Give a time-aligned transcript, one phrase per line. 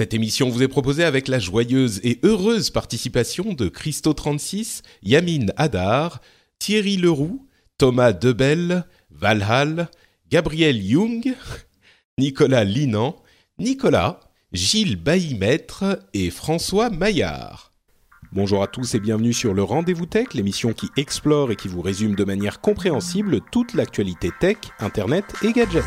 [0.00, 6.20] Cette émission vous est proposée avec la joyeuse et heureuse participation de Christo36, Yamine Hadar,
[6.58, 7.46] Thierry Leroux,
[7.78, 9.88] Thomas Debel, Valhall,
[10.28, 11.36] Gabriel Jung,
[12.18, 13.14] Nicolas Linan,
[13.60, 14.18] Nicolas,
[14.52, 17.72] Gilles Bailly-Maître et François Maillard.
[18.32, 21.82] Bonjour à tous et bienvenue sur le Rendez-vous Tech, l'émission qui explore et qui vous
[21.82, 25.84] résume de manière compréhensible toute l'actualité tech, internet et gadgets.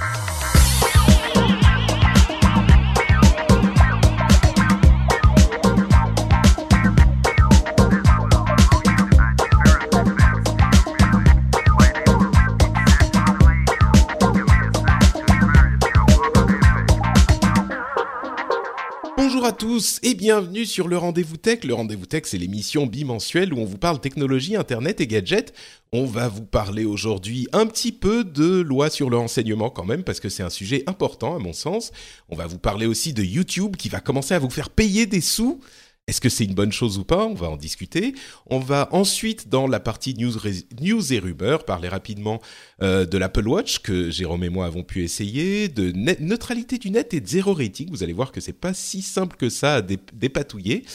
[19.38, 21.63] Bonjour à tous et bienvenue sur le Rendez-vous Tech.
[21.63, 25.53] Le Rendez-vous Tech, c'est l'émission bimensuelle où on vous parle technologie, internet et gadgets.
[25.91, 30.03] On va vous parler aujourd'hui un petit peu de loi sur le renseignement quand même
[30.03, 31.91] parce que c'est un sujet important à mon sens.
[32.29, 35.21] On va vous parler aussi de YouTube qui va commencer à vous faire payer des
[35.21, 35.61] sous.
[36.09, 37.25] Est-ce que c'est une bonne chose ou pas?
[37.25, 38.16] On va en discuter.
[38.45, 42.41] On va ensuite, dans la partie news, et rumeurs, parler rapidement
[42.81, 45.91] euh, de l'Apple Watch que Jérôme et moi avons pu essayer, de
[46.22, 47.89] neutralité du net et de zéro rating.
[47.89, 50.85] Vous allez voir que c'est pas si simple que ça à dépatouiller,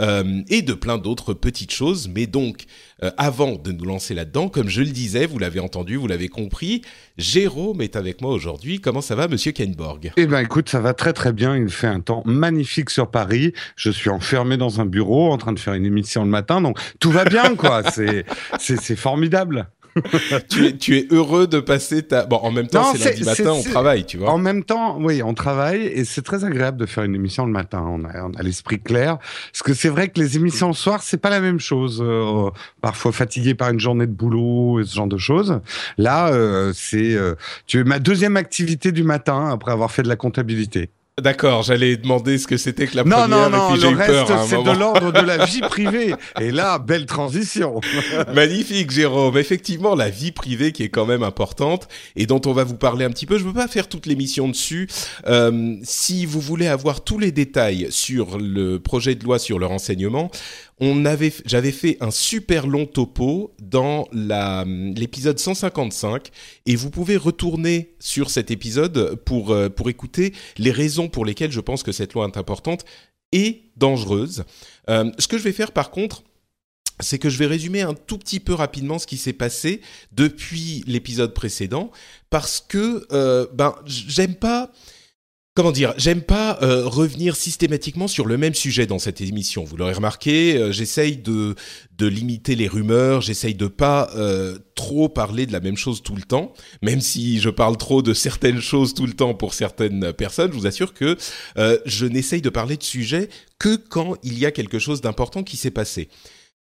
[0.00, 2.08] euh, et de plein d'autres petites choses.
[2.08, 2.64] Mais donc,
[3.02, 6.28] euh, avant de nous lancer là-dedans, comme je le disais, vous l'avez entendu, vous l'avez
[6.28, 6.82] compris,
[7.16, 8.80] Jérôme est avec moi aujourd'hui.
[8.80, 11.56] Comment ça va, Monsieur Kenborg Eh ben, écoute, ça va très très bien.
[11.56, 13.52] Il fait un temps magnifique sur Paris.
[13.76, 16.78] Je suis enfermé dans un bureau en train de faire une émission le matin, donc
[17.00, 17.82] tout va bien, quoi.
[17.90, 18.24] c'est
[18.58, 19.68] c'est formidable.
[20.48, 22.26] tu, es, tu es heureux de passer ta.
[22.26, 24.30] Bon, en même temps, c'est lundi matin, on travaille, tu vois.
[24.30, 27.52] En même temps, oui, on travaille et c'est très agréable de faire une émission le
[27.52, 27.84] matin.
[27.86, 29.18] On a, on a l'esprit clair.
[29.52, 32.02] Parce que c'est vrai que les émissions le soir, c'est pas la même chose.
[32.04, 32.50] Euh,
[32.80, 35.60] parfois fatigué par une journée de boulot et ce genre de choses.
[35.96, 37.34] Là, euh, c'est euh,
[37.66, 40.90] tu es ma deuxième activité du matin après avoir fait de la comptabilité.
[41.20, 43.28] D'accord, j'allais demander ce que c'était que la non, première.
[43.28, 46.14] Non, non, non, le reste, c'est de l'ordre de la vie privée.
[46.40, 47.80] Et là, belle transition.
[48.34, 49.36] Magnifique, Jérôme.
[49.36, 53.04] Effectivement, la vie privée qui est quand même importante et dont on va vous parler
[53.04, 53.38] un petit peu.
[53.38, 54.88] Je veux pas faire toute l'émission dessus.
[55.26, 59.66] Euh, si vous voulez avoir tous les détails sur le projet de loi sur le
[59.66, 60.30] renseignement,
[60.80, 66.28] j'avais fait un super long topo dans l'épisode 155
[66.66, 71.52] et vous pouvez retourner sur cet épisode pour, euh, pour écouter les raisons pour lesquelles
[71.52, 72.84] je pense que cette loi est importante
[73.32, 74.44] et dangereuse.
[74.88, 76.22] Euh, ce que je vais faire par contre,
[77.00, 79.80] c'est que je vais résumer un tout petit peu rapidement ce qui s'est passé
[80.12, 81.90] depuis l'épisode précédent
[82.30, 84.72] parce que euh, ben j'aime pas
[85.58, 89.64] comment dire, j'aime pas euh, revenir systématiquement sur le même sujet dans cette émission.
[89.64, 91.56] Vous l'aurez remarqué, euh, j'essaye de
[91.98, 96.22] limiter les rumeurs, j'essaye de pas euh, trop parler de la même chose tout le
[96.22, 100.52] temps, même si je parle trop de certaines choses tout le temps pour certaines personnes.
[100.52, 101.16] Je vous assure que
[101.56, 105.56] je n'essaye de parler de sujets que quand il y a quelque chose d'important qui
[105.56, 106.08] s'est passé.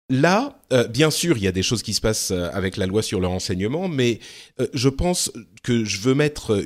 [0.08, 2.86] Là, euh, bien sûr, il y a des choses qui se passent euh, avec la
[2.86, 4.20] loi sur le renseignement, mais
[4.60, 5.32] euh, je pense
[5.64, 6.64] que je veux mettre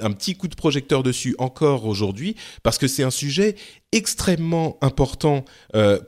[0.00, 2.34] un petit coup de projecteur dessus encore aujourd'hui,
[2.64, 3.54] parce que c'est un sujet
[3.92, 5.44] extrêmement important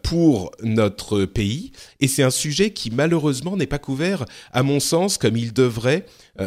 [0.02, 1.70] pour notre pays,
[2.00, 6.04] et c'est un sujet qui malheureusement n'est pas couvert, à mon sens, comme il devrait,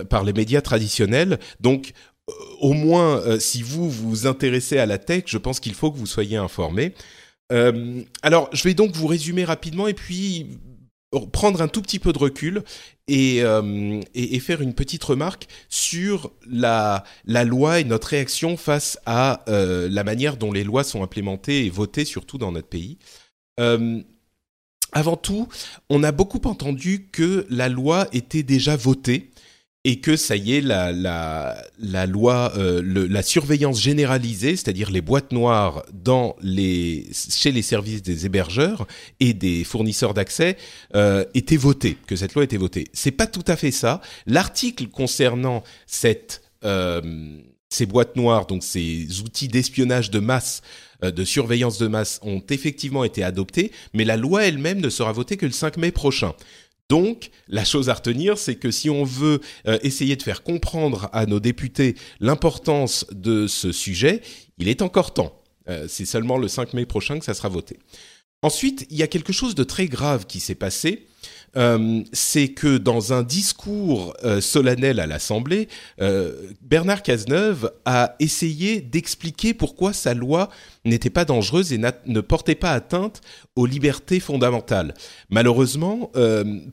[0.09, 1.39] par les médias traditionnels.
[1.61, 1.93] Donc,
[2.59, 6.05] au moins, si vous vous intéressez à la tech, je pense qu'il faut que vous
[6.05, 6.93] soyez informés.
[7.51, 10.57] Euh, alors, je vais donc vous résumer rapidement et puis
[11.33, 12.63] prendre un tout petit peu de recul
[13.09, 14.01] et, euh,
[14.39, 20.37] faire une petite remarque sur la, loi et notre réaction face à euh, la manière
[20.37, 22.97] dont les lois sont implémentées et votées, surtout dans notre pays.
[24.93, 25.47] Avant tout,
[25.89, 29.30] on a beaucoup entendu que la loi était déjà votée
[29.83, 35.83] et que ça y est, la, loi, euh, la surveillance généralisée, c'est-à-dire les boîtes noires
[35.91, 38.85] dans les, chez les services des hébergeurs
[39.19, 40.57] et des fournisseurs d'accès,
[40.95, 42.85] euh, était votée, que cette loi était votée.
[42.93, 44.01] C'est pas tout à fait ça.
[44.27, 45.63] L'article concernant
[46.63, 47.01] euh,
[47.69, 50.61] ces boîtes noires, donc ces outils d'espionnage de masse,
[51.01, 55.35] de surveillance de masse, ont effectivement été adoptés, mais la loi elle-même ne sera votée
[55.35, 56.35] que le 5 mai prochain.
[56.91, 61.09] Donc, la chose à retenir, c'est que si on veut euh, essayer de faire comprendre
[61.13, 64.19] à nos députés l'importance de ce sujet,
[64.57, 65.41] il est encore temps.
[65.69, 67.79] Euh, c'est seulement le 5 mai prochain que ça sera voté.
[68.41, 71.07] Ensuite, il y a quelque chose de très grave qui s'est passé.
[71.57, 75.67] Euh, c'est que dans un discours euh, solennel à l'Assemblée,
[75.99, 80.49] euh, Bernard Cazeneuve a essayé d'expliquer pourquoi sa loi
[80.85, 83.21] n'était pas dangereuse et ne portait pas atteinte
[83.55, 84.93] aux libertés fondamentales.
[85.29, 86.11] Malheureusement,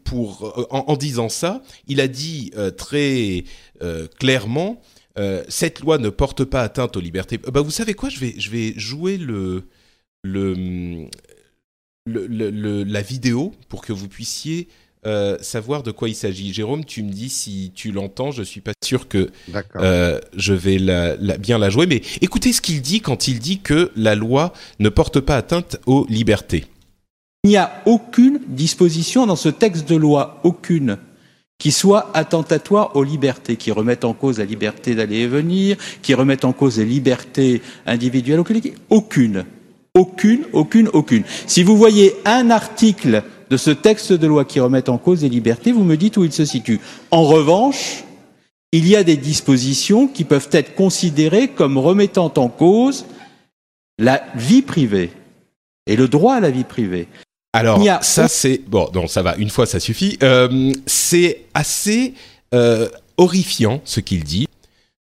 [0.05, 3.45] pour, en, disant ça, il a dit très
[4.19, 4.81] clairement
[5.49, 7.37] cette loi ne porte pas atteinte aux libertés.
[7.37, 8.09] Bah, vous savez quoi?
[8.09, 9.65] Je vais, je vais jouer le,
[10.23, 11.09] le,
[12.07, 14.69] le, la vidéo pour que vous puissiez
[15.07, 16.53] euh, savoir de quoi il s'agit.
[16.53, 18.31] Jérôme, tu me dis si tu l'entends.
[18.31, 19.31] Je suis pas sûr que
[19.77, 23.61] euh, je vais la, bien la jouer, mais écoutez ce qu'il dit quand il dit
[23.61, 26.67] que la loi ne porte pas atteinte aux libertés.
[27.45, 30.99] Il n'y a aucune disposition dans ce texte de loi, aucune,
[31.59, 36.15] qui soit attentatoire aux libertés, qui remette en cause la liberté d'aller et venir, qui
[36.15, 38.79] remette en cause les libertés individuelles ou collectives.
[38.91, 39.45] Aucune.
[39.99, 41.25] Aucune, aucune, aucune.
[41.49, 45.29] Si vous voyez un article de ce texte de loi qui remet en cause les
[45.29, 46.79] libertés, vous me dites où il se situe.
[47.11, 48.05] En revanche,
[48.71, 53.07] il y a des dispositions qui peuvent être considérées comme remettant en cause
[53.99, 55.11] la vie privée
[55.89, 57.09] et le droit à la vie privée.
[57.53, 59.35] Alors, ça c'est bon, non, ça va.
[59.37, 60.17] Une fois, ça suffit.
[60.23, 62.15] Euh, c'est assez
[62.55, 64.47] euh, horrifiant ce qu'il dit.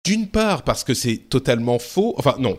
[0.05, 2.15] D'une part parce que c'est totalement faux.
[2.17, 2.57] Enfin non,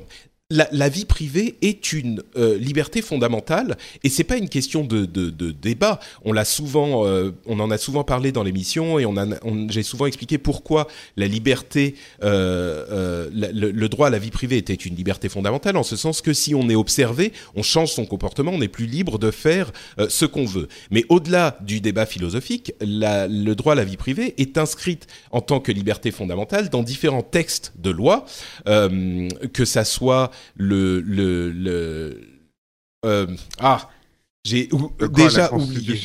[0.50, 5.04] la, vie privée est une euh, liberté fondamentale et c'est pas une question de,
[5.50, 6.00] débat.
[6.24, 9.14] On l'a souvent, euh, on en a souvent parlé dans l'émission et on,
[9.68, 11.94] j'ai souvent expliqué pourquoi la liberté,
[12.24, 16.32] euh, le, droit à la vie privée était une liberté fondamentale en ce sens que
[16.32, 19.72] si on est observé, on change son comportement, on n'est plus libre de faire
[20.08, 20.68] ce qu'on veut.
[20.90, 25.60] Mais au-delà du débat philosophique, le droit à la vie privée est inscrite en tant
[25.60, 28.24] que liberté fondamentale dans différents textes de loi,
[28.64, 32.20] que ça soit le le, le
[33.06, 33.26] euh,
[33.58, 33.88] ah
[34.44, 34.70] j'ai
[35.14, 36.00] déjà la oublié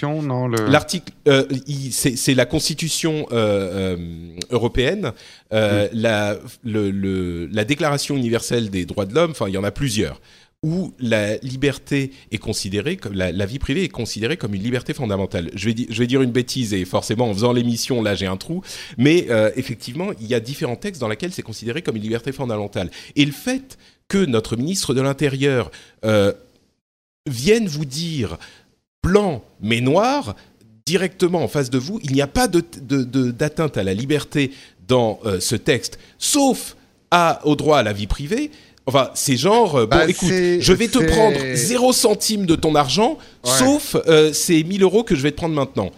[0.67, 1.45] l'article euh,
[1.89, 5.13] c'est la constitution euh, européenne
[5.51, 10.21] la le, la déclaration universelle des droits de l'homme enfin il y en a plusieurs
[10.63, 15.51] où la liberté est considérée, la, la vie privée est considérée comme une liberté fondamentale.
[15.53, 18.37] Je vais, je vais dire une bêtise et forcément en faisant l'émission là j'ai un
[18.37, 18.63] trou,
[18.97, 22.89] mais effectivement il y a différents textes dans lesquels c'est considéré comme une liberté fondamentale.
[23.15, 25.71] Et le fait que notre ministre de l'Intérieur
[26.03, 26.33] euh,
[27.27, 28.37] vienne vous dire
[29.03, 30.35] blanc mais noir
[30.85, 34.51] directement en face de vous, il n'y a pas d'atteinte à la liberté
[34.87, 36.75] dans euh, ce texte, sauf
[37.09, 38.51] à, au droit à la vie privée.
[38.85, 42.75] Enfin, c'est genre, euh, bon, bah, écoute, je vais te prendre 0 centime de ton
[42.75, 43.95] argent, sauf
[44.31, 45.91] ces 1000 euros que je vais te prendre maintenant.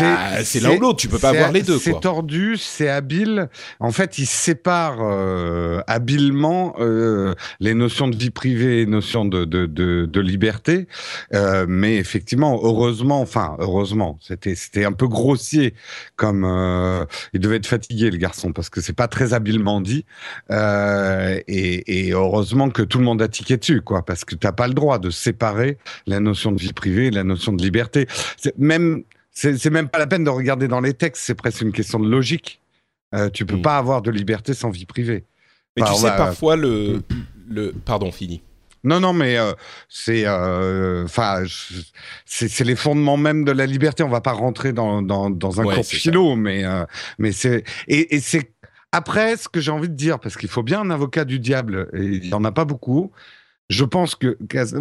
[0.00, 1.78] Ah, c'est l'un ou l'autre, tu peux pas avoir les deux.
[1.78, 3.48] C'est tordu, c'est habile.
[3.80, 9.44] En fait, il sépare euh, habilement euh, les notions de vie privée et notions de,
[9.44, 10.86] de, de, de liberté.
[11.34, 15.74] Euh, mais effectivement, heureusement, enfin, heureusement, c'était c'était un peu grossier
[16.16, 20.04] comme euh, il devait être fatigué le garçon parce que c'est pas très habilement dit.
[20.50, 24.52] Euh, et, et, heureusement que tout le monde a tiqué dessus, quoi, parce que t'as
[24.52, 28.06] pas le droit de séparer la notion de vie privée et la notion de liberté.
[28.58, 29.02] Même
[29.32, 32.08] c'est même pas la peine de regarder dans les textes, c'est presque une question de
[32.08, 32.60] logique.
[33.14, 33.62] Euh, tu peux mm.
[33.62, 35.24] pas avoir de liberté sans vie privée.
[35.76, 37.02] Mais tu sais, parfois, le, mm.
[37.48, 37.72] le.
[37.84, 38.42] Pardon, fini.
[38.84, 39.52] Non, non, mais euh,
[39.88, 41.44] c'est, euh, enfin,
[42.26, 44.02] c'est les fondements même de la liberté.
[44.02, 46.84] On va pas rentrer dans dans, dans un cours philo, mais euh,
[47.18, 48.52] mais c'est et, et c'est
[48.90, 51.88] après ce que j'ai envie de dire parce qu'il faut bien un avocat du diable
[51.94, 53.12] et il y en a pas beaucoup
[53.68, 54.36] je pense que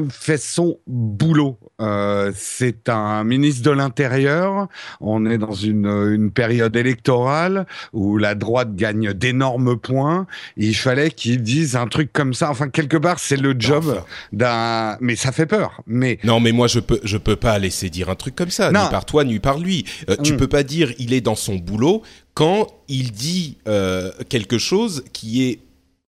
[0.10, 1.58] fait son boulot.
[1.80, 4.68] Euh, c'est un ministre de l'Intérieur.
[5.00, 10.28] On est dans une, une, période électorale où la droite gagne d'énormes points.
[10.58, 12.50] Il fallait qu'il dise un truc comme ça.
[12.52, 14.98] Enfin, quelque part, c'est le job d'un.
[15.00, 15.82] Mais ça fait peur.
[15.88, 18.70] Mais non, mais moi, je peux, je peux pas laisser dire un truc comme ça,
[18.70, 19.86] ni par toi, ni par lui.
[20.10, 20.38] Euh, Tu mm.
[20.38, 25.44] peux pas dire il est dans son boulot quand il dit euh, quelque chose qui
[25.44, 25.60] est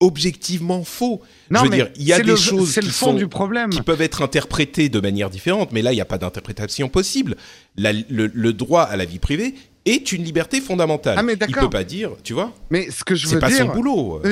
[0.01, 1.23] objectivement faux.
[1.51, 3.71] Non, je veux dire, il y a des choses qui, fond du problème.
[3.71, 7.37] qui peuvent être interprétées de manière différente, mais là, il n'y a pas d'interprétation possible.
[7.77, 9.55] le, droit à la vie privée
[9.87, 11.15] est une liberté fondamentale.
[11.17, 12.53] Ah, mais il peut pas dire, tu vois.
[12.71, 14.23] Mais ce que je veux dire, c'est pas son boulot.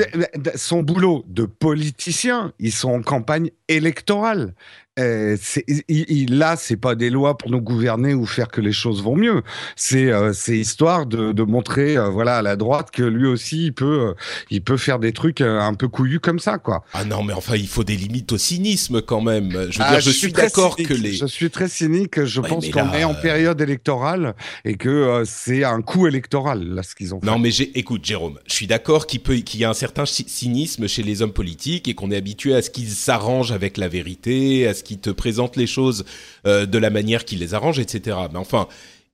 [0.56, 4.54] Son boulot de politicien, ils sont en campagne électorale.
[5.01, 5.37] Euh,
[5.67, 9.03] il, il- là, c'est pas des lois pour nous gouverner ou faire que les choses
[9.03, 9.43] vont mieux.
[9.75, 13.73] C'est, euh, histoire de, de montrer, euh, voilà, à la droite que lui aussi, il
[13.73, 14.15] peut, euh,
[14.51, 16.85] il peut faire des trucs euh, un peu couillus comme ça, quoi.
[16.93, 19.51] Ah non, mais enfin, il faut des limites au cynisme quand même.
[19.71, 21.15] Je veux Ah, dire, je, suis d'accord que les.
[21.15, 22.25] Je suis très cynique.
[22.25, 24.35] Je Ouais, pense qu'on est en euh, période électorale
[24.65, 27.27] et que euh, c'est un coup électoral là ce qu'ils ont fait.
[27.27, 30.05] Non, mais j'ai, écoute, Jérôme, je suis d'accord qu'il peut, qu'il y a un certain
[30.05, 33.77] cy- cynisme chez les hommes politiques et qu'on est habitué à ce qu'ils s'arrangent avec
[33.77, 36.05] la vérité, à ce qu'ils te présentent les choses
[36.47, 38.17] euh, de la manière qu'ils les arrangent, etc.
[38.33, 38.69] Mais enfin,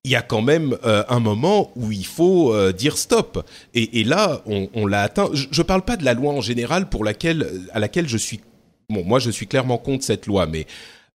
[0.05, 3.45] il y a quand même euh, un moment où il faut euh, dire stop.
[3.75, 5.29] Et, là, on, on l'a atteint.
[5.33, 8.41] Je, je parle pas de la loi en général pour laquelle, à laquelle je suis.
[8.89, 10.67] Bon, moi, je suis clairement contre cette loi, mais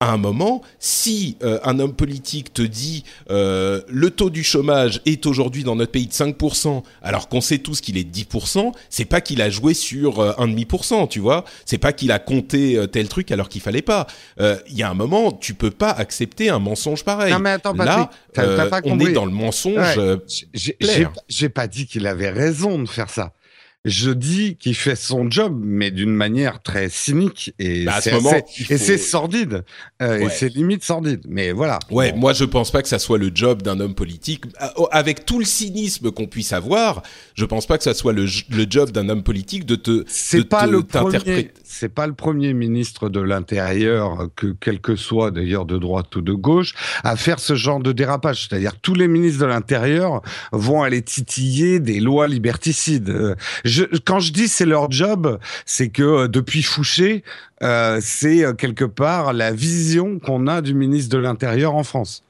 [0.01, 4.99] à un moment, si euh, un homme politique te dit euh, le taux du chômage
[5.05, 8.73] est aujourd'hui dans notre pays de 5%, alors qu'on sait tous qu'il est de 10%,
[8.89, 11.45] c'est pas qu'il a joué sur euh, un demi pour cent, tu vois.
[11.65, 14.07] C'est pas qu'il a compté euh, tel truc alors qu'il fallait pas.
[14.39, 17.31] Euh, Il y a un moment, tu peux pas accepter un mensonge pareil.
[17.31, 19.75] Non, mais attends, Là, Patrick, t'as euh, pas on est dans le mensonge.
[19.77, 19.99] Ouais.
[19.99, 20.17] euh,
[21.29, 23.33] j'ai pas dit qu'il avait raison de faire ça.
[23.83, 28.73] Je dis qu'il fait son job, mais d'une manière très cynique et Bah, c'est ce
[28.91, 29.63] et faut- sordide
[30.03, 30.29] euh, et Ouais.
[30.31, 31.21] c'est limite sordide.
[31.27, 31.79] Mais voilà.
[31.89, 32.19] Ouais, Bon.
[32.19, 34.43] moi je pense pas que ça soit le job d'un homme politique.
[34.59, 37.01] Ah, oh, Avec tout le cynisme qu'on puisse avoir,
[37.33, 38.27] je pense pas que ça soit le,
[38.69, 41.51] job d'un homme politique de te C'est pas te- le premier.
[41.81, 46.21] C'est pas le premier ministre de l'Intérieur que quel que soit d'ailleurs de droite ou
[46.21, 48.47] de gauche à faire ce genre de dérapage.
[48.47, 50.21] C'est-à-dire tous les ministres de l'Intérieur
[50.51, 53.09] vont aller titiller des lois liberticides.
[53.09, 53.35] Euh,
[54.05, 57.23] quand je dis c'est leur job, c'est que euh, depuis Fouché,
[57.63, 62.23] euh, c'est quelque part la vision qu'on a du ministre de l'Intérieur en France.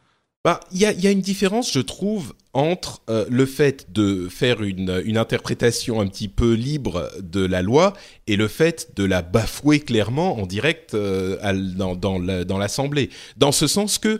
[0.45, 3.87] Bah, il y a, il y a une différence, je trouve, entre euh, le fait
[3.93, 7.93] de faire une, une interprétation un petit peu libre de la loi
[8.27, 11.37] et le fait de la bafouer clairement en direct euh,
[11.75, 13.09] dans, dans la- dans l'Assemblée.
[13.37, 14.19] Dans ce sens que,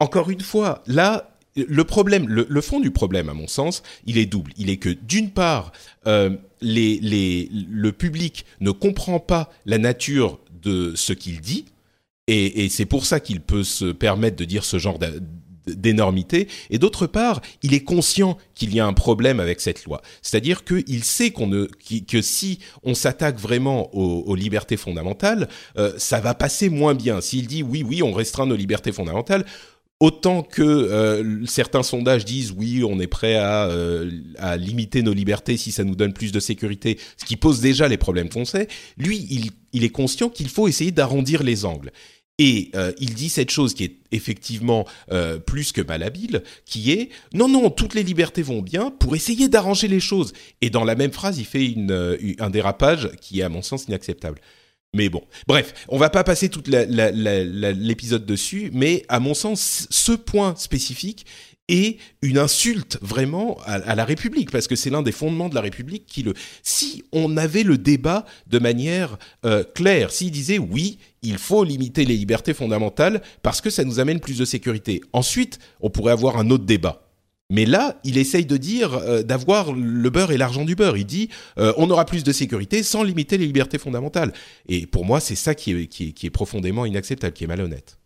[0.00, 4.26] encore une fois, là, le problème, le, fond du problème, à mon sens, il est
[4.26, 4.52] double.
[4.56, 5.70] Il est que, d'une part,
[6.06, 11.66] euh, les, les, le public ne comprend pas la nature de ce qu'il dit,
[12.26, 14.98] et, et c'est pour ça qu'il peut se permettre de dire ce genre
[15.66, 16.48] d'énormité.
[16.70, 20.02] Et d'autre part, il est conscient qu'il y a un problème avec cette loi.
[20.22, 21.68] C'est-à-dire qu'il sait qu'on ne,
[22.08, 27.20] que si on s'attaque vraiment aux, aux libertés fondamentales, euh, ça va passer moins bien.
[27.20, 29.44] S'il dit oui, oui, on restreint nos libertés fondamentales,
[30.00, 35.14] Autant que euh, certains sondages disent oui, on est prêt à, euh, à limiter nos
[35.14, 38.44] libertés si ça nous donne plus de sécurité, ce qui pose déjà les problèmes qu'on
[38.44, 38.66] sait,
[38.98, 41.92] lui, il, il est conscient qu'il faut essayer d'arrondir les angles.
[42.38, 47.10] Et euh, il dit cette chose qui est effectivement euh, plus que malhabile, qui est
[47.32, 50.32] non non toutes les libertés vont bien pour essayer d'arranger les choses.
[50.60, 53.84] Et dans la même phrase, il fait euh, un dérapage qui est à mon sens
[53.86, 54.40] inacceptable.
[54.96, 57.10] Mais bon, bref, on va pas passer la-
[57.72, 61.26] l'épisode dessus, mais à mon sens, ce point spécifique
[61.68, 65.60] est une insulte vraiment à, la République, parce que c'est l'un des fondements de la
[65.60, 66.34] République qui le.
[66.62, 72.04] Si on avait le débat de manière euh, claire, s'il disait oui, il faut limiter
[72.04, 75.00] les libertés fondamentales parce que ça nous amène plus de sécurité.
[75.12, 77.00] Ensuite, on pourrait avoir un autre débat.
[77.50, 80.96] Mais là, il essaye de dire euh, d'avoir le beurre et l'argent du beurre.
[80.96, 81.28] Il dit
[81.58, 84.32] euh, on aura plus de sécurité sans limiter les libertés fondamentales.
[84.68, 87.98] Et pour moi, c'est ça qui est profondément inacceptable, qui est malhonnête.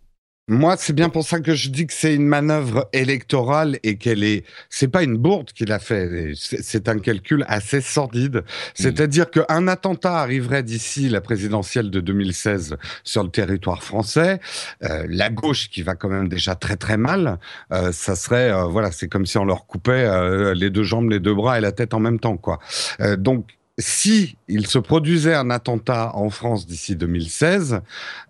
[0.51, 4.25] Moi, c'est bien pour ça que je dis que c'est une manœuvre électorale et qu'elle
[4.25, 4.45] est.
[4.71, 6.33] C'est pas une bourde qu'il a fait.
[6.35, 8.45] C'est un calcul assez sordide.
[8.73, 14.41] C'est-à-dire qu'un attentat arriverait d'ici la présidentielle de 2016 sur le territoire français.
[14.85, 17.39] Euh, la gauche, qui va quand même déjà très très mal,
[17.73, 21.11] euh, ça serait euh, voilà, c'est comme si on leur coupait euh, les deux jambes,
[21.11, 22.59] les deux bras et la tête en même temps, quoi.
[23.01, 27.81] Euh, donc si il se produisait un attentat en France d'ici 2016,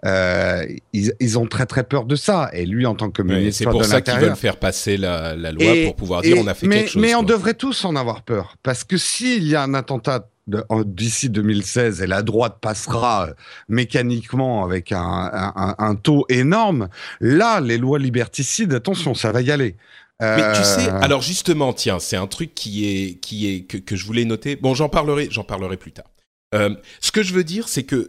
[0.05, 2.51] euh, ils, ils ont très très peur de ça.
[2.53, 5.35] Et lui, en tant que ministre c'est pour de ça qu'ils veulent faire passer la,
[5.35, 7.03] la loi Et- pour pouvoir dire et- on a fait mais, quelque chose.
[7.03, 7.29] Mais on quoi.
[7.35, 8.57] devrait tous en avoir peur.
[8.63, 10.29] Parce que s'il y a un attentat
[10.87, 13.33] d'ici 2016 et la droite passera euh,
[13.69, 16.89] mécaniquement avec un- un- un taux énorme,
[17.21, 19.77] là, les lois liberticides, attention, ça va y aller.
[20.21, 23.77] Mais tu sais, Euh, alors justement, tiens, c'est un truc qui est, qui est que,
[23.77, 24.57] que je voulais noter.
[24.57, 26.11] Bon, j'en parlerai, j'en parlerai plus tard.
[26.55, 28.09] Euh, ce que je veux dire, c'est que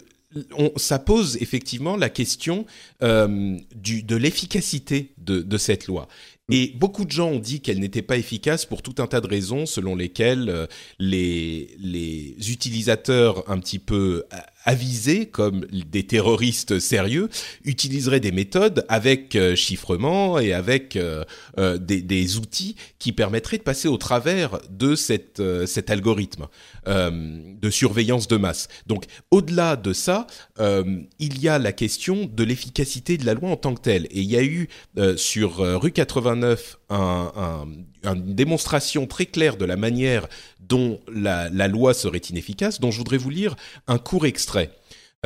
[0.58, 2.66] on, ça pose effectivement la question
[3.04, 6.08] euh, du, de l'efficacité de, de cette loi.
[6.52, 9.28] Et beaucoup de gens ont dit qu'elle n'était pas efficace pour tout un tas de
[9.28, 14.24] raisons, selon lesquelles les, les utilisateurs un petit peu
[14.66, 17.30] avisés comme des terroristes sérieux
[17.64, 21.24] utiliseraient des méthodes avec euh, chiffrement et avec euh,
[21.58, 26.48] euh, des, des, outils qui permettraient de passer au travers de cette, cet algorithme
[26.86, 28.68] de surveillance de masse.
[28.88, 30.26] Donc au-delà de ça,
[30.60, 34.06] il y a la question de l'efficacité de la loi en tant que telle.
[34.06, 34.70] Et il y a eu
[35.16, 37.66] sur rue 89 un,
[38.04, 40.28] un, une démonstration très claire de la manière
[40.60, 43.56] dont la, la, loi serait inefficace, dont je voudrais vous lire
[43.88, 44.72] un court extrait.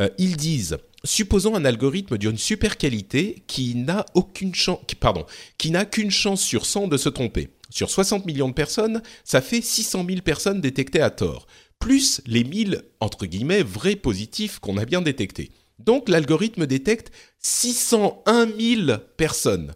[0.00, 5.26] Euh, ils disent supposons un algorithme d'une super qualité qui n'a aucune chance, pardon,
[5.58, 7.50] qui n'a qu'une chance sur 100 de se tromper.
[7.70, 11.46] Sur 60 millions de personnes, ça fait 600 000 personnes détectées à tort,
[11.78, 15.50] plus les 1000 entre guillemets vrais positifs qu'on a bien détectés.
[15.78, 19.74] Donc l'algorithme détecte 601 000 personnes,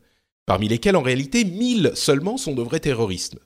[0.49, 3.37] parmi lesquelles en réalité 1000 seulement sont de vrais terroristes.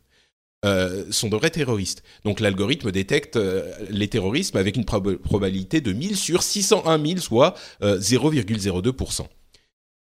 [0.64, 2.04] Euh, sont de vrais terroristes.
[2.24, 7.54] Donc l'algorithme détecte euh, les terrorismes avec une probabilité de 1000 sur 601 000, soit
[7.82, 9.22] 0,02%.
[9.22, 9.24] Euh,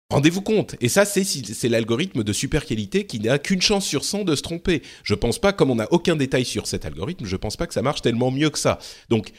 [0.09, 0.75] Rendez-vous compte.
[0.81, 4.41] Et ça, c'est l'algorithme de super qualité qui n'a qu'une chance sur 100 de se
[4.41, 4.81] tromper.
[5.05, 7.73] Je pense pas, comme on n'a aucun détail sur cet algorithme, je pense pas que
[7.73, 8.79] ça marche tellement mieux que ça.
[9.07, 9.31] Donc,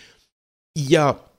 [0.74, 1.31] il y a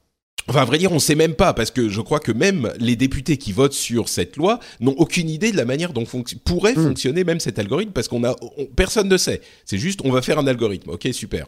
[0.47, 2.71] Enfin, à vrai dire, on ne sait même pas, parce que je crois que même
[2.79, 6.05] les députés qui votent sur cette loi n'ont aucune idée de la manière dont
[6.43, 6.83] pourrait hmm.
[6.83, 8.35] fonctionner même cet algorithme, parce qu'on a
[8.75, 9.41] personne ne sait.
[9.65, 10.89] C'est juste, on va faire un algorithme.
[10.89, 11.47] Ok, super.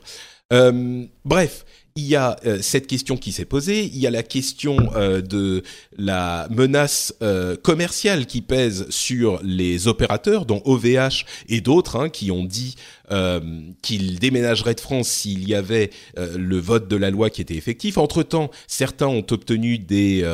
[0.54, 1.66] Euh, bref,
[1.98, 5.22] il y a euh, cette question qui s'est posée, il y a la question euh,
[5.22, 5.64] de
[5.98, 12.32] la menace euh, commerciale qui pèse sur les opérateurs, dont OVH et d'autres, hein, qui
[12.32, 12.75] ont dit
[13.84, 18.00] qu'ils déménageraient de France s'il y avait le vote de la loi qui était effectif.
[18.00, 20.28] Entre-temps, certains ont obtenu des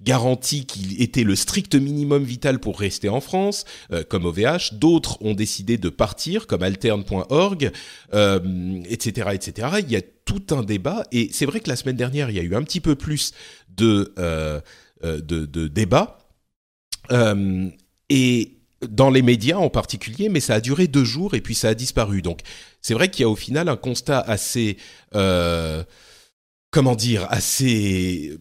[0.00, 3.64] garanties qui étaient le strict minimum vital pour rester en France,
[4.08, 4.74] comme OVH.
[4.74, 7.72] D'autres ont décidé de partir, comme alterne.org,
[8.12, 9.68] etc., etc.
[9.80, 11.04] Il y a tout un débat.
[11.12, 13.32] Et c'est vrai que la semaine dernière, il y a eu un petit peu plus
[13.68, 14.60] de, euh,
[15.04, 16.18] euh, de, débats.
[17.10, 17.68] Euh,
[18.08, 21.68] et dans les médias en particulier, mais ça a duré deux jours et puis ça
[21.68, 22.22] a disparu.
[22.22, 22.40] Donc
[22.80, 24.76] c'est vrai qu'il y a au final un constat assez,
[26.70, 28.38] comment dire, assez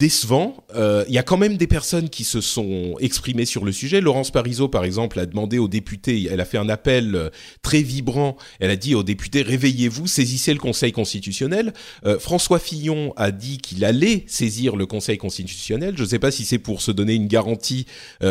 [0.00, 0.64] décevant.
[0.74, 4.00] Euh, il y a quand même des personnes qui se sont exprimées sur le sujet.
[4.00, 7.28] Laurence Parisot, par exemple, a demandé aux députés, elle a fait un appel euh,
[7.60, 11.74] très vibrant, elle a dit aux députés, réveillez-vous, saisissez le Conseil constitutionnel.
[12.06, 15.94] Euh, François Fillon a dit qu'il allait saisir le Conseil constitutionnel.
[15.98, 17.84] Je ne sais pas si c'est pour se donner une garantie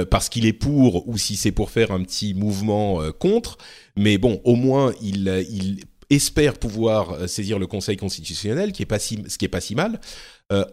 [0.10, 3.58] parce qu'il est pour ou si c'est pour faire un petit mouvement contre.
[3.96, 9.20] Mais bon, au moins, il, espère pouvoir saisir le Conseil constitutionnel, qui est pas si,
[9.28, 10.00] ce qui est pas si mal.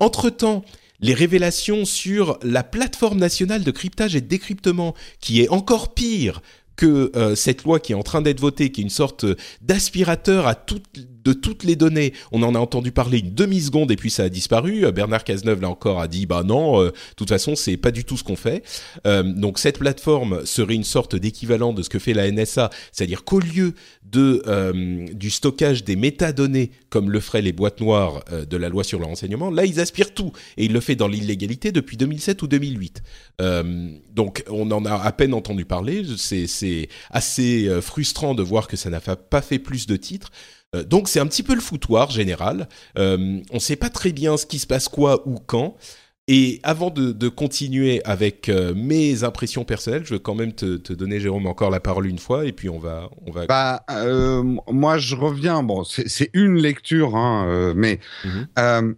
[0.00, 0.65] entre-temps,
[1.00, 6.41] les révélations sur la plateforme nationale de cryptage et décryptement, qui est encore pire
[6.76, 9.26] que euh, cette loi qui est en train d'être votée, qui est une sorte
[9.62, 10.89] d'aspirateur à toutes
[11.26, 12.12] de toutes les données.
[12.30, 14.86] On en a entendu parler une demi-seconde et puis ça a disparu.
[14.86, 17.91] Euh, Bernard Cazeneuve, là encore, a dit, bah non, euh, de toute façon, c'est pas
[17.91, 18.62] du tout ce qu'on fait.
[19.06, 23.25] Euh, donc cette plateforme serait une sorte d'équivalent de ce que fait la NSA, c'est-à-dire
[23.25, 24.43] qu'au lieu de
[25.12, 29.06] du stockage des métadonnées comme le feraient les boîtes noires de la loi sur le
[29.06, 33.02] renseignement, là ils aspirent tout et il le fait dans l'illégalité depuis 2007 ou 2008.
[34.15, 36.04] donc on en a à peine entendu parler.
[37.11, 40.31] Assez frustrant de voir que ça n'a pas fait plus de titres.
[40.75, 42.69] Euh, donc c'est un petit peu le foutoir général.
[42.99, 45.76] Euh, on ne sait pas très bien ce qui se passe quoi ou quand.
[46.29, 51.21] Et avant de, continuer avec euh, mes impressions personnelles, je veux quand même te, donner,
[51.21, 53.47] Jérôme, encore la parole une fois, et puis on va, on va.
[53.47, 53.85] Bah,
[54.67, 55.63] moi, je reviens.
[55.63, 58.97] Bon, c'est une lecture, hein, mais mhm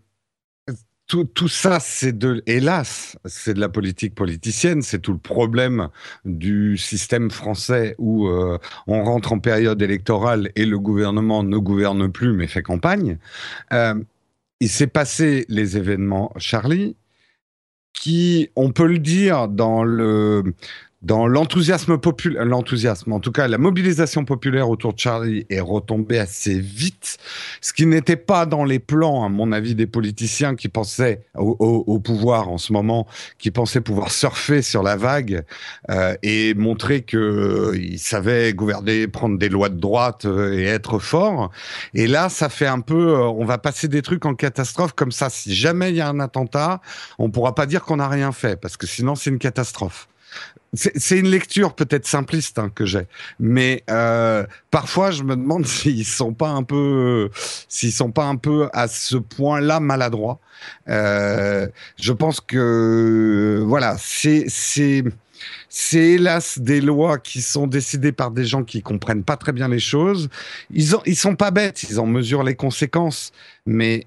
[1.09, 4.83] tout, tout, ça, c'est de, hélas, c'est de la politique politicienne.
[4.83, 5.89] C'est tout le problème
[6.27, 12.13] du système français où euh, on rentre en période électorale et le gouvernement ne gouverne
[12.13, 13.19] plus mais fait campagne.
[13.73, 13.95] Euh,
[14.61, 16.97] il s'est passé les événements Charlie,
[17.95, 20.55] qui, on peut le dire, dans le
[21.03, 26.19] dans l'enthousiasme populaire, l'enthousiasme, en tout cas la mobilisation populaire autour de Charlie est retombée
[26.19, 27.19] assez vite,
[27.61, 32.01] ce qui n'était pas dans les plans, à mon avis, des politiciens qui pensaient au,
[32.01, 33.07] pouvoir en ce moment,
[33.39, 35.45] qui pensaient pouvoir surfer sur la vague
[35.91, 40.99] euh, et montrer que euh, savaient gouverner, prendre des lois de droite euh, et être
[40.99, 41.53] forts.
[41.95, 45.31] Et là, ça fait un peu, on va passer des trucs en catastrophe comme ça.
[45.31, 46.81] Si jamais il y a un attentat,
[47.19, 50.09] on pourra pas dire qu'on n'a rien fait parce que sinon c'est une catastrophe.
[50.75, 53.07] C'est une lecture peut-être simpliste hein, que j'ai,
[53.41, 57.31] mais euh, parfois je me demande s'ils sont pas un peu,
[57.69, 60.41] s'ils sont pas un peu à ce point-là maladroits.
[60.89, 65.05] Euh, je pense que voilà, c'est c'est
[65.69, 69.69] c'est hélas des lois qui sont décidées par des gens qui comprennent pas très bien
[69.69, 70.29] les choses.
[70.71, 73.33] Ils ont, ils sont pas bêtes, ils en mesurent les conséquences,
[73.67, 74.07] mais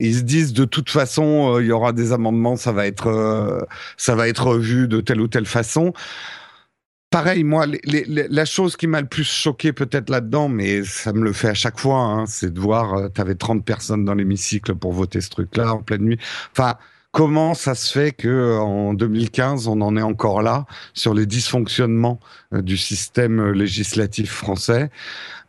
[0.00, 3.08] ils se disent de toute façon, euh, il y aura des amendements, ça va être,
[3.08, 3.60] euh,
[3.96, 5.92] ça va être revu de telle ou telle façon.
[7.10, 11.32] Pareil, moi, la chose qui m'a le plus choqué peut-être là-dedans, mais ça me le
[11.32, 14.74] fait à chaque fois, hein, c'est de voir, euh, tu avais 30 personnes dans l'hémicycle
[14.74, 16.18] pour voter ce truc-là en pleine nuit.
[16.52, 16.74] Enfin,
[17.12, 22.20] comment ça se fait que en 2015 on en est encore là sur les dysfonctionnements
[22.52, 24.90] du système législatif français?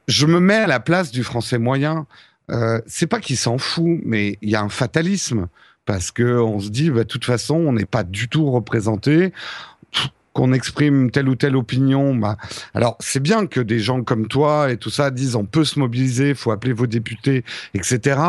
[0.08, 2.08] Je me mets à la place du français moyen.
[2.50, 5.48] Euh, c'est pas qu'il s'en fout, mais il y a un fatalisme
[5.86, 9.34] parce que on se dit, bah, de toute façon, on n'est pas du tout représenté.
[10.34, 12.38] Qu'on exprime telle ou telle opinion, bah,
[12.76, 15.80] alors c'est bien que des gens comme toi et tout ça disent on peut se
[15.80, 18.20] mobiliser, faut appeler vos députés, etc.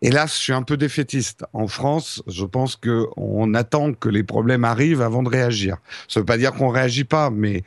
[0.00, 1.44] Hélas, je suis un peu défaitiste.
[1.52, 5.78] En France, je pense que on attend que les problèmes arrivent avant de réagir.
[6.06, 7.64] Ça veut pas dire qu'on réagit pas, mais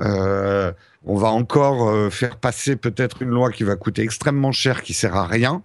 [0.00, 0.72] euh,
[1.06, 4.92] on va encore euh, faire passer peut-être une loi qui va coûter extrêmement cher, qui
[4.92, 5.62] sert à rien,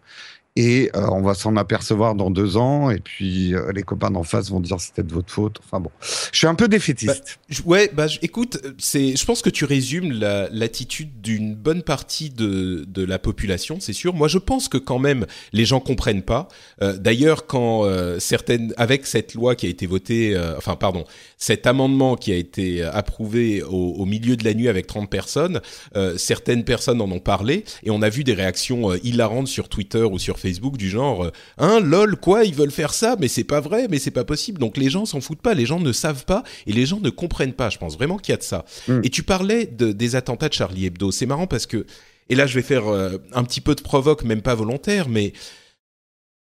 [0.56, 4.24] et euh, on va s'en apercevoir dans deux ans, et puis euh, les copains d'en
[4.24, 5.60] face vont dire c'était de votre faute.
[5.64, 7.40] Enfin bon, je suis un peu défaitiste.
[7.50, 12.86] Bah, ouais, bah écoute, c'est, je pense que tu résumes l'attitude d'une bonne partie de,
[12.88, 14.14] de la population, c'est sûr.
[14.14, 16.48] Moi, je pense que quand même les gens comprennent pas.
[16.82, 21.06] Euh, D'ailleurs, quand euh, certaines, avec cette loi qui a été votée, euh, enfin pardon,
[21.38, 25.62] cet amendement qui a été approuvé au, au, milieu de la nuit avec 30 personnes,
[26.18, 30.20] certaines personnes en ont parlé et on a vu des réactions hilarantes sur Twitter ou
[30.20, 33.60] sur Facebook du genre euh, hein lol quoi ils veulent faire ça mais c'est pas
[33.60, 34.60] vrai mais c'est pas possible.
[34.60, 37.10] Donc les gens s'en foutent pas les gens ne savent pas et les gens ne
[37.10, 37.70] comprennent pas.
[37.70, 38.66] Je pense vraiment qu'il y a de ça.
[38.88, 39.02] Mm.
[39.04, 41.12] et tu parlais de, des attentats de Charlie Hebdo.
[41.12, 41.86] C'est marrant parce que
[42.30, 45.34] et là je vais faire euh, un petit peu de provoque même pas volontaire mais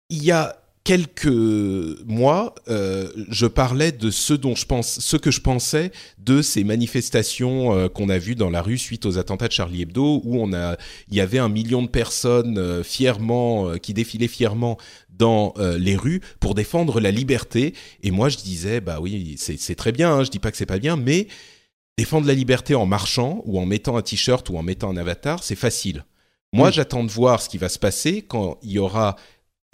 [0.10, 0.58] il y a
[0.88, 1.28] quelques
[2.06, 6.64] mois, euh, je parlais de ce dont je pense, ce que je pensais de ces
[6.64, 10.42] manifestations euh, qu'on a vues dans la rue suite aux attentats de Charlie Hebdo, où
[10.42, 10.78] on a,
[11.10, 14.78] il y avait un million de personnes euh, fièrement, qui défilaient fièrement
[15.10, 17.74] dans les rues pour défendre la liberté.
[18.04, 20.14] Et moi, je disais, bah oui, c'est très bien.
[20.14, 21.28] Hein, je dis pas que c'est pas bien, mais
[21.98, 25.44] défendre la liberté en marchant ou en mettant un t-shirt ou en mettant un avatar,
[25.44, 26.06] c'est facile.
[26.54, 29.18] Moi, j'attends de voir ce qui va se passer quand il y aura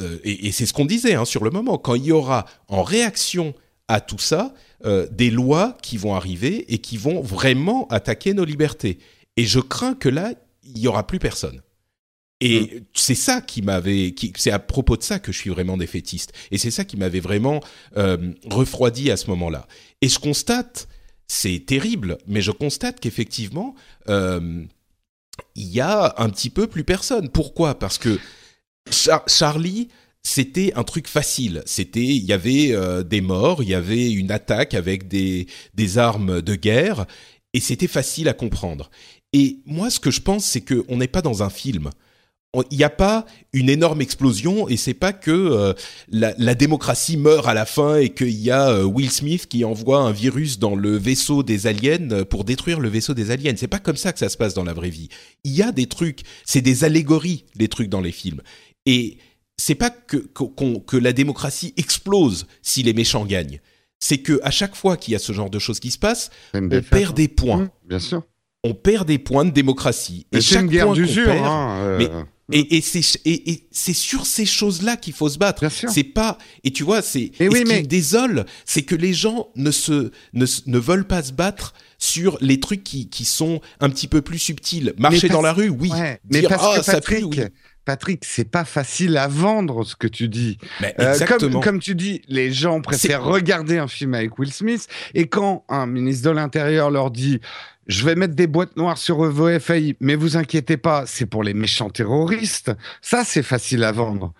[0.01, 2.83] euh, et, c'est ce qu'on disait hein, sur le moment, quand il y aura en
[2.83, 3.53] réaction
[3.87, 4.53] à tout ça
[4.85, 8.97] euh, des lois qui vont arriver et qui vont vraiment attaquer nos libertés.
[9.37, 11.61] Et je crains que là, il y aura plus personne.
[12.41, 12.85] Et mm.
[12.93, 16.33] c'est ça qui m'avait, c'est à propos de ça que je suis vraiment défaitiste.
[16.51, 17.61] Et c'est ça qui m'avait vraiment
[17.97, 19.67] euh, refroidi à ce moment-là.
[20.01, 20.87] Et je constate,
[21.27, 23.75] c'est terrible, mais je constate qu'effectivement,
[24.07, 24.67] il
[25.55, 27.29] y a un petit peu plus personne.
[27.29, 27.77] Pourquoi?
[27.77, 28.19] Parce que
[29.27, 29.89] Charlie,
[30.23, 31.61] c'était un truc facile.
[31.65, 35.47] C'était, il y avait euh, des morts, il y avait une attaque avec des,
[35.97, 37.05] armes de guerre,
[37.53, 38.89] et c'était facile à comprendre.
[39.33, 41.89] Et moi, ce que je pense, c'est qu'on n'est pas dans un film.
[42.69, 45.73] Il n'y a pas une énorme explosion et c'est pas que euh,
[46.11, 50.01] la, démocratie meurt à la fin et qu'il y a euh, Will Smith qui envoie
[50.01, 53.55] un virus dans le vaisseau des aliens pour détruire le vaisseau des aliens.
[53.57, 55.09] C'est pas comme ça que ça se passe dans la vraie vie.
[55.43, 58.43] Il y a des trucs, c'est des allégories, les trucs dans les films.
[58.85, 59.17] Et
[59.57, 63.59] c'est pas que, que, la démocratie explose si les méchants gagnent.
[63.99, 66.29] C'est que à chaque fois qu'il y a ce genre de choses qui se passent,
[66.53, 67.63] on perd des points.
[67.63, 68.23] Mmh, bien sûr.
[68.65, 70.25] On perd des points de démocratie.
[70.31, 71.29] Et c'est une guerre d'usure.
[71.29, 71.97] Hein, euh.
[71.97, 72.09] mais,
[72.51, 75.65] et, et c'est sur ces choses-là qu'il faut se battre.
[75.69, 79.71] C'est pas et tu vois c'est ce qui me désole, c'est que les gens ne
[79.71, 84.07] se ne, ne, veulent pas se battre sur les trucs qui, qui sont un petit
[84.07, 84.93] peu plus subtils.
[84.97, 85.89] Marcher dans la rue, oui.
[86.29, 87.39] mais parce que ah, ça pue, oui.
[87.85, 90.57] Patrick, c'est pas facile à vendre ce que tu dis.
[90.99, 95.27] Euh, comme, comme, tu dis, les gens préfèrent regarder un film avec Will Smith et
[95.27, 97.41] quand un ministre de l'Intérieur leur dit
[97.87, 101.43] je vais mettre des boîtes noires sur vos FAI, mais vous inquiétez pas, c'est pour
[101.43, 102.71] les méchants terroristes.
[103.01, 104.33] Ça, c'est facile à vendre.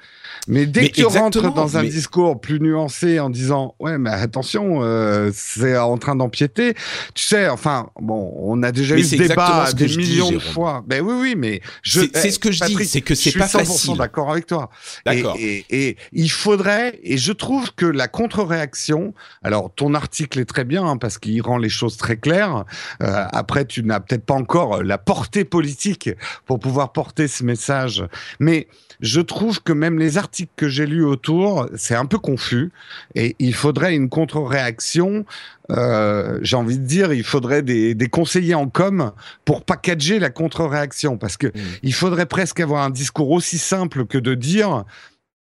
[0.47, 4.79] Mais dès que tu rentres dans un discours plus nuancé en disant ouais mais attention
[4.82, 6.73] euh, c'est en train d'empiéter,
[7.13, 10.84] tu sais enfin bon on a déjà eu ce débat des millions de fois.
[10.86, 13.73] Ben oui oui mais c'est eh, ce que je dis c'est que c'est pas facile.
[13.73, 14.69] Je suis d'accord avec toi.
[15.06, 15.36] D'accord.
[15.39, 20.65] Et, et, il faudrait et je trouve que la contre-réaction alors ton article est très
[20.65, 22.65] bien hein, parce qu'il rend les choses très claires.
[23.01, 26.10] Euh, après tu n'as peut-être pas encore la portée politique
[26.46, 28.06] pour pouvoir porter ce message
[28.39, 28.67] mais
[29.04, 32.72] je trouve que même les articles que j'ai lus autour, c'est un peu confus
[33.15, 35.26] et il faudrait une contre-réaction.
[35.72, 39.12] Euh, j'ai envie de dire, il faudrait des, des, conseillers en com
[39.43, 41.62] pour packager la contre-réaction parce que mmh.
[41.84, 44.86] il faudrait presque avoir un discours aussi simple que de dire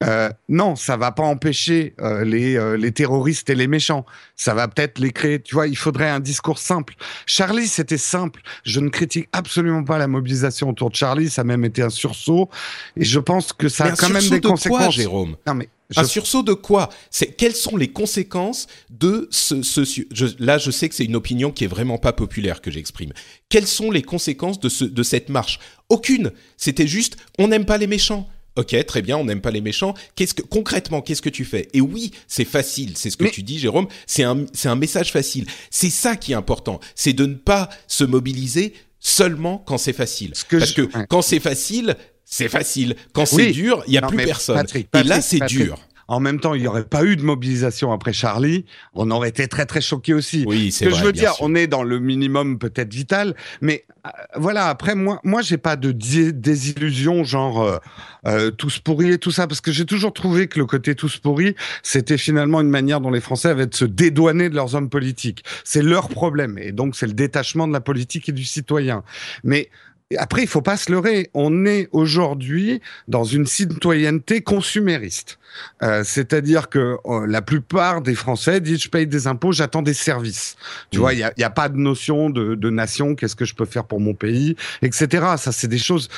[0.05, 4.05] Euh, non, ça va pas empêcher euh, les, euh, les terroristes et les méchants.
[4.37, 5.41] Ça va peut-être les créer.
[5.41, 6.95] Tu vois, il faudrait un discours simple.
[7.27, 8.43] Charlie, c'était simple.
[8.65, 11.31] Je ne critique absolument pas la mobilisation autour de Charlie.
[11.31, 12.51] Ça a même été un sursaut.
[12.97, 14.95] Et je pense que ça Mais a quand même des de quoi, conséquences.
[14.95, 15.37] Jérôme?
[15.47, 16.89] Non, mais je- Un sursaut de quoi?
[17.11, 21.17] C'est quelles sont les conséquences de ce, ce je- là je sais que c'est une
[21.17, 23.13] opinion qui est vraiment pas populaire que j'exprime.
[23.49, 25.59] Quelles sont les conséquences de ce de cette marche?
[25.89, 26.33] Aucune.
[26.57, 28.29] C'était juste on n'aime pas les méchants.
[28.57, 29.95] Ok, très bien, on n'aime pas les méchants.
[30.15, 31.69] Qu'est-ce que concrètement, qu'est-ce que tu fais?
[31.73, 33.89] Et oui, c'est facile, c'est ce que Mais- tu dis, Jérôme.
[34.07, 35.47] C'est un, c'est un message facile.
[35.71, 36.79] C'est ça qui est important.
[36.95, 40.33] C'est de ne pas se mobiliser seulement quand c'est facile.
[40.49, 42.95] Que Parce je- que quand c'est facile, c'est facile.
[43.13, 43.45] Quand Oui.
[43.47, 44.57] c'est dur, il y a Non, plus personne.
[44.57, 45.79] Patrick, Et là, c'est dur.
[46.09, 48.65] En même temps, il n'y aurait pas eu de mobilisation après Charlie.
[48.95, 50.45] On aurait été très très choqués aussi.
[50.47, 51.01] Oui, Ce c'est que vrai.
[51.01, 51.45] je veux dire, sûr.
[51.45, 54.69] on est dans le minimum peut-être vital, mais euh, voilà.
[54.69, 57.79] Après, moi, moi, j'ai pas de dé- désillusion, genre euh,
[58.27, 61.17] euh, tous pourris et tout ça, parce que j'ai toujours trouvé que le côté tous
[61.19, 64.91] pourris, c'était finalement une manière dont les Français avaient de se dédouaner de leurs hommes
[64.91, 65.45] politiques.
[65.65, 69.03] C'est leur problème, et donc c'est le détachement de la politique et du citoyen.
[69.43, 69.71] Mais
[70.19, 71.31] après, il faut pas se leurrer.
[71.35, 75.39] On est aujourd'hui dans une citoyenneté consumériste.
[75.83, 79.95] Euh, C'est-à-dire que euh, la plupart des Français disent je paye des impôts, j'attends des
[79.95, 80.57] services.
[80.91, 81.01] Tu Mm.
[81.01, 83.55] vois, il y a, y a pas de notion de, de nation, qu'est-ce que je
[83.55, 85.25] peux faire pour mon pays, etc.
[85.39, 86.09] Ça, c'est des choses.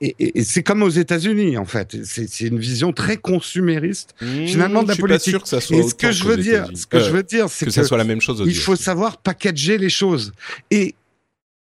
[0.00, 1.96] Et, et- et c'est comme aux États-Unis, en fait.
[2.04, 4.14] C'est une vision très consumériste,
[4.46, 5.30] finalement, de Mmh, la je suis pas politique.
[5.30, 7.22] sûr que ça soit Et ce que je veux dire, ce que Euh, je veux
[7.22, 10.32] dire, c'est que que, ça soit la même chose il faut savoir packager les choses.
[10.70, 10.94] Et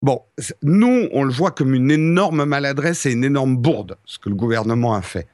[0.04, 0.22] bon,
[0.62, 4.36] nous, on le voit comme une énorme maladresse et une énorme bourde, ce que le
[4.36, 5.28] gouvernement a fait.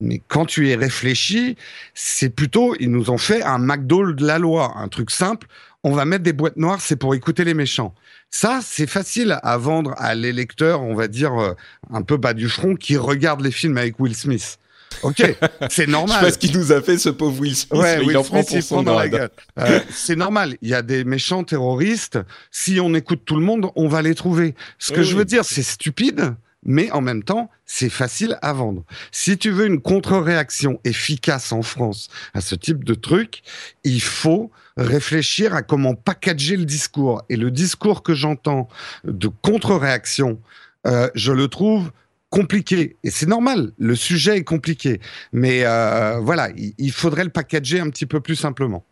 [0.00, 1.56] Mais quand tu y réfléchis,
[1.94, 5.46] c'est plutôt, ils nous ont fait un McDo de la loi, un truc simple.
[5.84, 7.94] On va mettre des boîtes noires, c'est pour écouter les méchants.
[8.30, 11.52] Ça, c'est facile à vendre à l'électeur, on va dire, euh,
[11.90, 14.58] un peu bas du front, qui regarde les films avec Will Smith.
[15.02, 15.22] Ok,
[15.70, 16.18] c'est Je normal.
[16.18, 18.16] sais pas ce qu'il nous a fait ce pauvre Will Smith, Ouais, mais Will il
[18.18, 19.30] en prend Smith, pour il son prend dans la grade.
[19.56, 19.66] gueule.
[19.70, 20.56] Euh, c'est normal.
[20.62, 22.18] Il y a des méchants terroristes.
[22.50, 24.54] Si on écoute tout le monde, on va les trouver.
[24.78, 28.52] Ce que Oui, je veux dire, c'est stupide, mais en même temps, c'est facile à
[28.52, 28.84] vendre.
[29.12, 33.42] Si tu veux une contre-réaction efficace en France à ce type de truc,
[33.84, 37.22] il faut réfléchir à comment packager le discours.
[37.30, 38.68] Et le discours que j'entends
[39.04, 40.40] de contre-réaction,
[40.86, 41.90] euh, je le trouve
[42.30, 42.96] compliqué.
[43.04, 45.00] Et c'est normal, le sujet est compliqué.
[45.32, 48.84] Mais euh, voilà, il, faudrait le packager un petit peu plus simplement.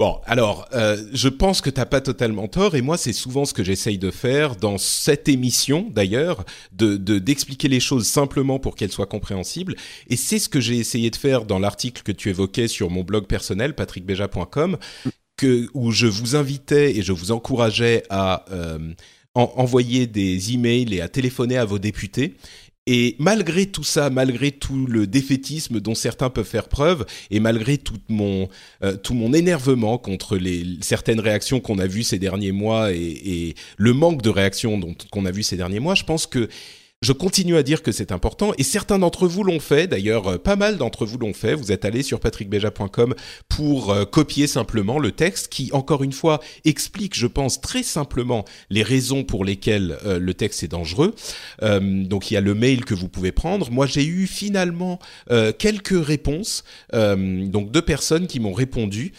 [0.00, 3.54] Bon, alors, euh, je pense que t'as pas totalement tort, et moi, c'est souvent ce
[3.54, 8.74] que j'essaye de faire dans cette émission, d'ailleurs, de de- d'expliquer les choses simplement pour
[8.74, 9.76] qu'elles soient compréhensibles,
[10.08, 13.04] et c'est ce que j'ai essayé de faire dans l'article que tu évoquais sur mon
[13.04, 14.76] blog personnel, patrickbeja.com,
[15.74, 18.92] où je vous invitais et je vous encourageais à euh,
[19.34, 22.34] en- envoyer des emails et à téléphoner à vos députés.
[22.88, 27.78] Et malgré tout ça, malgré tout le défaitisme dont certains peuvent faire preuve, et malgré
[27.78, 28.48] tout mon
[28.82, 32.98] euh, tout mon énervement contre les certaines réactions qu'on a vues ces derniers mois et,
[32.98, 34.80] et le manque de réactions
[35.12, 36.48] qu'on a vu ces derniers mois, je pense que
[37.02, 39.88] je continue à dire que c'est important et certains d'entre vous l'ont fait.
[39.88, 41.54] D'ailleurs, euh, pas mal d'entre vous l'ont fait.
[41.54, 43.14] Vous êtes allés sur patrickbeja.com
[43.48, 48.44] pour euh, copier simplement le texte qui, encore une fois, explique, je pense, très simplement
[48.70, 51.14] les raisons pour lesquelles euh, le texte est dangereux.
[51.60, 53.70] Donc, il y a le mail que vous pouvez prendre.
[53.70, 54.98] Moi, j'ai eu finalement
[55.58, 56.64] quelques réponses.
[56.92, 59.12] Donc, deux personnes qui m'ont répondu.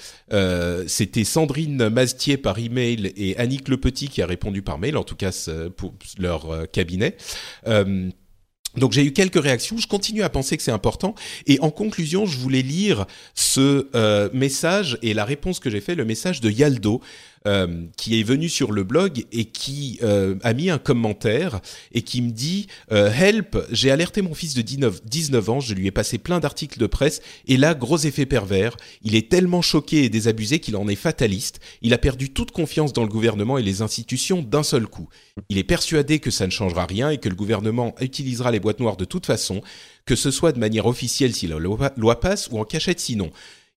[0.88, 4.98] C'était Sandrine Mazetier par email et Annick Le Petit qui a répondu par mail.
[4.98, 5.32] En tout cas,
[5.76, 7.17] pour leur cabinet.
[7.74, 8.10] Euh,
[8.76, 11.14] donc j'ai eu quelques réactions, je continue à penser que c'est important.
[11.46, 13.06] Et en conclusion, je voulais lire
[13.36, 17.02] ce euh, message et la réponse que j'ai fait, le message de Yaldo,
[17.45, 21.60] euh, qui est venu sur le blog et qui euh, a mis un commentaire
[21.91, 25.73] et qui me dit euh, Help, j'ai alerté mon fils de 19, 19 ans, je
[25.73, 29.62] lui ai passé plein d'articles de presse et là, gros effet pervers, il est tellement
[29.62, 33.58] choqué et désabusé qu'il en est fataliste, il a perdu toute confiance dans le gouvernement
[33.58, 35.10] et les institutions d'un seul coup.
[35.49, 38.79] Il est persuadé que ça ne changera rien et que le gouvernement utilisera les boîtes
[38.79, 39.62] noires de toute façon,
[40.06, 43.32] que ce soit de manière officielle si la loi loi passe ou en cachette sinon.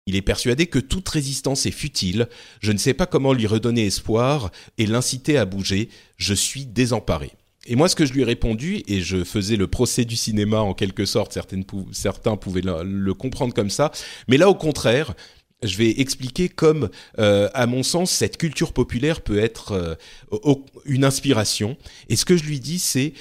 [0.07, 2.27] Il est persuadé que toute résistance est futile.
[2.61, 5.89] Je ne sais pas comment lui redonner espoir et l'inciter à bouger.
[6.17, 7.31] Je suis désemparé.
[7.65, 10.59] Et moi, ce que je lui ai répondu, et je faisais le procès du cinéma
[10.59, 11.35] en quelque sorte,
[11.91, 13.91] certains pouvaient le, comprendre comme ça,
[14.27, 15.15] mais là, au contraire,
[15.63, 21.03] je vais expliquer comme, euh, à mon sens, cette culture populaire peut être euh, une
[21.03, 21.75] inspiration.
[22.09, 23.13] Et ce que je lui dis, c'est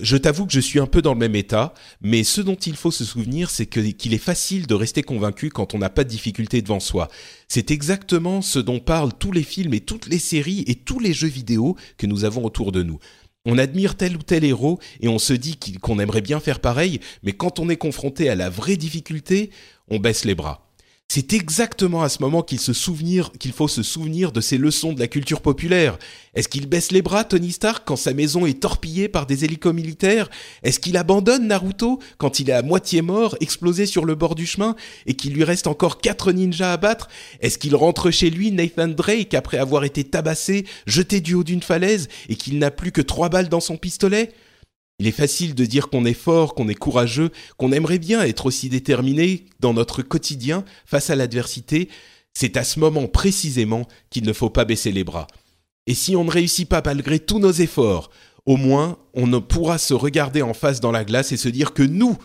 [0.00, 2.76] je t'avoue que je suis un peu dans le même état, mais ce dont il
[2.76, 6.08] faut se souvenir, c'est qu'il est facile de rester convaincu quand on n'a pas de
[6.08, 7.08] difficulté devant soi.
[7.48, 11.12] C'est exactement ce dont parlent tous les films et toutes les séries et tous les
[11.12, 12.98] jeux vidéo que nous avons autour de nous.
[13.44, 17.00] On admire tel ou tel héros et on se dit qu'on aimerait bien faire pareil,
[17.24, 19.50] mais quand on est confronté à la vraie difficulté,
[19.88, 20.71] on baisse les bras.
[21.14, 25.42] C'est exactement à ce moment qu'il faut se souvenir de ces leçons de la culture
[25.42, 25.98] populaire.
[26.34, 29.74] Est-ce qu'il baisse les bras, Tony Stark, quand sa maison est torpillée par des hélicos
[29.74, 30.30] militaires?
[30.62, 34.46] Est-ce qu'il abandonne Naruto quand il est à moitié mort, explosé sur le bord du
[34.46, 37.08] chemin, et qu'il lui reste encore quatre ninjas à battre?
[37.40, 41.60] Est-ce qu'il rentre chez lui, Nathan Drake, après avoir été tabassé, jeté du haut d'une
[41.60, 44.32] falaise, et qu'il n'a plus que trois balles dans son pistolet?
[45.02, 48.46] Il est facile de dire qu'on est fort, qu'on est courageux, qu'on aimerait bien être
[48.46, 51.88] aussi déterminé dans notre quotidien face à l'adversité.
[52.34, 55.26] C'est à ce moment précisément qu'il ne faut pas baisser les bras.
[55.88, 58.10] Et si on ne réussit pas malgré tous nos efforts,
[58.46, 61.74] au moins on ne pourra se regarder en face dans la glace et se dire
[61.74, 62.16] que nous,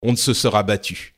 [0.00, 1.16] on ne se sera battu.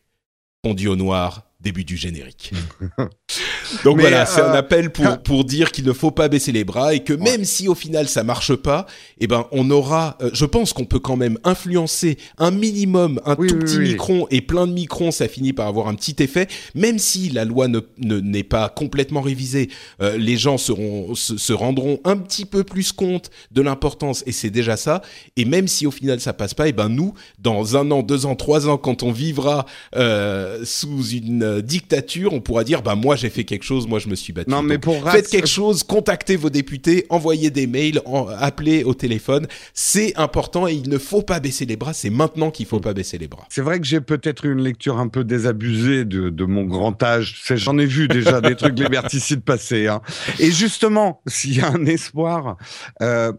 [0.65, 2.53] Conduit au noir, début du générique.
[3.85, 6.65] Donc voilà, c'est un euh, appel pour, pour dire qu'il ne faut pas baisser les
[6.65, 8.87] bras et que même si au final ça marche pas,
[9.21, 13.37] eh ben on aura, euh, je pense qu'on peut quand même influencer un minimum, un
[13.37, 16.49] tout petit micron et plein de microns, ça finit par avoir un petit effet.
[16.75, 19.69] Même si la loi ne n'est pas complètement révisée,
[20.01, 24.51] euh, les gens seront se, rendront un petit peu plus compte de l'importance et c'est
[24.51, 25.03] déjà ça.
[25.37, 28.27] Et même si au final ça passe pas, eh ben nous, dans un an, deux
[28.27, 29.67] ans, trois ans, quand on vivra
[30.65, 34.15] sous une dictature, on pourra dire bah moi j'ai fait quelque chose, moi je me
[34.15, 34.51] suis battu.
[34.51, 38.01] Non, mais pour faites quelque chose, contactez vos députés, envoyez des mails,
[38.39, 39.47] appelez au téléphone.
[39.75, 41.93] C'est important et il ne faut pas baisser les bras.
[41.93, 43.47] C'est maintenant qu'il faut pas baisser les bras.
[43.49, 47.43] C'est vrai que j'ai peut-être une lecture un peu désabusée de, mon grand âge.
[47.55, 49.87] J'en ai vu déjà des trucs liberticides passer.
[49.87, 50.03] Hein.
[50.39, 52.57] Et justement, s'il y a un espoir.
[53.01, 53.33] Euh,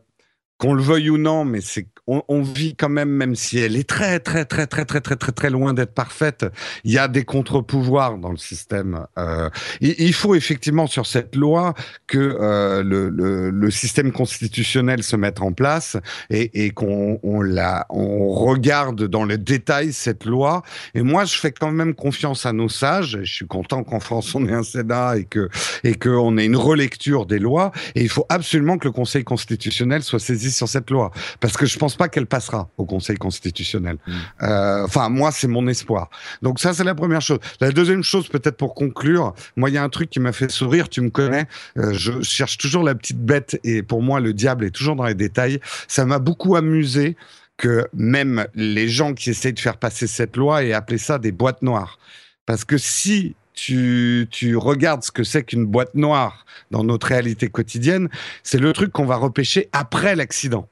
[0.59, 3.75] qu'on le veuille ou non, mais c'est on, on, vit quand même, même si elle
[3.75, 6.45] est très, très, très, très, très, très, très, très très loin d'être parfaite,
[6.83, 9.05] il y a des contre-pouvoirs dans le système.
[9.17, 11.73] Euh, il, il, faut effectivement sur cette loi
[12.07, 15.97] que euh, le, le, le, système constitutionnel se mette en place
[16.29, 20.61] et, et qu'on on la, on regarde dans le détail cette loi.
[20.95, 23.19] Et moi, je fais quand même confiance à nos sages.
[23.23, 25.49] Je suis content qu'en France, on ait un Sénat et que
[25.83, 27.71] et qu'on ait une relecture des lois.
[27.95, 31.11] Et il faut absolument que le Conseil constitutionnel soit saisi sur cette loi.
[31.39, 33.97] Parce que je pense pas qu'elle passera au Conseil constitutionnel.
[34.05, 34.11] Mm.
[34.43, 36.09] Euh, enfin, moi, c'est mon espoir.
[36.41, 37.39] Donc ça, c'est la première chose.
[37.61, 40.51] La deuxième chose, peut-être pour conclure, moi, il y a un truc qui m'a fait
[40.51, 40.89] sourire.
[40.89, 41.47] Tu me connais.
[41.77, 45.05] Euh, je cherche toujours la petite bête et pour moi, le diable est toujours dans
[45.05, 45.59] les détails.
[45.87, 47.15] Ça m'a beaucoup amusé
[47.57, 51.31] que même les gens qui essayent de faire passer cette loi aient appelé ça des
[51.31, 51.99] boîtes noires.
[52.45, 57.47] Parce que si tu, tu regardes ce que c'est qu'une boîte noire dans notre réalité
[57.47, 58.09] quotidienne,
[58.41, 60.67] c'est le truc qu'on va repêcher après l'accident.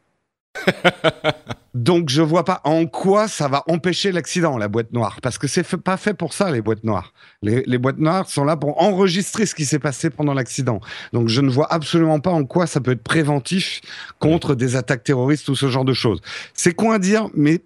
[1.73, 5.47] Donc je vois pas en quoi ça va empêcher l'accident, la boîte noire, parce que
[5.47, 7.13] c'est pas fait pour ça les boîtes noires.
[7.41, 10.81] Les, boîtes noires sont là pour enregistrer ce qui s'est passé pendant l'accident.
[11.13, 13.81] Donc je ne vois absolument pas en quoi ça peut être préventif
[14.19, 16.21] contre des attaques terroristes ou ce genre de choses.
[16.53, 17.61] C'est quoi à dire, mais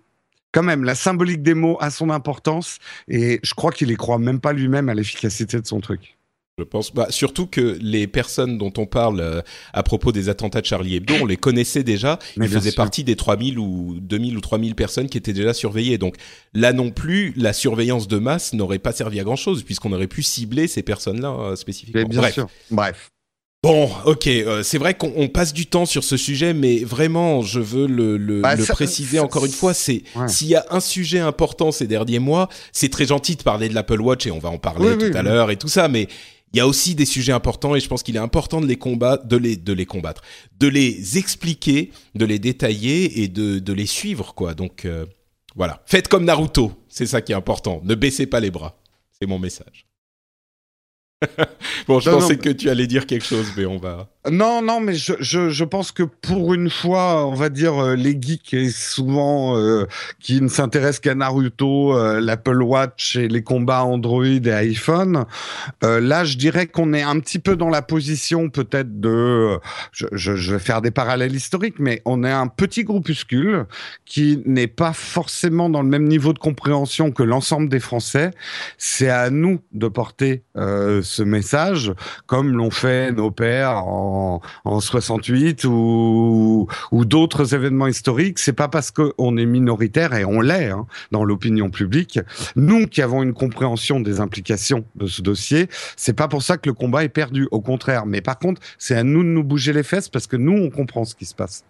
[0.51, 4.19] quand même, la symbolique des mots a son importance et je crois qu'il y croit
[4.19, 6.15] même pas lui-même à l'efficacité de son truc.
[6.57, 9.41] Je pense, bah, surtout que les personnes dont on parle euh,
[9.73, 12.17] à propos des attentats de Charlie Hebdo, on les connaissait déjà.
[12.37, 15.97] Ils faisaient partie des 3000 ou 2000 ou 3000 personnes qui étaient déjà surveillées.
[15.97, 16.15] Donc
[16.53, 20.07] là non plus, la surveillance de masse n'aurait pas servi à grand chose puisqu'on aurait
[20.07, 22.07] pu cibler ces personnes-là euh, spécifiquement.
[22.07, 22.33] bien Bref.
[22.33, 22.47] sûr.
[22.71, 23.09] Bref.
[23.61, 27.59] Bon, ok, euh, c'est vrai qu'on passe du temps sur ce sujet, mais vraiment, je
[27.59, 31.71] veux le, le, bah, préciser encore une fois, c'est s'il y a un sujet important
[31.71, 34.59] ces derniers mois, c'est très gentil de parler de l'Apple Watch et on va en
[34.59, 36.07] parler tout à l'heure et tout ça, mais
[36.55, 38.77] il y a aussi des sujets importants et je pense qu'il est important de les
[38.77, 40.21] combattre, de les, de les combattre,
[40.57, 44.53] de les expliquer, de les détailler et de, de les suivre, quoi.
[44.53, 45.05] Donc, euh,
[45.57, 45.83] voilà.
[45.85, 46.71] Faites comme Naruto.
[46.87, 47.81] C'est ça qui est important.
[47.83, 48.77] Ne baissez pas les bras.
[49.11, 49.85] C'est mon message.
[51.89, 54.09] bon, je pensais que tu allais dire quelque chose, mais on va.
[54.31, 57.95] Non, non, mais je, je, je, pense que pour une fois, on va dire euh,
[57.95, 59.85] les geeks et souvent euh,
[60.19, 65.25] qui ne s'intéressent qu'à Naruto, euh, l'Apple Watch et les combats Android et iPhone,
[65.83, 69.59] là, je dirais qu'on est un petit peu dans la position peut-être de,
[69.91, 73.65] je, je, je, vais faire des parallèles historiques, mais on est un petit groupuscule
[74.05, 78.31] qui n'est pas forcément dans le même niveau de compréhension que l'ensemble des Français.
[78.77, 81.93] C'est à nous de porter ce message,
[82.25, 84.14] comme l'ont fait nos pères en
[84.65, 90.69] en, 68 ou, d'autres événements historiques, c'est pas parce qu'on est minoritaire et on l'est
[90.69, 92.19] hein, dans l'opinion publique.
[92.55, 96.69] Nous qui avons une compréhension des implications de ce dossier, c'est pas pour ça que
[96.69, 97.47] le combat est perdu.
[97.51, 98.05] Au contraire.
[98.05, 100.69] Mais par contre, c'est à nous de nous bouger les fesses parce que nous on
[100.69, 101.63] comprend ce qui se passe.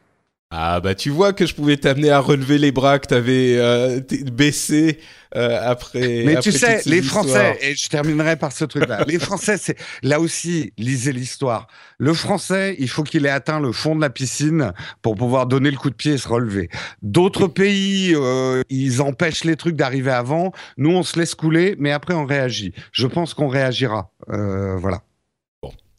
[0.52, 4.00] Ah bah tu vois que je pouvais t'amener à relever les bras que t'avais euh,
[4.32, 5.00] baissé
[5.36, 6.24] euh, après.
[6.24, 7.26] Mais après tu sais, les histoires.
[7.26, 9.04] Français, et je terminerai par ce truc-là.
[9.08, 11.68] les Français, c'est là aussi, lisez l'histoire.
[11.98, 15.72] Le Français, il faut qu'il ait atteint le fond de la piscine pour pouvoir donner
[15.72, 16.70] le coup de pied et se relever.
[17.02, 20.54] D'autres pays, euh, ils empêchent les trucs d'arriver avant.
[20.78, 22.72] Nous, on se laisse couler, mais après, on réagit.
[22.92, 24.12] Je pense qu'on réagira.
[24.28, 25.02] Voilà.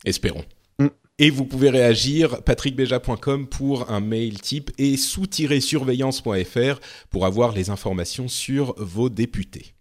[0.04, 0.44] Espérons.
[1.18, 6.80] Et vous pouvez réagir patrickbeja.com pour un mail type et sous-surveillance.fr
[7.11, 9.72] pour avoir les informations sur vos députés.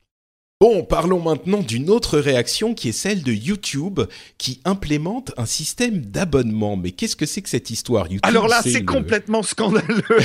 [0.61, 3.99] Bon, parlons maintenant d'une autre réaction qui est celle de YouTube
[4.37, 6.77] qui implémente un système d'abonnement.
[6.77, 8.21] Mais qu'est-ce que c'est que cette histoire YouTube?
[8.23, 10.01] Alors là, c'est le- complètement scandaleux.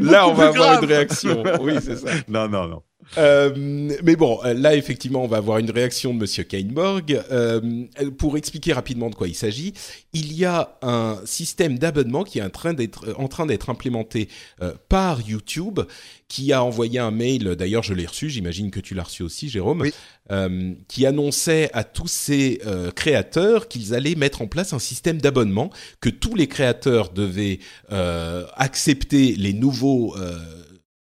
[0.00, 1.42] Là, on va avoir une réaction.
[1.60, 2.10] Oui, c'est ça.
[2.28, 2.82] Non, non, non.
[3.18, 3.52] Euh,
[4.02, 7.22] mais bon, euh, là effectivement, on va avoir une réaction de Monsieur Kainborg.
[7.30, 7.60] Euh,
[8.18, 9.74] pour expliquer rapidement de quoi il s'agit,
[10.12, 14.28] il y a un système d'abonnement qui est en train d'être en train d'être implémenté
[14.62, 15.80] euh, par YouTube,
[16.28, 17.54] qui a envoyé un mail.
[17.56, 18.28] D'ailleurs, je l'ai reçu.
[18.30, 19.82] J'imagine que tu l'as reçu aussi, Jérôme.
[19.82, 19.92] Oui.
[20.88, 22.60] qui annonçait à tous ces
[22.96, 27.58] créateurs qu'ils allaient mettre en place un système d'abonnement, que tous les créateurs devaient
[27.90, 30.16] accepter les nouveaux,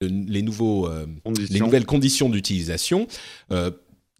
[0.07, 1.53] les nouveaux, euh, Conditions.
[1.53, 3.07] les nouvelles conditions d'utilisation.
[3.51, 3.71] Euh,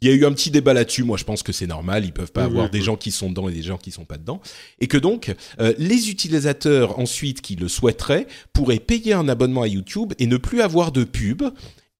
[0.03, 1.03] il y a eu un petit débat là-dessus.
[1.03, 2.05] Moi, je pense que c'est normal.
[2.05, 2.85] Ils peuvent pas Oui, avoir oui, des oui.
[2.85, 4.41] gens qui sont dedans et des gens qui sont pas dedans.
[4.79, 9.67] Et que donc, euh, les utilisateurs ensuite qui le souhaiteraient pourraient payer un abonnement à
[9.67, 11.43] YouTube et ne plus avoir de pub.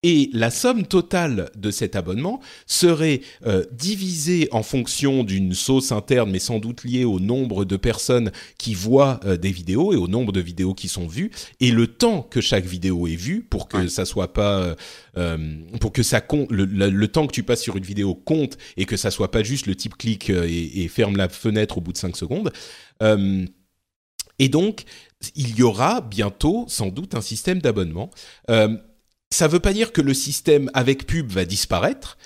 [0.04, 6.32] Et la somme totale de cet abonnement serait euh, divisée en fonction d'une sauce interne,
[6.32, 10.08] mais sans doute liée au nombre de personnes qui voient euh, des vidéos et au
[10.08, 11.30] nombre de vidéos qui sont vues
[11.60, 13.89] et le temps que chaque vidéo est vue pour que Ouais.
[13.89, 14.76] ça soit pas euh,
[15.18, 15.38] euh,
[15.80, 18.58] pour que ça compte le, le- le temps que tu passes sur une vidéo compte
[18.78, 21.78] et que ça soit pas juste le type clique euh, et, et ferme la fenêtre
[21.78, 22.52] au bout de 5 secondes.
[23.04, 23.45] Euh,
[24.39, 24.84] et donc,
[25.36, 28.10] il y aura bientôt sans doute un système d'abonnement.
[28.49, 28.76] Euh,
[29.32, 32.17] ça veut pas dire que le système avec pub va disparaître.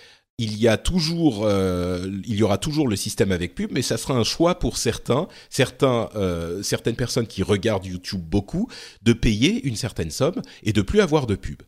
[0.41, 4.78] Euh, il y aura toujours le système avec pub, mais ça sera un choix pour
[4.78, 8.70] certains, certains, euh, certaines personnes qui regardent YouTube beaucoup,
[9.01, 11.62] de payer une certaine somme et de plus avoir de pub.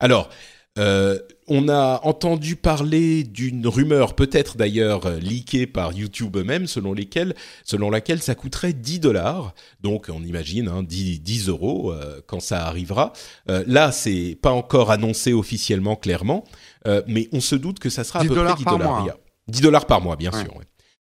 [0.00, 0.30] Alors,
[0.78, 6.92] euh, on a entendu parler d'une rumeur, peut-être d'ailleurs euh, leakée par YouTube eux-mêmes, selon,
[6.92, 9.54] lesquelles, selon laquelle ça coûterait 10 dollars.
[9.80, 13.12] Donc on imagine hein, 10, 10 euros euh, quand ça arrivera.
[13.50, 16.44] Euh, là, c'est pas encore annoncé officiellement clairement,
[16.88, 18.78] euh, mais on se doute que ça sera à 10 peu près dollars 10 par
[18.78, 18.90] dollars.
[18.92, 19.00] mois.
[19.02, 19.16] Il y a
[19.48, 20.42] 10 dollars par mois, bien Ouais.
[20.42, 20.56] sûr.
[20.56, 20.64] ouais.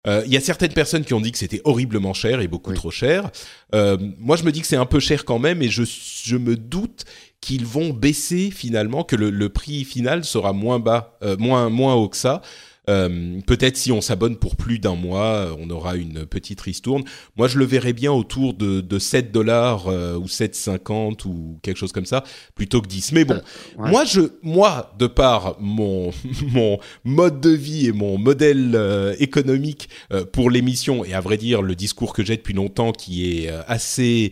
[0.08, 2.72] Euh, Il y a certaines personnes qui ont dit que c'était horriblement cher et beaucoup
[2.72, 2.76] Oui.
[2.76, 3.30] trop cher.
[3.76, 5.84] Euh, moi, je me dis que c'est un peu cher quand même, et je,
[6.24, 7.06] je me doute
[7.42, 11.96] qu'ils vont baisser finalement, que le, le prix final sera moins bas, euh, moins moins
[11.96, 12.42] haut que ça.
[12.90, 17.04] Euh, Peut-être si on s'abonne pour plus d'un mois, euh, on aura une petite ristourne.
[17.38, 21.78] Moi, je le verrais bien autour de, de 7 dollars euh, ou 7,50 ou quelque
[21.78, 22.24] chose comme ça,
[22.56, 23.12] plutôt que 10.
[23.14, 23.36] Mais bon,
[23.78, 23.90] Ouais.
[23.92, 26.12] moi, je, moi, de par mon
[26.48, 31.38] mon mode de vie et mon modèle euh, économique euh, pour l'émission, et à vrai
[31.38, 34.32] dire, le discours que j'ai depuis longtemps, qui est euh, assez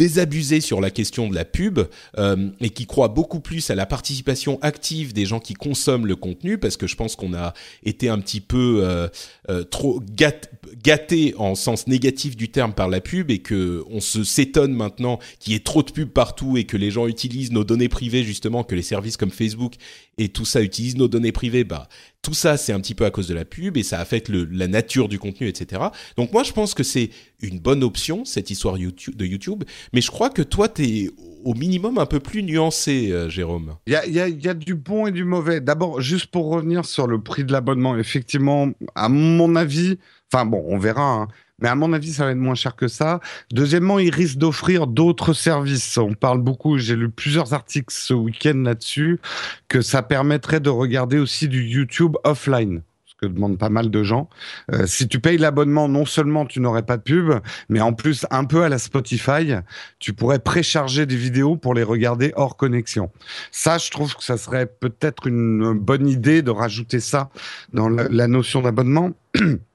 [0.00, 1.80] désabusé sur la question de la pub
[2.16, 6.16] euh, et qui croit beaucoup plus à la participation active des gens qui consomment le
[6.16, 7.52] contenu parce que je pense qu'on a
[7.84, 9.08] été un petit peu euh,
[9.50, 10.48] euh, trop gât-
[10.82, 15.18] gâté en sens négatif du terme par la pub et que on se s'étonne maintenant
[15.38, 18.24] qu'il y ait trop de pubs partout et que les gens utilisent nos données privées
[18.24, 19.74] justement que les services comme Facebook
[20.16, 21.64] et tout ça utilisent nos données privées.
[21.64, 21.90] Bah
[22.22, 24.44] tout ça c'est un petit peu à cause de la pub et ça affecte le,
[24.44, 25.82] la nature du contenu etc
[26.16, 27.10] donc moi je pense que c'est
[27.40, 31.10] une bonne option cette histoire de YouTube mais je crois que toi t'es
[31.44, 35.24] au minimum un peu plus nuancé euh, Jérôme il y a du bon et du
[35.24, 35.60] mauvais.
[35.60, 39.98] D'abord, juste pour revenir sur le prix de l'abonnement, effectivement, à mon avis,
[40.32, 41.28] enfin bon, on verra, hein,
[41.60, 43.20] mais à mon avis, ça va être moins cher que ça.
[43.52, 45.98] Deuxièmement, ils risquent d'offrir d'autres services.
[45.98, 49.20] On parle beaucoup, j'ai lu plusieurs articles ce week-end là-dessus,
[49.68, 52.82] que ça permettrait de regarder aussi du YouTube offline.
[53.06, 54.30] Ce que demandent pas mal de gens.
[54.72, 57.32] Euh, si tu payes l'abonnement, non seulement tu n'aurais pas de pub,
[57.68, 59.54] mais en plus, un peu à la Spotify,
[59.98, 63.10] tu pourrais précharger des vidéos pour les regarder hors connexion.
[63.50, 67.28] Ça, je trouve que ça serait peut-être une bonne idée de rajouter ça
[67.74, 69.10] dans la, la notion d'abonnement.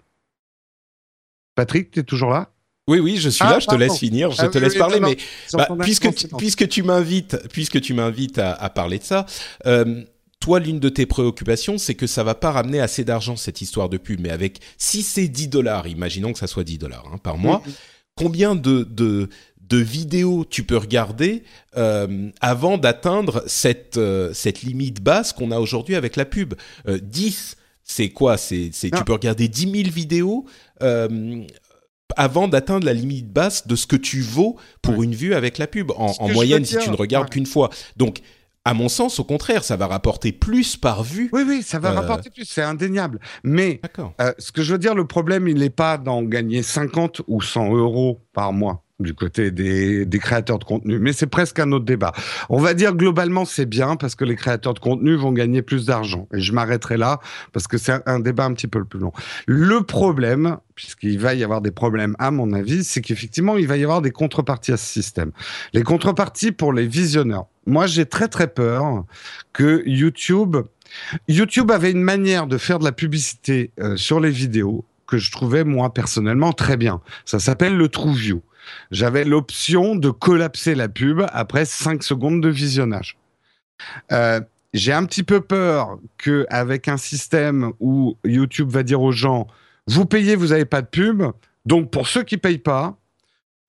[1.54, 2.50] Patrick, tu es toujours là?
[2.88, 4.72] Oui, oui, je suis Ah, là, je te laisse finir, je Ah te oui, laisse
[4.72, 5.16] oui, parler, non, mais
[5.52, 6.38] bah, puisque, tu, conséquence.
[6.38, 9.24] puisque tu m'invites, puisque tu m'invites à, à parler de ça,
[9.66, 10.02] euh,
[10.42, 13.88] toi, l'une de tes préoccupations, c'est que ça va pas ramener assez d'argent cette histoire
[13.88, 17.18] de pub, mais avec si c'est 10 dollars, imaginons que ça soit 10 dollars hein,
[17.18, 17.72] par mois, Mhm.
[18.16, 19.28] combien de, de
[19.60, 21.44] de vidéos tu peux regarder
[21.76, 26.54] euh, avant d'atteindre cette euh, cette limite basse qu'on a aujourd'hui avec la pub?
[26.88, 28.36] Euh, 10 c'est quoi?
[28.36, 30.44] C'est tu peux regarder 10 000 vidéos
[30.82, 31.44] euh,
[32.16, 35.68] avant d'atteindre la limite basse de ce que tu vaux pour une vue avec la
[35.68, 35.92] pub.
[35.96, 37.30] En, moyenne, si tu ne regardes ouais.
[37.30, 37.70] qu'une fois.
[37.96, 38.20] Donc,
[38.64, 41.28] à mon sens, au contraire, ça va rapporter plus par vue.
[41.32, 43.18] Oui, oui, ça va Euh, rapporter plus, c'est indéniable.
[43.42, 43.80] Mais
[44.20, 47.40] euh, ce que je veux dire, le problème, il n'est pas d'en gagner 50 ou
[47.40, 51.84] 100 euros par mois du côté des, créateurs de contenu, mais c'est presque un autre
[51.84, 52.12] débat.
[52.48, 55.86] On va dire globalement c'est bien parce que les créateurs de contenu vont gagner plus
[55.86, 56.28] d'argent.
[56.32, 57.20] Et je m'arrêterai là
[57.52, 59.12] parce que c'est un, un débat un petit peu plus long.
[59.46, 63.76] Le problème, puisqu'il va y avoir des problèmes à mon avis, c'est qu'effectivement il va
[63.76, 65.32] y avoir des contreparties à ce système.
[65.72, 67.46] Les contreparties pour les visionneurs.
[67.66, 69.04] Moi j'ai très très peur
[69.52, 70.56] que YouTube
[71.28, 75.30] YouTube avait une manière de faire de la publicité euh, sur les vidéos que je
[75.30, 77.00] trouvais moi personnellement très bien.
[77.24, 78.42] Ça s'appelle le TrueView.
[78.90, 83.16] J'avais l'option de collapser la pub après 5 secondes de visionnage.
[84.12, 84.40] Euh,
[84.72, 89.46] j'ai un petit peu peur que avec un système où YouTube va dire aux gens
[89.86, 91.24] vous payez, vous n'avez pas de pub.
[91.66, 92.96] Donc pour ceux qui payent pas,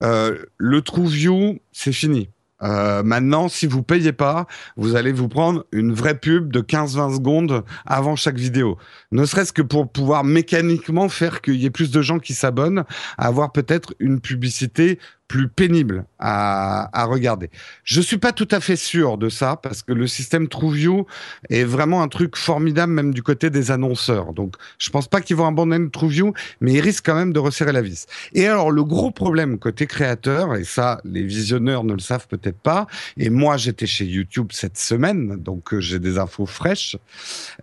[0.02, 2.28] euh, le TrueView c'est fini.
[2.62, 4.46] Euh, maintenant, si vous payez pas,
[4.76, 8.78] vous allez vous prendre une vraie pub de 15-20 secondes avant chaque vidéo.
[9.12, 12.84] Ne serait-ce que pour pouvoir mécaniquement faire qu'il y ait plus de gens qui s'abonnent,
[13.18, 14.98] avoir peut-être une publicité
[15.34, 17.50] plus pénible à, regarder.
[17.82, 21.08] Je suis pas tout à fait sûr de ça parce que le système TrueView
[21.50, 24.32] est vraiment un truc formidable même du côté des annonceurs.
[24.32, 27.72] Donc, je pense pas qu'ils vont abandonner TrueView, mais ils risquent quand même de resserrer
[27.72, 28.06] la vis.
[28.32, 32.60] Et alors, le gros problème côté créateur, et ça, les visionneurs ne le savent peut-être
[32.60, 36.96] pas, et moi, j'étais chez YouTube cette semaine, donc euh, j'ai des infos fraîches,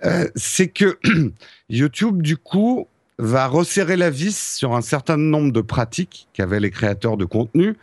[0.03, 0.99] euh, c'est que
[1.69, 2.89] YouTube, du coup,
[3.21, 7.77] va resserrer la vis sur un certain nombre de pratiques qu'avaient les créateurs de contenu.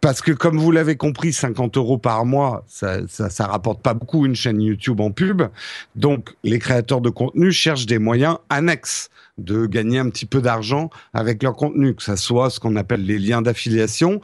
[0.00, 3.94] Parce que, comme vous l'avez compris, 50 euros par mois, ça, ça, ça rapporte pas
[3.94, 5.42] beaucoup une chaîne YouTube en pub.
[5.94, 9.08] Donc, les créateurs de contenu cherchent des moyens annexes
[9.38, 13.06] de gagner un petit peu d'argent avec leur contenu, que ça soit ce qu'on appelle
[13.06, 14.20] les liens d'affiliation,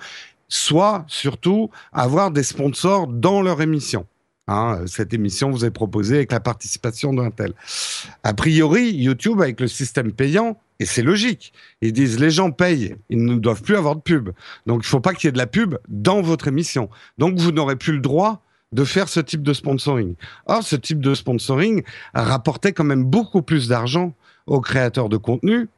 [0.49, 4.05] soit surtout avoir des sponsors dans leur émission.
[4.53, 7.53] Hein, cette émission vous est proposée avec la participation d'un tel.
[8.25, 12.97] A priori, YouTube, avec le système payant, et c'est logique, ils disent les gens payent,
[13.11, 14.31] ils ne doivent plus avoir de pub.
[14.67, 16.91] Donc il faut pas qu'il y ait de la pub dans votre émission.
[17.17, 18.43] Donc vous n'aurez plus le droit
[18.73, 20.17] de faire ce type de sponsoring.
[20.47, 24.15] Or, ce type de sponsoring rapportait quand même beaucoup plus d'argent
[24.47, 25.69] aux créateurs de contenu.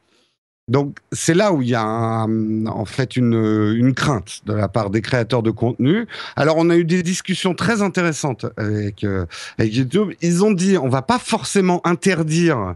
[0.68, 3.34] Donc c'est là où il y a un- en fait une,
[3.76, 6.06] une crainte de la part des créateurs de contenu.
[6.36, 9.26] Alors on a eu des discussions très intéressantes avec, euh,
[9.58, 10.12] avec YouTube.
[10.22, 12.74] Ils ont dit on va pas forcément interdire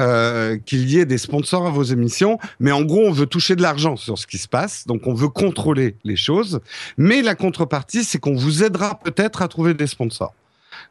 [0.00, 3.56] euh, qu'il y ait des sponsors à vos émissions, mais en gros on veut toucher
[3.56, 6.60] de l'argent sur ce qui se passe, donc on veut contrôler les choses.
[6.98, 10.34] Mais la contrepartie c'est qu'on vous aidera peut-être à trouver des sponsors.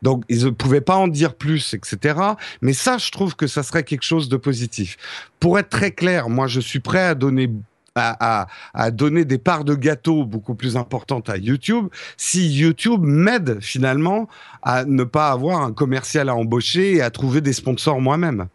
[0.04, 2.20] Donc, ils ne pouvaient pas en dire plus, etc.
[2.62, 4.97] Mais ça, je trouve que ça serait quelque chose de positif.
[5.39, 7.49] Pour être très clair, moi, je suis prêt à donner
[7.95, 13.01] à, à, à donner des parts de gâteau beaucoup plus importantes à YouTube si YouTube
[13.04, 14.28] m'aide finalement
[14.64, 18.47] à ne pas avoir un commercial à embaucher et à trouver des sponsors moi-même.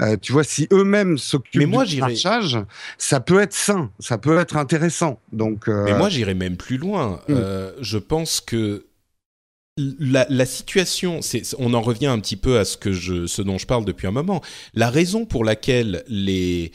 [0.00, 2.58] Euh, tu vois, si eux-mêmes s'occupent du marchage,
[2.98, 5.20] ça peut être sain, ça peut être intéressant.
[5.32, 7.20] Donc, euh, Mais moi, j'irais même plus loin.
[7.28, 7.34] Mm.
[7.34, 8.84] Euh, je pense que
[9.76, 11.20] la, la situation,
[11.58, 14.06] on en revient un petit peu à ce que je, ce dont je parle depuis
[14.06, 14.42] un moment.
[14.74, 16.72] La raison pour laquelle les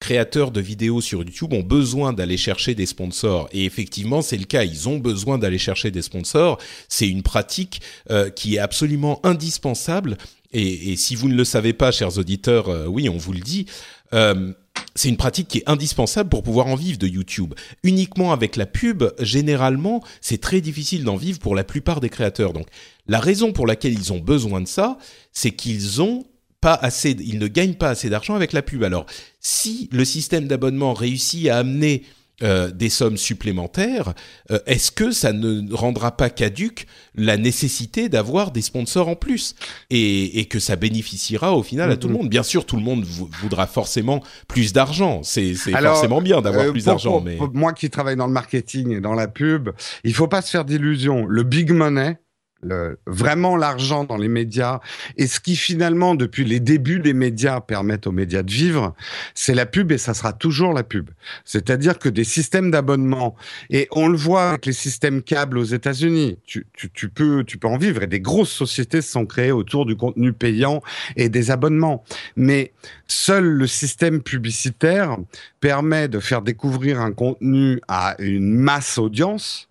[0.00, 3.48] créateurs de vidéos sur YouTube ont besoin d'aller chercher des sponsors.
[3.52, 4.64] Et effectivement, c'est le cas.
[4.64, 6.58] Ils ont besoin d'aller chercher des sponsors.
[6.88, 7.80] C'est une pratique
[8.10, 10.18] euh, qui est absolument indispensable.
[10.52, 13.40] Et, et si vous ne le savez pas, chers auditeurs, euh, oui, on vous le
[13.40, 13.66] dit.
[14.12, 14.52] Euh,
[14.94, 17.54] c'est une pratique qui est indispensable pour pouvoir en vivre de YouTube.
[17.82, 22.52] Uniquement avec la pub, généralement, c'est très difficile d'en vivre pour la plupart des créateurs.
[22.52, 22.68] Donc,
[23.08, 24.98] la raison pour laquelle ils ont besoin de ça,
[25.32, 26.24] c'est qu'ils ont
[26.60, 28.84] pas assez, ils ne gagnent pas assez d'argent avec la pub.
[28.84, 29.06] Alors,
[29.40, 32.04] si le système d'abonnement réussit à amener
[32.42, 34.12] euh, des sommes supplémentaires,
[34.50, 39.54] euh, est-ce que ça ne rendra pas caduque la nécessité d'avoir des sponsors en plus
[39.90, 42.20] et, et, que ça bénéficiera au final à tout le Mhm.
[42.22, 42.28] monde?
[42.30, 45.20] Bien sûr, tout le monde vou- voudra forcément plus d'argent.
[45.22, 48.90] C'est forcément bien d'avoir euh, plus d'argent, mais pour moi qui travaille dans le marketing
[48.96, 49.70] et dans la pub,
[50.02, 51.26] il faut pas se faire d'illusions.
[51.26, 52.18] Le big money,
[52.64, 54.80] le, vraiment l'argent dans les médias,
[55.16, 58.94] et ce qui finalement, depuis les débuts des médias, permettent aux médias de vivre,
[59.34, 61.10] c'est la pub et ça sera toujours la pub.
[61.44, 63.36] C'est-à-dire que des systèmes d'abonnement,
[63.70, 66.64] et on le voit avec les systèmes câbles aux États-Unis, tu,
[67.08, 70.32] peux, tu peux en vivre, et des grosses sociétés se sont créées autour du contenu
[70.32, 70.82] payant
[71.16, 72.04] et des abonnements.
[72.36, 72.72] Mais
[73.06, 75.16] seul le système publicitaire
[75.60, 79.68] permet de faire découvrir un contenu à une masse audience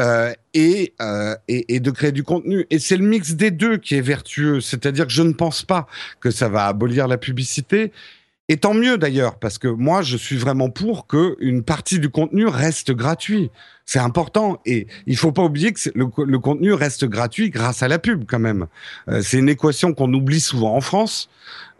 [0.00, 2.66] euh, et, euh, et, et de créer du contenu.
[2.70, 4.60] Et c'est le mix des deux qui est vertueux.
[4.60, 5.86] C'est-à-dire que je ne pense pas
[6.20, 7.92] que ça va abolir la publicité.
[8.48, 12.08] Et tant mieux d'ailleurs, parce que moi, je suis vraiment pour que une partie du
[12.08, 13.50] contenu reste gratuit.
[13.92, 14.60] C'est important.
[14.66, 17.98] Et il faut pas oublier que le, co- le contenu reste gratuit grâce à la
[17.98, 18.66] pub quand même.
[19.08, 21.28] Euh, c'est une équation qu'on oublie souvent en France.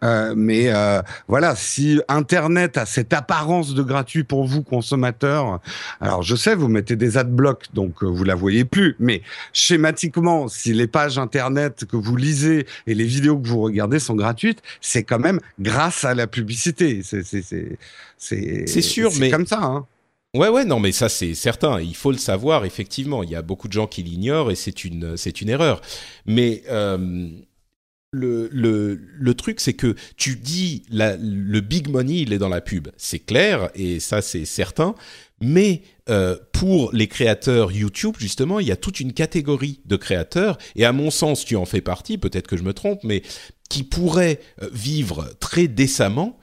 [0.03, 5.61] Euh, mais euh, voilà, si Internet a cette apparence de gratuit pour vous, consommateurs,
[6.01, 8.97] alors je sais, vous mettez des adblocks, donc euh, vous la voyez plus.
[8.99, 14.01] Mais schématiquement, si les pages Internet que vous lisez et les vidéos que vous regardez
[14.01, 17.03] sont gratuites, c'est quand même grâce à la publicité.
[17.05, 17.79] C'est c'est c'est
[18.19, 19.61] c'est C'est sûr, mais- comme ça.
[19.63, 19.87] Hein.
[20.37, 21.81] Ouais, ouais, non, mais ça c'est certain.
[21.81, 23.23] Il faut le savoir, effectivement.
[23.25, 25.81] Il y a beaucoup de gens qui l'ignorent et c'est une, c'est une erreur.
[26.25, 27.29] Mais euh,
[28.13, 32.61] le, le, le truc, c'est que tu dis le big money, il est dans la
[32.61, 32.89] pub.
[32.97, 34.95] C'est clair et ça c'est certain.
[35.41, 40.59] Mais euh, pour les créateurs YouTube, justement, il y a toute une catégorie de créateurs,
[40.77, 43.23] et à mon sens, tu en fais partie, peut-être que je me trompe, mais
[43.71, 46.39] qui pourraient euh, vivre très décemment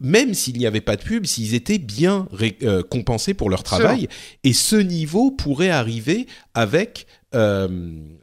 [0.00, 2.26] même s'il n'y avait pas de pub, s'ils étaient bien
[2.62, 4.08] euh, compensés pour leur travail.
[4.44, 7.68] Et ce niveau pourrait arriver avec euh,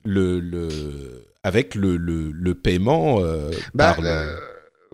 [0.03, 0.67] le, le
[1.43, 4.35] avec le, le, le paiement euh, Bah, par le- euh,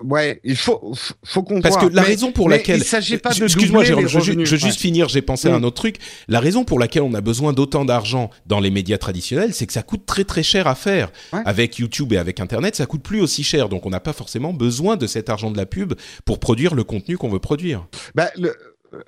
[0.03, 0.93] ouais, il faut
[1.23, 1.89] faut- qu'on parce voit.
[1.89, 4.49] que la Mais- raison pour laquelle il s'agit pas de excuse-moi Jérôme, je, revenus.
[4.49, 7.21] je juste finir j'ai pensé à un autre truc la raison pour laquelle on a
[7.21, 10.75] besoin d'autant d'argent dans les médias traditionnels c'est que ça coûte très très cher à
[10.75, 11.41] faire Ouais.
[11.45, 14.53] avec YouTube et avec Internet ça coûte plus aussi cher donc on n'a pas forcément
[14.53, 15.93] besoin de cet argent de la pub
[16.25, 18.53] pour produire le contenu qu'on veut produire Bah, le,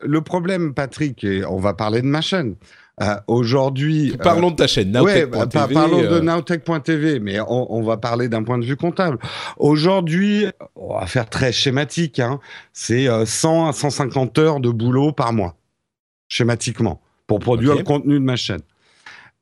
[0.02, 2.56] le problème, Patrick, et on va parler de ma chaîne.
[3.02, 7.20] Euh, Aujourd'hui, euh, parlons de ta chaîne Ouais, Nowtech.tv bah, par- parlons de euh, Nowtech.tv,
[7.20, 9.20] mais on, on va parler d'un point de vue comptable.
[9.58, 10.46] Aujourd'hui,
[10.76, 12.40] on va faire très schématique, hein,
[12.74, 15.56] c'est euh, 100 à 150 heures de boulot par mois,
[16.28, 18.62] schématiquement, pour produire le contenu de ma chaîne.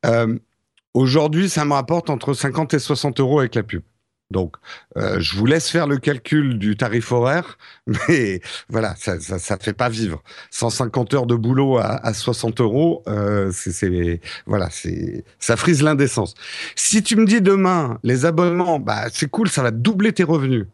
[0.04, 0.38] Euh,
[0.92, 3.82] Aujourd'hui, ça me rapporte entre 50 et 60 euros avec la pub.
[4.32, 4.56] Donc,
[4.96, 9.56] euh, je vous laisse faire le calcul du tarif horaire, mais voilà, ça ça, ça
[9.56, 10.22] fait pas vivre.
[10.50, 15.82] 150 heures de boulot à, à 60 euros, euh, c'est- c'est voilà, c'est ça frise
[15.82, 16.34] l'indécence.
[16.74, 20.66] Si tu me dis demain les abonnements, bah c'est cool, ça va doubler tes revenus.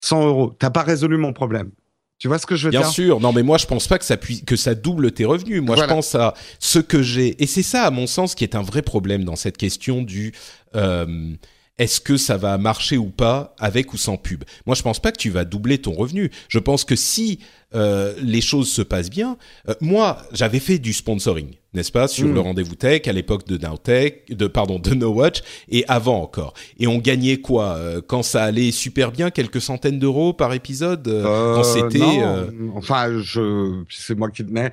[0.00, 1.70] 100 euros, t'as pas résolu mon problème.
[2.18, 2.88] Tu vois ce que je veux Bien dire?
[2.90, 5.60] sûr, non mais moi je pense pas que ça puisse que ça double tes revenus.
[5.60, 5.90] Moi Voilà.
[5.90, 8.62] je pense à ce que j'ai et c'est ça à mon sens qui est un
[8.62, 10.32] vrai problème dans cette question du
[10.74, 11.34] euh,
[11.78, 14.44] est-ce que ça va marcher ou pas avec ou sans pub?
[14.66, 16.30] Moi je pense pas que tu vas doubler ton revenu.
[16.48, 17.40] Je pense que si
[17.74, 19.36] euh, les choses se passent bien,
[19.68, 22.34] euh, moi j'avais fait du sponsoring, n'est-ce pas, sur Mm.
[22.34, 26.54] le rendez-vous tech à l'époque de Nowtech, de pardon de No Watch et avant encore.
[26.78, 31.08] Et on gagnait quoi euh, quand ça allait super bien, quelques centaines d'euros par épisode
[31.08, 32.44] euh, quand Euh, c'était euh,
[32.76, 34.70] enfin, je, c'est moi qui tenais.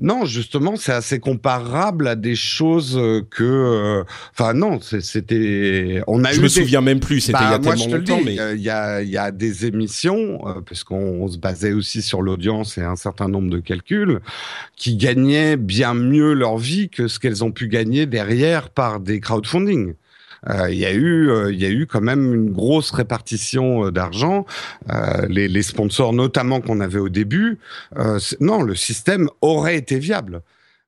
[0.00, 6.24] Non, justement, c'est assez comparable à des choses euh, que, euh, enfin non, c'était, on
[6.24, 7.84] a Je eu me des- souviens même plus, c'était Bah, il y a moi, tellement
[7.84, 10.48] je te le longtemps, dis, mais euh, il y, a, il y a des émissions,
[10.48, 14.18] euh, puisqu'on on se basait aussi sur l'audience et un certain nombre de calculs,
[14.76, 19.20] qui gagnaient bien mieux leur vie que ce qu'elles ont pu gagner derrière par des
[19.20, 19.94] crowdfunding.
[20.48, 23.86] Euh, Il y a eu, euh, il y a eu quand même une grosse répartition
[23.86, 24.44] euh, d'argent.
[24.92, 27.58] Euh, les, les sponsors, notamment qu'on avait au début,
[27.98, 30.42] euh, non, le système aurait été viable.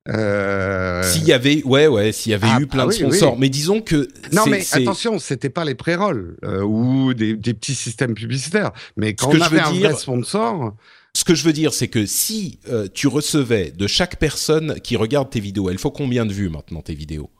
[0.08, 3.32] Euh, s'il y avait, ouais, ouais, s'il y avait Ah, eu plein ah de sponsors,
[3.32, 3.38] oui.
[3.40, 7.74] mais disons que Non, mais attention, c'était pas les pré-rolls euh, ou des, des petits
[7.74, 8.70] systèmes publicitaires.
[8.96, 10.74] Mais quand que on je avait veux un dire- vrai sponsor,
[11.12, 14.96] Ce que je veux dire, c'est que si euh, tu recevais de chaque personne qui
[14.96, 17.30] regarde tes vidéos, elle faut combien de vues maintenant tes vidéos?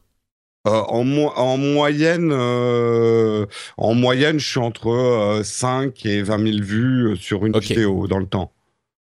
[0.70, 3.46] En, mo- en moyenne, euh,
[3.76, 8.06] en moyenne, je suis entre euh, 5 et 20 000 vues euh, sur une vidéo
[8.08, 8.52] dans le temps.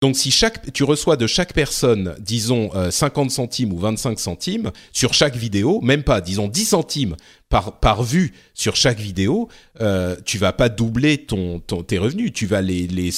[0.02, 5.14] Donc si chaque, tu reçois de chaque personne, disons 50 centimes ou 25 centimes sur
[5.14, 7.16] chaque vidéo, même pas, disons 10 centimes
[7.48, 9.48] par, par vue sur chaque vidéo,
[9.80, 13.10] euh, tu vas pas doubler ton, tes revenus, tu vas les, les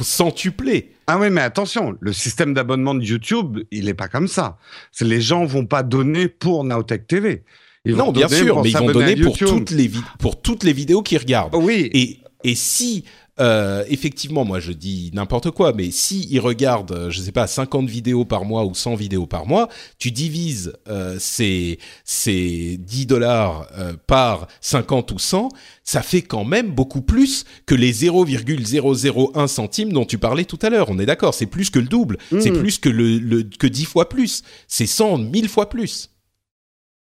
[0.00, 0.92] centupler.
[1.08, 4.58] Ah oui, mais attention, le système d'abonnement de YouTube, il est pas comme ça.
[5.00, 7.42] Les gens vont pas donner pour Nowtech TV.
[7.84, 11.02] Ils non, bien sûr, mais ils vont donner pour toutes les pour toutes les vidéos
[11.02, 11.54] qu'ils regardent.
[11.54, 11.90] Oui.
[11.92, 13.04] Et et si
[13.40, 17.46] euh, effectivement, moi je dis n'importe quoi, mais si ils regardent, euh, je sais pas,
[17.46, 19.68] 50 vidéos par mois ou 100 vidéos par mois,
[19.98, 25.50] tu divises euh, ces, ces 10 dollars euh, par 50 ou 100,
[25.84, 30.70] ça fait quand même beaucoup plus que les 0,001 centimes dont tu parlais tout à
[30.70, 30.90] l'heure.
[30.90, 32.58] On est d'accord, c'est plus que le double, c'est hmm.
[32.58, 36.10] plus que le, le que 10 fois plus, c'est 100, 1000 fois plus.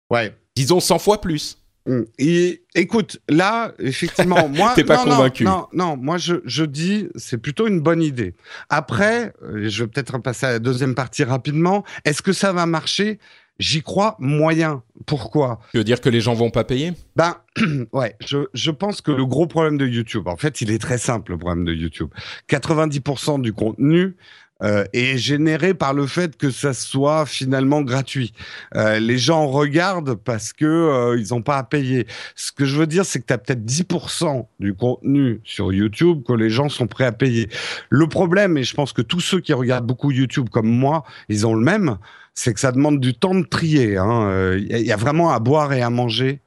[0.10, 0.34] Ouais.
[0.56, 1.58] Disons 100 fois plus.
[1.86, 2.02] Mm.
[2.20, 5.44] Et écoute, là, effectivement, moi, t'es pas convaincu.
[5.44, 8.36] Non, non, moi je, je dis, c'est plutôt une bonne idée.
[8.70, 11.84] Après, euh, je vais peut-être passer à la deuxième partie rapidement.
[12.06, 13.20] Est-ce que ça va marcher?
[13.60, 14.82] J'y crois moyen.
[15.06, 15.60] Pourquoi?
[15.72, 16.94] Tu veux dire que les gens vont pas payer?
[17.16, 17.36] Ben
[17.94, 20.98] ouais, je, je pense que le gros problème de YouTube, en fait, il est très
[20.98, 22.10] simple le problème de YouTube.
[22.50, 24.16] 90% du contenu
[24.64, 28.32] euh, est généré par le fait que ça soit finalement gratuit.
[28.76, 32.06] Euh, les gens regardent parce que euh, ils n'ont pas à payer.
[32.36, 36.22] Ce que je veux dire, c'est que tu as peut-être 10% du contenu sur YouTube
[36.28, 37.50] que les gens sont prêts à payer.
[37.90, 41.48] Le problème, et je pense que tous ceux qui regardent beaucoup YouTube comme moi, ils
[41.48, 41.98] ont le même,
[42.36, 43.94] c'est que ça demande du temps de trier.
[43.94, 44.58] Il hein.
[44.58, 46.40] y, y, a vraiment à boire et à manger.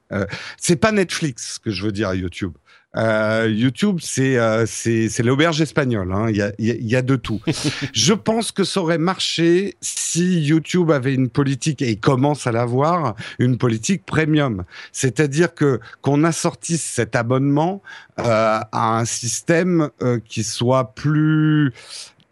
[0.56, 2.52] c'est pas Netflix que je veux dire à YouTube.
[2.96, 6.12] Euh, YouTube, c'est euh, c'est l'auberge espagnole.
[6.12, 6.26] Hein.
[6.30, 7.40] Il y, a, y, a, de tout.
[7.92, 12.52] je pense que ça aurait marché si YouTube avait une politique et il commence à
[12.52, 14.64] l'avoir, une politique premium.
[14.92, 17.82] C'est-à-dire que qu'on assortisse cet abonnement
[18.20, 21.72] euh, à un système euh, qui soit plus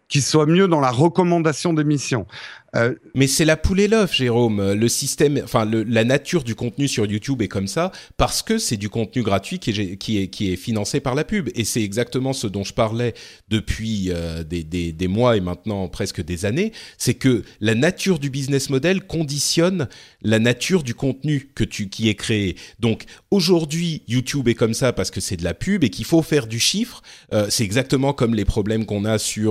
[0.07, 2.27] qui soit mieux dans la recommandation d'émissions.
[2.75, 4.73] Euh, mais c'est la poule et l'œuf, Jérôme.
[4.73, 8.77] Le système, enfin la nature du contenu sur YouTube est comme ça parce que c'est
[8.77, 9.69] du contenu gratuit qui
[10.17, 11.49] est, financé par la pub.
[11.55, 13.13] Et c'est exactement ce dont je parlais
[13.49, 16.71] depuis euh, des, mois et maintenant presque des années.
[16.97, 19.87] C'est que la nature du business model conditionne
[20.21, 21.51] la nature du contenu
[21.91, 22.55] qui est créé.
[22.79, 26.21] Donc aujourd'hui, YouTube est comme ça parce que c'est de la pub et qu'il faut
[26.21, 27.01] faire du chiffre.
[27.33, 29.43] Euh, c'est exactement comme les problèmes qu'on a sur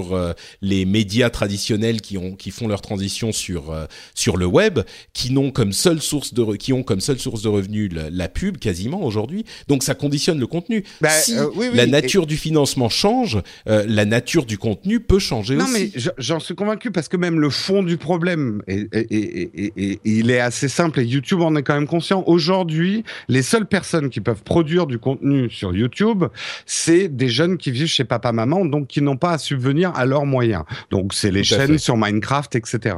[0.60, 4.80] les médias traditionnels qui font leur transition sur euh, sur le web
[5.12, 8.56] qui n'ont comme seule source de qui ont comme seule source de revenus la, pub
[8.56, 9.44] quasiment aujourd'hui.
[9.68, 10.84] Donc ça conditionne le contenu.
[11.00, 15.56] Bah, si euh, la nature du financement change, euh, la nature du contenu peut changer
[15.56, 15.66] aussi.
[15.66, 20.30] Non mais j'en suis convaincu parce que même le fond du problème et, et, il
[20.30, 22.24] est assez simple et YouTube en est quand même conscient.
[22.26, 26.24] Aujourd'hui, les seules personnes qui peuvent produire du contenu sur YouTube,
[26.66, 30.06] c'est des jeunes qui vivent chez papa maman donc qui n'ont pas à subvenir à
[30.06, 30.64] leurs moyens.
[30.90, 32.96] Donc c'est les chaînes sur Minecraft etc.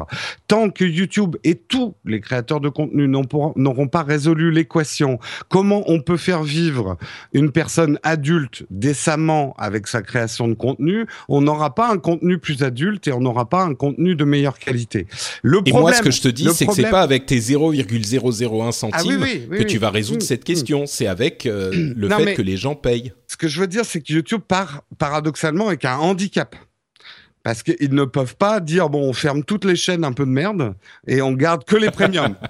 [0.48, 6.00] Tant que YouTube et tous les créateurs de contenu n'auront pas résolu l'équation, comment on
[6.00, 6.96] peut faire vivre
[7.32, 12.62] une personne adulte décemment avec sa création de contenu, on n'aura pas un contenu plus
[12.62, 15.06] adulte et on n'aura pas un contenu de meilleure qualité.
[15.42, 18.72] Le et moi, ce que je te dis, c'est que c'est pas avec tes 0,001
[18.72, 20.44] centimes ah que tu vas résoudre mm, cette mm.
[20.44, 20.86] question.
[20.86, 23.12] C'est avec euh, le fait que les gens payent.
[23.26, 26.54] Ce que je veux dire, c'est que YouTube part paradoxalement avec un handicap
[27.44, 30.30] parce qu'ils ne peuvent pas dire bon on ferme toutes les chaînes un peu de
[30.30, 30.74] merde
[31.06, 32.34] et on garde que les premiums.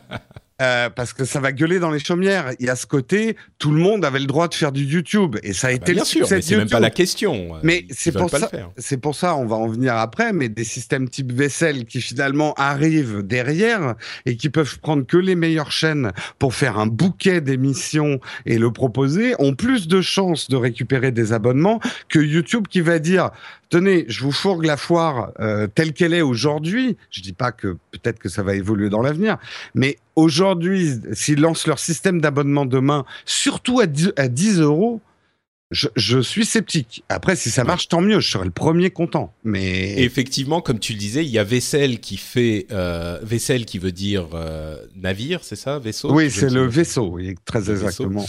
[0.62, 2.52] Euh, parce que ça va gueuler dans les chaumières.
[2.60, 5.34] Il y a ce côté, tout le monde avait le droit de faire du YouTube
[5.42, 7.56] et ça a ah été bah bien sûr, mais c'est même pas la question.
[7.64, 10.32] Mais c'est pour ça, c'est pour ça, on va en venir après.
[10.32, 15.34] Mais des systèmes type vaisselle qui finalement arrivent derrière et qui peuvent prendre que les
[15.34, 20.56] meilleures chaînes pour faire un bouquet d'émissions et le proposer, ont plus de chances de
[20.56, 23.30] récupérer des abonnements que YouTube qui va dire
[23.68, 26.96] tenez, je vous fourgue la foire euh, telle qu'elle est aujourd'hui.
[27.10, 29.38] Je dis pas que peut-être que ça va évoluer dans l'avenir,
[29.74, 35.00] mais aujourd'hui, s'ils lancent leur système d'abonnement demain, surtout à 10, euros,
[35.70, 37.02] je, suis sceptique.
[37.08, 38.20] Après, si ça marche, tant mieux.
[38.20, 39.34] Je serai le premier content.
[39.42, 43.78] Mais effectivement, comme tu le disais, il y a vaisselle qui fait euh, vaisselle qui
[43.78, 46.12] veut dire euh, navire, c'est ça, vaisseau.
[46.12, 47.08] Oui, c'est le vaisseau.
[47.08, 48.24] Oui, très exactement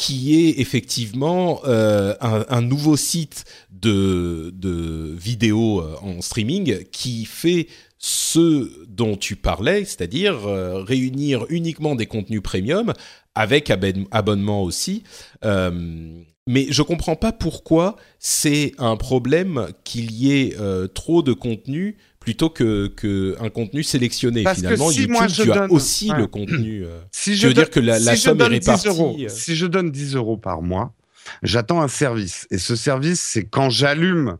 [0.00, 4.50] qui est effectivement euh, un, nouveau site de,
[5.14, 7.66] vidéos euh, en streaming qui fait
[7.98, 12.94] ce dont tu parlais, c'est-à-dire euh, réunir uniquement des contenus premium
[13.34, 13.70] avec
[14.10, 15.02] abonnement aussi.
[15.44, 20.56] mais je comprends pas pourquoi c'est un problème qu'il y ait
[20.94, 21.98] trop de contenu
[22.30, 24.44] plutôt que, que un contenu sélectionné.
[24.54, 26.84] Finalement, YouTube, tu as aussi le contenu.
[26.84, 28.86] Euh, si je veux dire que la, la somme est répartie.
[28.86, 29.28] Euros, euh.
[29.28, 30.94] Si je donne 10 euros par mois,
[31.42, 32.46] j'attends un service.
[32.52, 34.36] Et ce service, c'est quand j'allume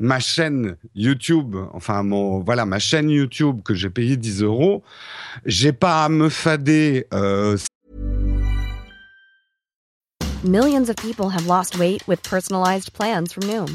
[0.00, 4.82] ma chaîne YouTube, enfin mon voilà ma chaîne YouTube que j'ai payé 10 euros,
[5.44, 7.04] j'ai pas à me fader.
[7.12, 7.58] Euh,
[10.44, 13.74] Millions of people have lost weight with personalized plans from Noom,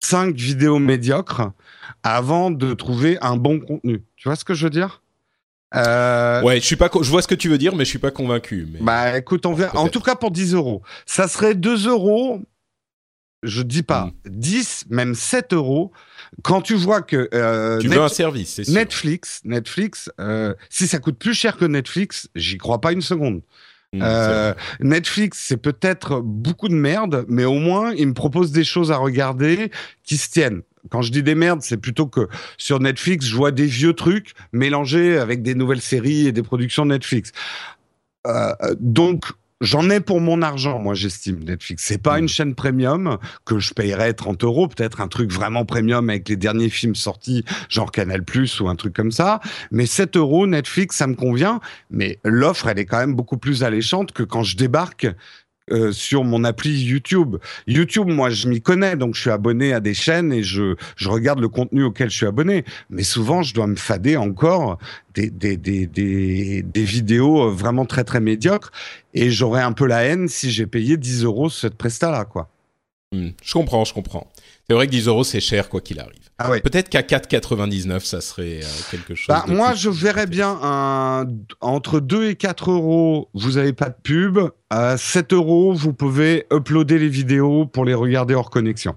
[0.00, 1.52] Cinq vidéos médiocres
[2.02, 4.02] avant de trouver un bon contenu.
[4.16, 5.02] Tu vois ce que je veux dire?
[5.74, 6.42] Euh...
[6.42, 8.10] Ouais, je suis pas, je vois ce que tu veux dire, mais je suis pas
[8.10, 8.66] convaincu.
[8.70, 8.78] Mais...
[8.80, 9.78] Bah, écoute, on verra.
[9.78, 12.42] En tout cas, pour 10 euros, ça serait 2 euros.
[13.42, 15.92] Je dis pas 10, même 7 euros.
[16.42, 17.98] Quand tu vois que euh, tu Net...
[17.98, 18.68] veux un service, c'est.
[18.68, 23.42] Netflix, Netflix, euh, si ça coûte plus cher que Netflix, j'y crois pas une seconde.
[23.96, 28.64] Mmh, euh, Netflix, c'est peut-être beaucoup de merde, mais au moins, il me propose des
[28.64, 29.70] choses à regarder
[30.02, 30.62] qui se tiennent.
[30.90, 32.28] Quand je dis des merdes, c'est plutôt que
[32.58, 36.84] sur Netflix, je vois des vieux trucs mélangés avec des nouvelles séries et des productions
[36.86, 37.32] Netflix.
[38.26, 39.24] Euh, donc,
[39.62, 41.82] J'en ai pour mon argent, moi j'estime Netflix.
[41.82, 46.10] C'est pas une chaîne premium que je payerais 30 euros, peut-être un truc vraiment premium
[46.10, 49.40] avec les derniers films sortis, genre Canal Plus ou un truc comme ça.
[49.70, 51.60] Mais 7 euros Netflix, ça me convient.
[51.90, 55.06] Mais l'offre, elle est quand même beaucoup plus alléchante que quand je débarque
[55.72, 57.38] euh, sur mon appli YouTube.
[57.66, 61.40] YouTube, moi, je m'y connais, donc je suis abonné à des chaînes et je, regarde
[61.40, 62.64] le contenu auquel je suis abonné.
[62.88, 64.78] Mais souvent, je dois me fader encore
[65.14, 65.30] des,
[66.74, 68.70] vidéos vraiment très, très médiocres.
[69.12, 72.48] Et j'aurais un peu la haine si j'ai payé 10 euros cette presta-là, quoi.
[73.12, 74.30] Hmm, je comprends, je comprends.
[74.68, 76.28] C'est vrai que 10 euros, c'est cher, quoi qu'il arrive.
[76.38, 76.60] Ah ouais.
[76.60, 79.28] Peut-être qu'à 4,99, ça serait euh, quelque chose.
[79.28, 81.26] Bah, moi, je verrais bien un,
[81.60, 84.38] entre 2 et 4 euros, vous n'avez pas de pub.
[84.68, 88.96] À 7 euros, vous pouvez uploader les vidéos pour les regarder hors connexion.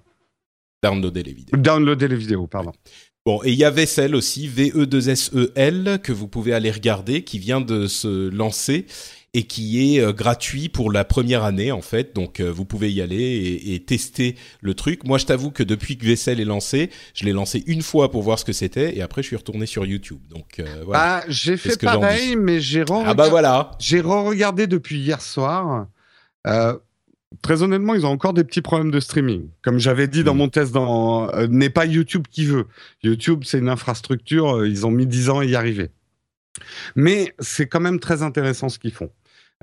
[0.83, 1.57] Downloader les vidéos.
[1.57, 2.71] Downloader les vidéos, pardon.
[3.25, 7.61] Bon, et il y avait celle aussi, VE2SEL, que vous pouvez aller regarder, qui vient
[7.61, 8.87] de se lancer
[9.33, 12.15] et qui est euh, gratuit pour la première année en fait.
[12.15, 15.03] Donc euh, vous pouvez y aller et, et, tester le truc.
[15.03, 18.23] Moi, je t'avoue que depuis que Vessel est lancé, je l'ai lancé une fois pour
[18.23, 20.19] voir ce que c'était et après je suis retourné sur YouTube.
[20.29, 21.21] Donc euh, voilà.
[21.21, 23.71] Ah, j'ai fait pareil, mais j'ai re ah bah voilà.
[23.79, 25.87] J'ai re-regardé depuis hier soir.
[26.47, 26.77] Euh,
[27.43, 29.49] Très honnêtement, ils ont encore des petits problèmes de streaming.
[29.61, 32.65] Comme j'avais dit dans mon test, dans euh, n'est pas YouTube qui veut.
[33.03, 34.65] YouTube, c'est une infrastructure.
[34.65, 35.91] ils ont mis 10 ans à y arriver.
[36.95, 39.11] Mais c'est quand même très intéressant ce qu'ils font.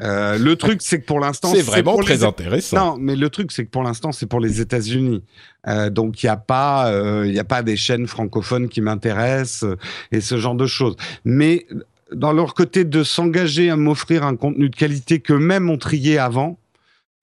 [0.02, 2.76] Euh, le truc, c'est que pour l'instant, c'est vraiment très intéressant.
[2.76, 5.22] Non, mais le truc, c'est que pour l'instant, c'est pour les États-Unis.
[5.66, 9.64] Euh, donc, il n'y a pas, il euh, a pas des chaînes francophones qui m'intéressent
[9.64, 9.78] euh,
[10.12, 10.96] et ce genre de choses.
[11.24, 11.66] Mais
[12.12, 16.18] dans leur côté de s'engager à m'offrir un contenu de qualité que même ont trié
[16.18, 16.58] avant,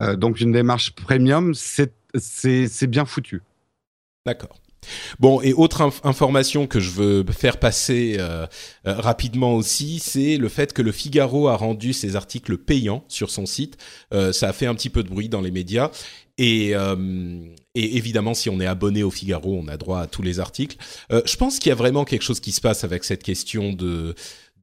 [0.02, 3.42] euh, donc une démarche premium, c'est c'est bien foutu.
[4.24, 4.63] D'accord.
[5.20, 8.46] Bon, et autre information que je veux faire passer euh,
[8.88, 13.30] euh, rapidement aussi, c'est le fait que le Figaro a rendu ses articles payants sur
[13.30, 13.78] son site.
[14.14, 15.92] Euh, ça a fait un petit peu de bruit dans les médias.
[16.38, 16.96] Et, euh,
[17.76, 20.78] et, évidemment, si on est abonné au Figaro, on a droit à tous les articles.
[21.12, 23.72] Euh, je pense qu'il y a vraiment quelque chose qui se passe avec cette question
[23.72, 24.16] de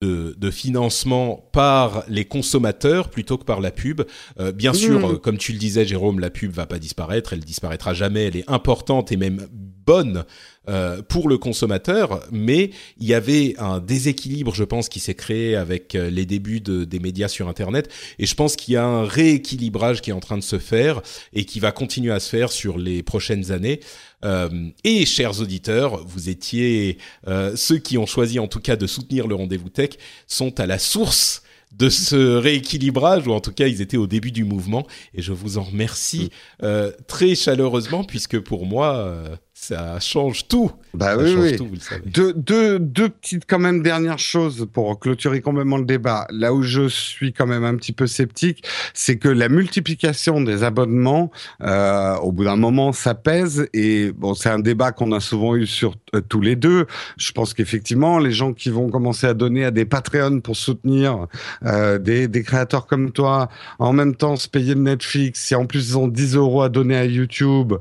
[0.02, 4.02] de, de, financement par les consommateurs plutôt que par la pub.
[4.38, 5.04] Euh, bien sûr, Mmh.
[5.14, 8.36] euh, comme tu le disais, Jérôme, la pub va pas disparaître, elle disparaîtra jamais, elle
[8.36, 10.24] est importante et même bonne
[10.68, 15.56] euh, pour le consommateur, mais il y avait un déséquilibre, je pense, qui s'est créé
[15.56, 18.84] avec euh, les débuts de, des médias sur Internet, et je pense qu'il y a
[18.84, 21.00] un rééquilibrage qui est en train de se faire
[21.32, 23.80] et qui va continuer à se faire sur les prochaines années.
[24.24, 28.86] Euh, et chers auditeurs, vous étiez euh, ceux qui ont choisi en tout cas de
[28.86, 29.90] soutenir le rendez-vous tech
[30.26, 31.42] sont à la source
[31.72, 35.32] de ce rééquilibrage, ou en tout cas ils étaient au début du mouvement, et je
[35.32, 36.30] vous en remercie
[36.62, 40.72] euh, très chaleureusement, puisque pour moi, euh, ça change tout.
[40.94, 41.56] Bah ça oui, change oui.
[41.56, 42.02] tout, vous le savez.
[42.06, 46.26] Deux, deux, deux petites quand même dernières choses pour clôturer complètement le débat.
[46.30, 50.64] Là où je suis quand même un petit peu sceptique, c'est que la multiplication des
[50.64, 51.30] abonnements,
[51.62, 53.68] euh, au bout d'un moment, ça pèse.
[53.74, 56.86] Et bon, c'est un débat qu'on a souvent eu sur euh, tous les deux.
[57.18, 61.26] Je pense qu'effectivement, les gens qui vont commencer à donner à des Patreons pour soutenir
[61.66, 65.66] euh, des, des créateurs comme toi, en même temps se payer le Netflix, si en
[65.66, 67.74] plus ils ont 10 euros à donner à YouTube,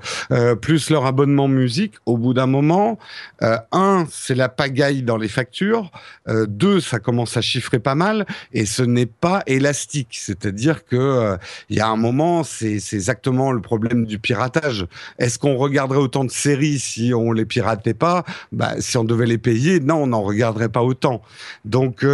[0.61, 1.68] plus leur abonnement musique,
[2.05, 2.97] au bout d'un moment,
[3.41, 5.91] euh, un, c'est la pagaille dans les factures.
[6.27, 10.17] Euh, deux, ça commence à chiffrer pas mal, et ce n'est pas élastique.
[10.19, 11.37] C'est-à-dire que euh,
[11.69, 14.87] il y a un moment, c'est exactement le problème du piratage.
[15.17, 18.23] Est-ce qu'on regarderait autant de séries si on les piratait pas?
[18.51, 21.21] Bah, si on devait les payer, non, on n'en regarderait pas autant.
[21.65, 22.05] Donc,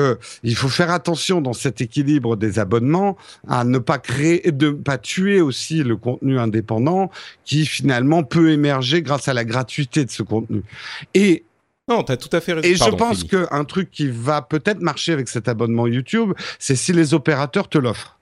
[0.44, 4.98] il faut faire attention dans cet équilibre des abonnements à ne pas créer, de pas
[4.98, 7.10] tuer aussi le contenu indépendant
[7.44, 10.62] qui finalement peut émerger grâce à la gratuité de ce contenu.
[11.14, 11.44] Et
[11.88, 12.68] Non, t'as tout à fait raison.
[12.68, 16.94] et je pense qu'un truc qui va peut-être marcher avec cet abonnement YouTube, c'est si
[16.94, 18.15] les opérateurs te l'offrent.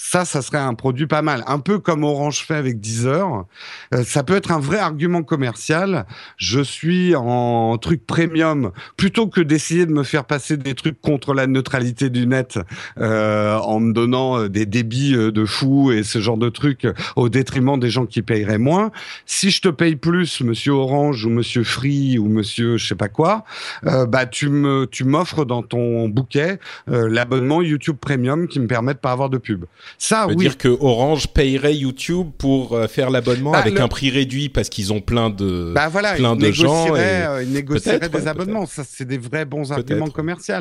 [0.00, 1.42] Ça, ça serait un produit pas mal.
[1.48, 3.44] Un peu comme Orange fait avec Deezer.
[3.92, 6.06] Euh, ça peut être un vrai argument commercial.
[6.36, 8.70] Je suis en truc premium.
[8.96, 12.60] Plutôt que d'essayer de me faire passer des trucs contre la neutralité du net
[12.98, 16.84] euh, en me donnant euh, des débits euh, de fou et ce genre de trucs
[16.84, 18.92] euh, au détriment des gens qui paieraient moins.
[19.26, 23.08] Si je te paye plus, monsieur Orange ou monsieur Free ou monsieur je sais pas
[23.08, 23.44] quoi,
[23.82, 28.98] bah tu me tu m'offres dans ton bouquet l'abonnement YouTube Premium qui me permet de
[28.98, 29.64] pas avoir de pub.
[29.96, 30.36] Ça oui.
[30.36, 34.48] dire que Orange payerait YouTube pour euh, faire l'abonnement Bah, avec le- un prix réduit
[34.48, 35.72] parce qu'ils ont plein de.
[35.74, 38.66] Bah voilà, plein de gens et- euh, ils négocieraient des ouais, abonnements.
[38.66, 40.54] Ça, c'est des vrais bons arguments commerciaux.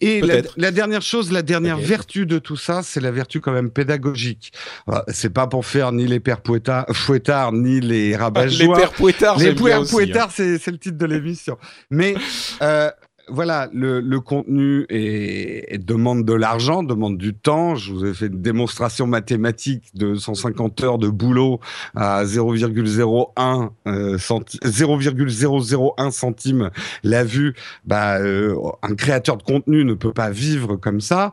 [0.00, 0.20] Et
[0.56, 4.52] la, dernière chose, la dernière vertu de tout ça, c'est la vertu quand même pédagogique.
[4.88, 8.92] Euh, C'est pas pour faire ni les pères fouettards, fouettards ni les rabat les pères
[8.92, 10.28] Pouettards, les pères aussi, hein.
[10.30, 11.56] C'est le titre de l'émission.
[11.90, 12.14] Mais
[12.62, 12.90] euh,
[13.30, 17.74] voilà, le, contenu est, demande de l'argent, demande du temps.
[17.74, 21.60] Je vous ai fait une démonstration mathématique de 150 heures de boulot
[21.94, 26.70] à 0,01 euh, centi- 0,001 centime
[27.02, 27.54] la vue.
[27.84, 31.32] Bah, euh, un créateur de contenu ne peut pas vivre comme ça.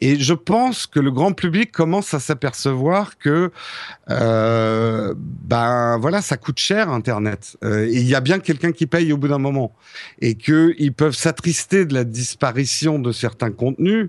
[0.00, 3.50] Et je pense que le grand public commence à s'apercevoir que
[4.10, 7.56] euh, ben voilà, ça coûte cher Internet.
[7.64, 9.72] Euh, et il y a bien quelqu'un qui paye au bout d'un moment,
[10.20, 14.08] et que ils peuvent s'attrister de la disparition de certains contenus.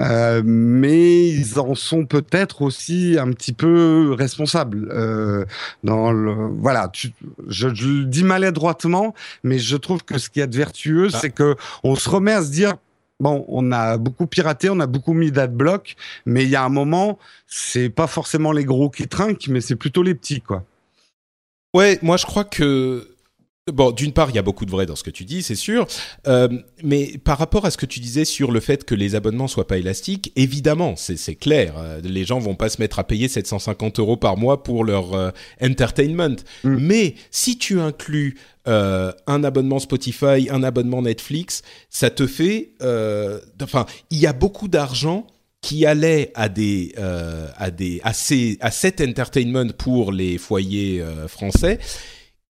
[0.00, 4.88] Euh, mais ils en sont peut-être aussi un petit peu responsables.
[4.92, 5.44] Euh,
[5.82, 7.10] dans le, voilà, tu,
[7.48, 9.12] je, je le dis maladroitement,
[9.42, 11.18] mais je trouve que ce qu'il y a de vertueux, Ah.
[11.20, 12.74] c'est que on se remet à se dire
[13.20, 15.96] bon, on a beaucoup piraté, on a beaucoup mis d'adblock,
[16.26, 19.76] mais il y a un moment, c'est pas forcément les gros qui trinquent, mais c'est
[19.76, 20.64] plutôt les petits, quoi.
[21.74, 23.17] Ouais, moi je crois que
[23.72, 25.54] bon, d'une part, il y a beaucoup de vrai dans ce que tu dis, c'est
[25.54, 25.86] sûr,
[26.26, 26.48] Euh,
[26.82, 29.66] mais par rapport à ce que tu disais sur le fait que les abonnements soient
[29.66, 33.98] pas élastiques, évidemment, c'est clair, euh, les gens vont pas se mettre à payer 750
[33.98, 35.30] euros par mois pour leur euh,
[35.62, 36.36] entertainment.
[36.64, 36.76] Mm.
[36.78, 43.40] Mais si tu inclus euh, un abonnement Spotify, un abonnement Netflix, ça te fait, euh,
[43.62, 45.26] enfin, il y a beaucoup d'argent
[45.60, 51.00] qui allait à des euh, à des à ces à cet entertainment pour les foyers
[51.00, 51.78] euh, français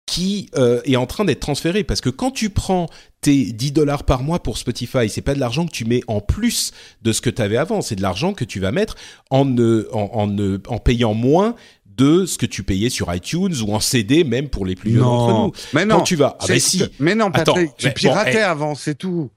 [0.06, 2.88] qui euh, est en train d'être transféré parce que quand tu prends
[3.20, 6.20] tes 10 dollars par mois pour Spotify, c'est pas de l'argent que tu mets en
[6.20, 8.94] plus de ce que tu avais avant, c'est de l'argent que tu vas mettre
[9.30, 11.56] en ne en, en ne en payant moins
[11.96, 15.00] de ce que tu payais sur iTunes ou en CD même pour les plus vieux
[15.00, 15.52] d'entre nous.
[15.72, 16.04] mais Quand non.
[16.04, 16.84] tu vas, ah ben si.
[16.98, 18.42] Mais non, Attends, Patrick, tu mais bon, piratais hey.
[18.42, 19.30] avant, c'est tout.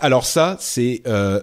[0.00, 1.40] Alors ça, c'est euh,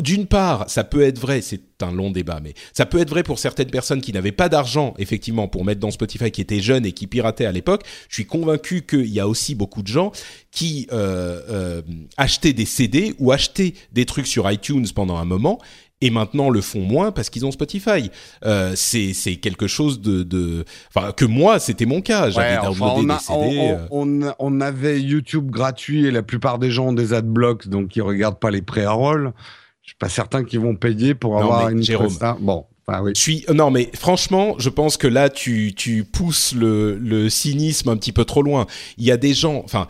[0.00, 3.22] d'une part, ça peut être vrai, c'est un long débat, mais ça peut être vrai
[3.22, 6.86] pour certaines personnes qui n'avaient pas d'argent, effectivement, pour mettre dans Spotify, qui étaient jeunes
[6.86, 7.82] et qui pirataient à l'époque.
[8.08, 10.12] Je suis convaincu qu'il y a aussi beaucoup de gens
[10.50, 11.82] qui euh, euh,
[12.16, 15.58] achetaient des CD ou achetaient des trucs sur iTunes pendant un moment
[16.02, 18.10] et maintenant le font moins parce qu'ils ont Spotify.
[18.44, 20.64] Euh, c'est c'est quelque chose de, de
[20.94, 22.28] enfin que moi c'était mon cas.
[22.30, 23.58] J'avais Ouais, enfin, on, a- des CD.
[23.90, 24.30] on- euh.
[24.30, 28.02] on- on avait YouTube gratuit et la plupart des gens ont des adblocks, donc ils
[28.02, 29.32] regardent pas les pré-rolls.
[29.86, 32.08] Je suis pas certain qu'ils vont payer pour avoir une Jérôme.
[32.08, 33.12] presta- Bon, enfin oui.
[33.14, 37.30] Je suis euh, non mais franchement, je pense que là tu tu pousses le le
[37.30, 38.66] cynisme un petit peu trop loin.
[38.98, 39.86] Il y a des gens, enfin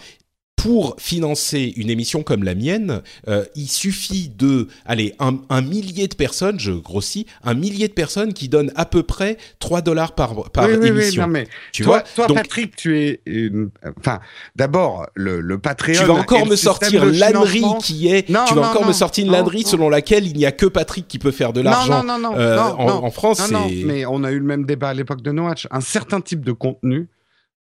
[0.66, 6.08] pour financer une émission comme la mienne, euh, il suffit de, allez, un, un millier
[6.08, 10.16] de personnes, je grossis, un millier de personnes qui donnent à peu près 3 dollars
[10.16, 11.22] par, par oui, oui, oui, émission.
[11.22, 13.70] non, mais tu toi, vois toi Donc, Patrick, tu es une...
[14.00, 14.18] Enfin,
[14.56, 16.00] d'abord, le, le Patreon...
[16.00, 18.92] tu vas et encore me sortir l'ânerie qui est, Non, tu vas non, encore me
[18.92, 22.02] sortir une l'ânerie selon laquelle il n'y a que Patrick qui peut faire de l'argent.
[22.02, 24.40] Non, non, non, non, Euh, en, en France, Non, non, c'est mais on a eu
[24.40, 25.68] le même débat à l'époque de No Watch.
[25.70, 27.08] Un certain type de contenu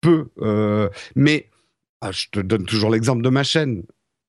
[0.02, 0.28] peu.
[0.42, 1.49] Euh, mais
[2.00, 3.82] ah, je te donne toujours l'exemple de ma chaîne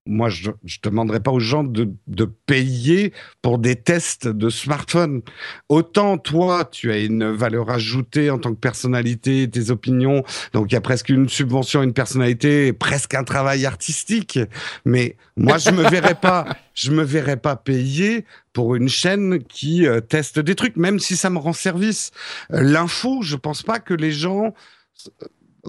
[0.07, 3.13] moi, je ne demanderais pas aux gens de, de, payer
[3.43, 5.22] pour des tests de smartphone.
[5.69, 10.24] Autant toi, tu as une valeur ajoutée en tant que personnalité, tes opinions.
[10.53, 14.39] Donc, il y a presque une subvention, une personnalité, presque un travail artistique.
[14.86, 19.86] Mais moi, je me verrais pas, je me verrais pas payer pour une chaîne qui
[19.86, 22.11] euh, teste des trucs, même si ça me rend service.
[22.51, 24.55] Euh, l'info, je pense pas que les gens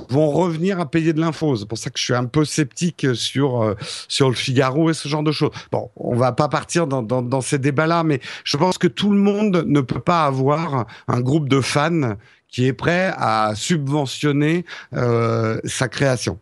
[0.09, 1.57] vont revenir à payer de l'info.
[1.57, 3.75] C'est pour ça que je suis un peu sceptique sur euh,
[4.09, 5.51] sur le Figaro et ce genre de choses.
[5.71, 9.65] Bon, on va pas partir dans, ces débats-là, mais je pense que tout le monde
[9.67, 12.17] ne peut pas avoir un groupe de fans
[12.49, 14.65] qui est prêt à subventionner
[14.95, 16.39] euh, sa création.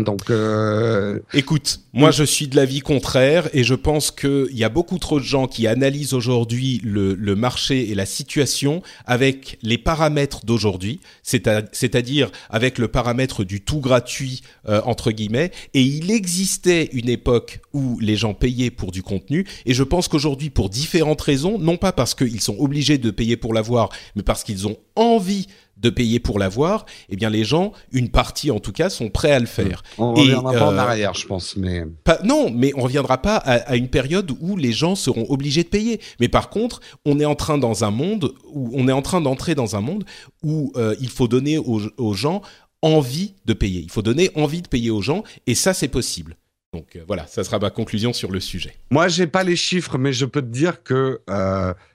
[0.00, 1.18] Donc, euh...
[1.32, 5.18] écoute, moi je suis de l'avis contraire et je pense qu'il y a beaucoup trop
[5.18, 12.30] de gens qui analysent aujourd'hui le, marché et la situation avec les paramètres d'aujourd'hui, c'est-à-dire
[12.50, 15.52] avec le paramètre du tout gratuit euh, entre guillemets.
[15.74, 20.08] Et il existait une époque où les gens payaient pour du contenu et je pense
[20.08, 24.22] qu'aujourd'hui, pour différentes raisons, non pas parce qu'ils sont obligés de payer pour l'avoir, mais
[24.22, 25.46] parce qu'ils ont envie
[25.80, 29.32] de payer pour l'avoir, eh bien les gens, une partie en tout cas, sont prêts
[29.32, 29.82] à le faire.
[29.96, 33.22] On ne reviendra pas en euh, arrière, je pense, mais pas, non, mais on reviendra
[33.22, 36.00] pas à, une période où les gens seront obligés de payer.
[36.20, 39.20] Mais par contre, on est en train dans un monde où on est en train
[39.20, 40.04] d'entrer dans un monde
[40.42, 42.42] où euh, il faut donner aux, gens
[42.82, 43.80] envie de payer.
[43.80, 46.36] Il faut donner envie de payer aux gens, et ça c'est possible.
[46.78, 48.76] Donc euh, voilà, ça sera ma conclusion sur le sujet.
[48.92, 51.20] Moi, j'ai pas les chiffres, mais je peux te dire que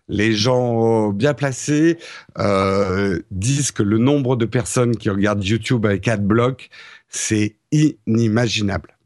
[0.10, 1.98] les gens bien placés
[2.38, 6.70] euh, disent que le nombre de personnes qui regardent YouTube avec AdBlock,
[7.08, 8.98] c'est inimaginable.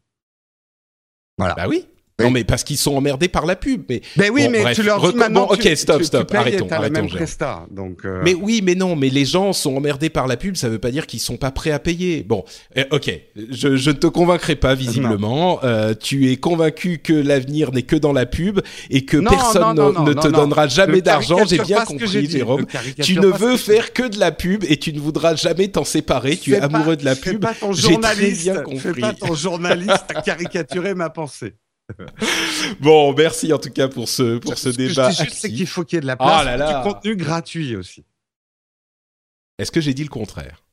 [1.38, 1.54] Voilà.
[1.54, 1.88] Bah oui.
[2.20, 3.84] Non, mais parce qu'ils sont emmerdés par la pub.
[3.88, 5.46] Mais, ben oui, mais tu leur dis maintenant.
[5.46, 6.68] Bon, ok, stop, stop, arrêtons.
[6.72, 8.06] arrêtons, même presta, donc.
[8.06, 8.22] Euh...
[8.24, 10.56] Mais oui, mais non, mais les gens sont emmerdés par la pub.
[10.56, 12.24] Ça veut pas dire qu'ils sont pas prêts à payer.
[12.24, 12.44] Bon,
[12.76, 13.12] eh, ok,
[13.52, 15.60] je, je ne te convaincrai pas visiblement.
[15.64, 19.76] Euh, tu es convaincu que l'avenir n'est que dans la pub et que non, personne
[19.76, 21.46] non, non, ne te donnera jamais d'argent.
[21.46, 22.66] J'ai bien compris, Jérôme.
[23.00, 26.36] Tu ne veux faire que de la pub et tu ne voudras jamais t'en séparer.
[26.36, 27.46] Tu es amoureux de la pub.
[27.74, 28.80] J'ai très bien compris.
[28.80, 31.54] Fais pas ton journaliste à caricaturer ma pensée.
[32.80, 35.12] Bon, merci en tout cas pour ce, pour ce, débat.
[35.12, 36.94] Ce que je dis c'est qu'il faut qu'il y ait de la place oh du
[36.94, 38.04] contenu gratuit aussi.
[39.58, 40.64] Est-ce que j'ai dit le contraire?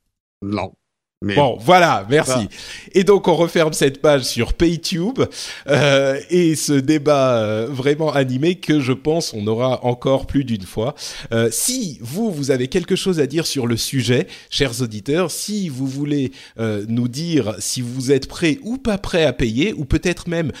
[0.41, 0.73] Non.
[1.21, 2.49] Bon, voilà, merci.
[2.93, 5.21] Et donc on referme cette page sur PayTube
[5.67, 10.61] euh, et ce débat euh, vraiment animé que je pense on aura encore plus d'une
[10.61, 10.93] fois.
[11.31, 15.69] Euh, si vous vous avez quelque chose à dire sur le sujet, chers auditeurs, si
[15.69, 20.27] vous voulez nous dire si vous êtes prêts ou pas prêts à payer, ou peut-être
[20.27, 20.51] même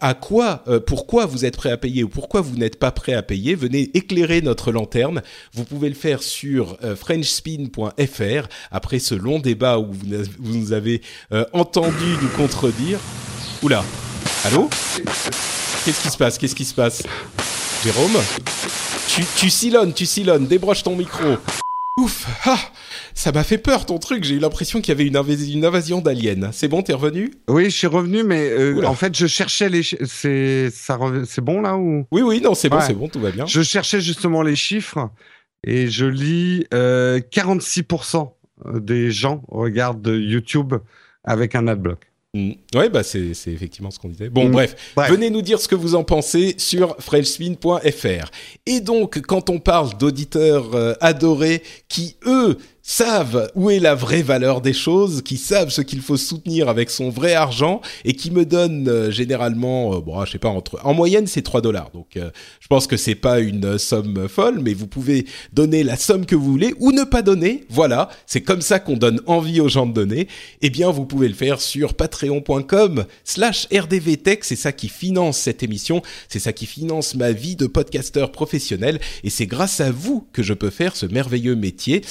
[0.00, 3.14] à quoi, euh, pourquoi vous êtes prêt à payer ou pourquoi vous n'êtes pas prêt
[3.14, 5.22] à payer, venez éclairer notre lanterne.
[5.54, 10.06] Vous pouvez le faire sur euh, frenchspin.fr après ce long débat où vous,
[10.40, 12.98] nous avez euh, entendu nous contredire.
[13.62, 13.84] Oula,
[14.44, 14.68] allô?
[15.84, 16.38] Qu'est-ce qui se passe?
[16.38, 17.02] Qu'est-ce qui se passe?
[17.84, 18.16] Jérôme?
[19.08, 19.50] Tu, tu
[19.94, 21.36] tu silonnes, débroche ton micro.
[21.98, 22.26] Ouf.
[22.44, 22.58] Ah
[23.20, 24.24] ça m'a fait peur ton truc.
[24.24, 26.50] J'ai eu l'impression qu'il y avait une, invasion d'aliens.
[26.52, 27.30] C'est bon, t'es revenu?
[27.48, 29.82] Oui, je suis revenu, mais euh, en fait, je cherchais les.
[29.82, 32.06] C'est ça, c'est bon là ou?
[32.12, 33.44] Oui, oui, non, c'est bon, c'est bon, tout va bien.
[33.44, 35.10] Je cherchais justement les chiffres
[35.66, 38.32] et je lis euh, 46%
[38.76, 40.74] des gens regardent YouTube
[41.22, 42.10] avec un adblock.
[42.32, 42.52] Mmh.
[42.76, 44.30] Ouais, bah c'est effectivement ce qu'on disait.
[44.30, 44.52] Bon, mmh.
[44.52, 48.30] bref, venez nous dire ce que vous en pensez sur frenchspin.fr.
[48.66, 54.22] Et donc, quand on parle d'auditeurs euh, adorés qui, eux, savent où est la vraie
[54.22, 58.30] valeur des choses, qui savent ce qu'il faut soutenir avec son vrai argent et qui
[58.30, 61.90] me donnent euh, généralement, euh, bon, je sais pas, entre, en moyenne c'est 3 dollars.
[61.92, 65.96] Donc euh, je pense que c'est pas une somme folle, mais vous pouvez donner la
[65.96, 67.64] somme que vous voulez ou ne pas donner.
[67.68, 70.28] Voilà, c'est comme ça qu'on donne envie aux gens de donner.
[70.62, 74.44] Eh bien, vous pouvez le faire sur patreon.com slash rdvtech.
[74.44, 78.98] C'est ça qui finance cette émission, c'est ça qui finance ma vie de podcasteur professionnel
[79.24, 82.02] et c'est grâce à vous que je peux faire ce merveilleux métier.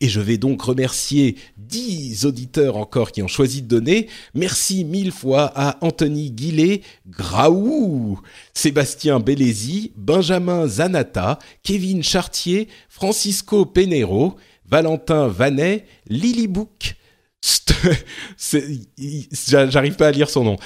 [0.00, 4.08] Et je vais donc remercier 10 auditeurs encore qui ont choisi de donner.
[4.34, 8.20] Merci mille fois à Anthony Guillet, Graou,
[8.52, 16.96] Sébastien Bellesi, Benjamin Zanata, Kevin Chartier, Francisco Penero, Valentin Vanet, Lily Book,
[19.48, 20.56] J'arrive pas à lire son nom.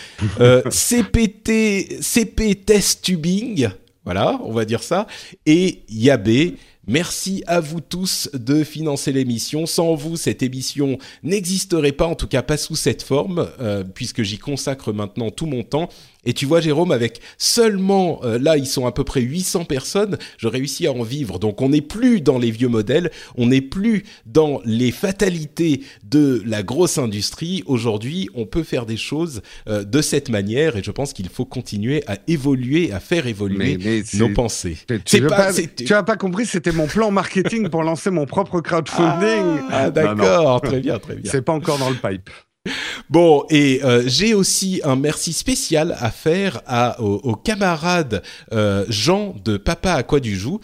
[0.41, 3.69] Euh, CPT, CP Test Tubing,
[4.05, 5.07] voilà, on va dire ça,
[5.47, 6.57] et Yabé.
[6.89, 9.67] Merci à vous tous de financer l'émission.
[9.67, 14.23] Sans vous, cette émission n'existerait pas, en tout cas pas sous cette forme, euh, puisque
[14.23, 15.91] j'y consacre maintenant tout mon temps.
[16.25, 20.19] Et tu vois, Jérôme, avec seulement, euh, là, ils sont à peu près 800 personnes,
[20.37, 21.39] je réussis à en vivre.
[21.39, 26.43] Donc, on n'est plus dans les vieux modèles, on n'est plus dans les fatalités de
[26.45, 27.63] la grosse industrie.
[27.67, 31.45] Aujourd'hui, on peut faire des choses euh, de cette manière et je pense qu'il faut
[31.45, 33.79] continuer à évoluer, à faire évoluer
[34.15, 34.77] nos pensées.
[35.05, 39.61] Tu n'as pas, compris, c'était mon plan marketing pour lancer mon propre crowdfunding.
[39.71, 41.31] Ah, ah d'accord, très bien, très bien.
[41.31, 42.31] C'est pas encore dans le pipe.
[43.11, 46.63] Bon, et euh, j'ai aussi un merci spécial à faire
[46.99, 48.23] au, camarade
[48.53, 50.61] euh, Jean de Papa à quoi du joue,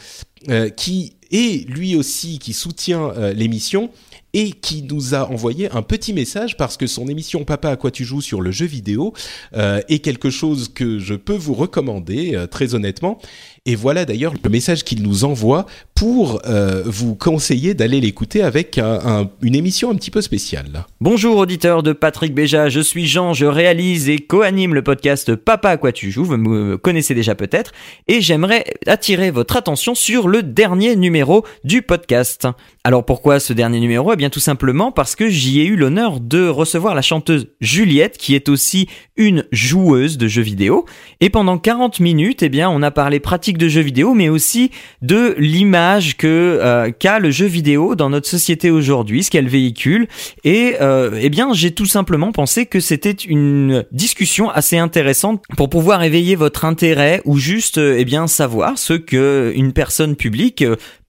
[0.51, 3.91] euh, qui est lui aussi qui soutient l'émission
[4.35, 7.91] et qui nous a envoyé un petit message parce que son émission Papa à quoi
[7.91, 9.15] tu joues sur le jeu vidéo
[9.55, 13.19] est quelque chose que je peux vous recommander très honnêtement
[13.66, 15.65] et voilà d'ailleurs le message qu'il nous envoie
[15.95, 20.85] pour euh, vous conseiller d'aller l'écouter avec une émission un petit peu spéciale.
[21.01, 25.70] Bonjour auditeur de Patrick Béja, je suis Jean, je réalise et co-anime le podcast Papa
[25.70, 27.73] à quoi tu joues, vous me connaissez déjà peut-être,
[28.07, 32.47] et j'aimerais attirer votre attention sur le dernier numéro du podcast.
[32.82, 34.12] Alors pourquoi ce dernier numéro?
[34.12, 38.19] Eh bien tout simplement parce que j'y ai eu l'honneur de recevoir la chanteuse Juliette,
[38.19, 40.85] qui est aussi une joueuse de jeux vidéo,
[41.20, 43.20] et pendant 40 minutes, eh bien on a parlé
[43.59, 44.70] de jeux vidéo, mais aussi
[45.02, 50.09] de l'image que euh, qu'a le jeu vidéo dans notre société aujourd'hui, ce qu'elle véhicule.
[50.44, 55.70] Et euh, eh bien, j'ai tout simplement pensé que c'était une discussion assez intéressante pour
[55.70, 60.64] pouvoir éveiller votre intérêt ou juste euh, eh bien savoir ce que une personne publique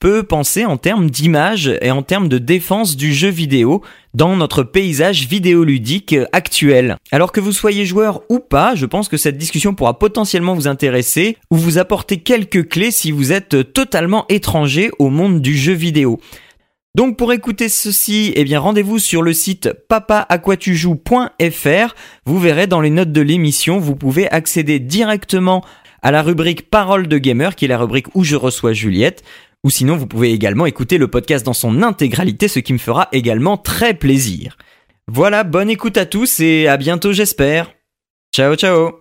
[0.06, 3.82] peut penser en termes d'image et en termes de défense du jeu vidéo
[4.14, 6.98] dans notre paysage vidéoludique actuel.
[7.12, 10.68] Alors que vous soyez joueur ou pas, je pense que cette discussion pourra potentiellement vous
[10.68, 15.74] intéresser ou vous apporter quelques clés si vous êtes totalement étranger au monde du jeu
[15.74, 16.20] vidéo.
[16.94, 21.96] Donc pour écouter ceci, eh bien rendez-vous sur le site papaaquatujoues.fr.
[22.28, 25.64] Vous verrez dans les notes de l'émission, vous pouvez accéder directement
[26.06, 29.24] à la rubrique Parole de gamer, qui est la rubrique où je reçois Juliette.
[29.66, 33.10] Ou sinon, vous pouvez également écouter le podcast dans son intégralité, ce qui me fera
[33.12, 34.58] également très plaisir.
[35.08, 37.74] Voilà, bonne écoute à tous et à bientôt j'espère.
[38.32, 38.92] Ciao ciao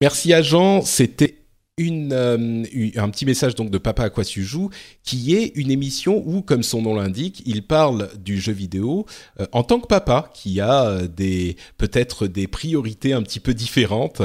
[0.00, 1.39] Merci à Jean, c'était
[1.88, 2.64] euh,
[2.96, 4.70] un petit message donc de Papa à quoi tu joues,
[5.02, 9.06] qui est une émission où, comme son nom l'indique, il parle du jeu vidéo
[9.40, 13.54] euh, en tant que papa, qui a euh, des peut-être des priorités un petit peu
[13.54, 14.22] différentes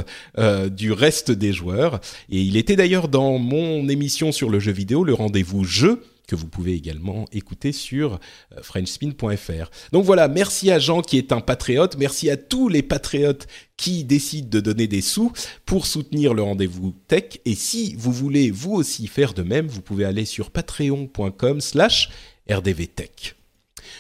[0.72, 2.00] du reste des joueurs.
[2.30, 6.36] Et il était d'ailleurs dans mon émission sur le jeu vidéo, le rendez-vous jeu que
[6.36, 9.70] vous pouvez également écouter sur euh, frenchspin.fr.
[9.92, 13.48] Donc voilà, merci à Jean qui est un patriote, merci à tous les patriotes
[13.78, 15.32] qui décident de donner des sous
[15.66, 17.40] pour soutenir le rendez-vous tech.
[17.46, 22.10] Et si vous voulez vous aussi faire de même, vous pouvez aller sur patreon.com slash
[22.50, 23.36] rdvtech.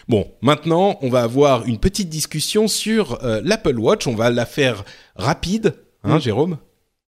[0.07, 4.07] Bon, maintenant, on va avoir une petite discussion sur euh, l'Apple Watch.
[4.07, 4.83] On va la faire
[5.15, 6.57] rapide, hein, Jérôme?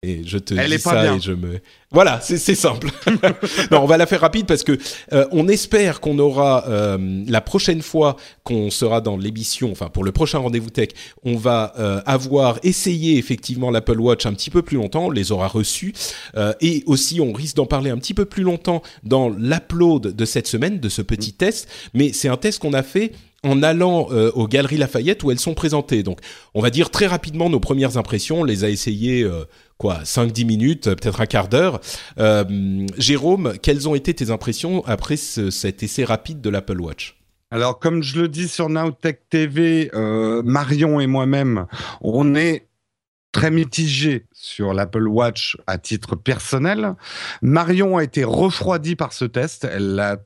[0.04, 1.60] Et je te dis ça et je me
[1.92, 2.88] voilà c'est simple.
[3.70, 4.76] Non on va la faire rapide parce que
[5.12, 10.02] euh, on espère qu'on aura euh, la prochaine fois qu'on sera dans l'émission enfin pour
[10.02, 10.88] le prochain rendez-vous tech
[11.22, 15.30] on va euh, avoir essayé effectivement l'Apple Watch un petit peu plus longtemps on les
[15.30, 15.94] aura reçus
[16.60, 20.48] et aussi on risque d'en parler un petit peu plus longtemps dans l'upload de cette
[20.48, 21.68] semaine de ce petit test.
[21.94, 23.12] Mais c'est un test qu'on a fait
[23.44, 26.02] en allant aux Galeries Lafayette où elles sont présentées.
[26.02, 26.20] Donc,
[26.54, 28.42] on va dire très rapidement nos premières impressions.
[28.42, 29.28] On les a essayées
[29.82, 31.80] quoi, 5-10 minutes, peut-être un quart d'heure.
[32.18, 37.18] Euh, Jérôme, quelles ont été tes impressions après cet essai rapide de l'Apple Watch?
[37.50, 41.66] Alors, comme je le dis sur Nowtech TV, euh, Marion et moi-même,
[42.00, 42.68] on est
[43.32, 46.94] très mitigé sur l'Apple Watch à titre personnel.
[47.42, 49.64] Marion a été refroidie par ce test.
[49.64, 50.18] Elle, a,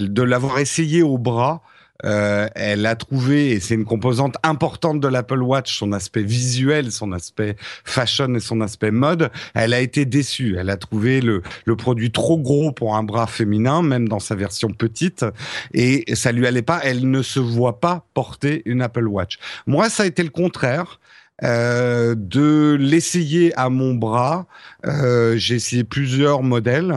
[0.00, 1.62] de l'avoir essayé au bras.
[2.04, 6.92] Euh, elle a trouvé, et c'est une composante importante de l'Apple Watch, son aspect visuel,
[6.92, 9.30] son aspect fashion et son aspect mode.
[9.54, 10.56] Elle a été déçue.
[10.58, 14.34] Elle a trouvé le, le produit trop gros pour un bras féminin, même dans sa
[14.34, 15.24] version petite,
[15.72, 16.80] et ça lui allait pas.
[16.82, 19.38] Elle ne se voit pas porter une Apple Watch.
[19.66, 21.00] Moi, ça a été le contraire.
[21.42, 24.46] Euh, de l'essayer à mon bras.
[24.86, 26.94] Euh, j'ai essayé plusieurs modèles.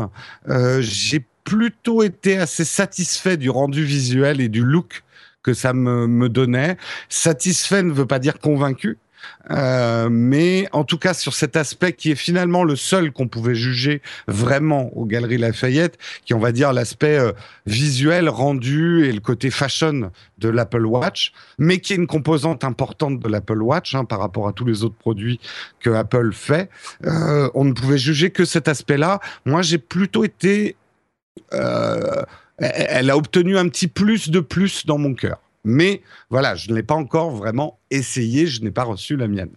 [0.48, 5.04] Euh, j'ai plutôt été assez satisfait du rendu visuel et du look
[5.44, 6.76] que ça me, me donnait.
[7.08, 8.98] Satisfait ne veut pas dire convaincu.
[9.50, 13.56] Euh, mais en tout cas sur cet aspect qui est finalement le seul qu'on pouvait
[13.56, 17.32] juger vraiment aux Galeries Lafayette, qui on va dire l'aspect euh,
[17.66, 23.20] visuel rendu et le côté fashion de l'Apple Watch, mais qui est une composante importante
[23.20, 25.40] de l'Apple Watch hein, par rapport à tous les autres produits
[25.80, 26.70] que Apple fait.
[27.06, 29.22] Euh, on ne pouvait juger que cet aspect-là.
[29.46, 30.76] Moi, j'ai plutôt été
[31.54, 32.24] euh,
[32.60, 35.40] elle a obtenu un petit plus de plus dans mon cœur.
[35.64, 39.52] Mais voilà, je ne l'ai pas encore vraiment essayé, je n'ai pas reçu la mienne.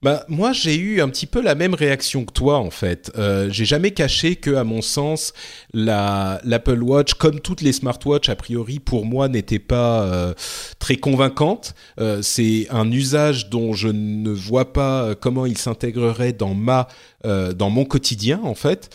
[0.00, 3.10] Bah moi j'ai eu un petit peu la même réaction que toi en fait.
[3.18, 5.32] Euh, j'ai jamais caché que à mon sens
[5.74, 10.34] la l'Apple Watch comme toutes les smartwatches a priori pour moi n'était pas euh,
[10.78, 11.74] très convaincante.
[11.98, 16.86] Euh, c'est un usage dont je ne vois pas comment il s'intégrerait dans ma
[17.24, 18.88] dans mon quotidien en fait.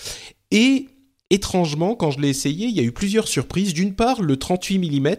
[0.52, 0.88] Et
[1.30, 3.74] étrangement quand je l'ai essayé, il y a eu plusieurs surprises.
[3.74, 5.16] D'une part le 38 mm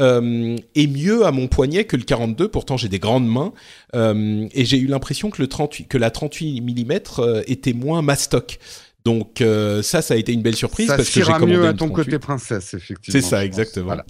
[0.00, 2.48] euh, est mieux à mon poignet que le 42.
[2.48, 3.52] Pourtant, j'ai des grandes mains
[3.94, 8.02] euh, et j'ai eu l'impression que le 38, que la 38 mm euh, était moins
[8.02, 8.58] mastoc.
[9.04, 11.66] Donc euh, ça, ça a été une belle surprise Ça parce que j'ai commandé mieux
[11.66, 11.94] à ton 38.
[12.04, 13.20] côté princesse, effectivement.
[13.20, 13.86] C'est ça, exactement.
[13.86, 14.04] Voilà.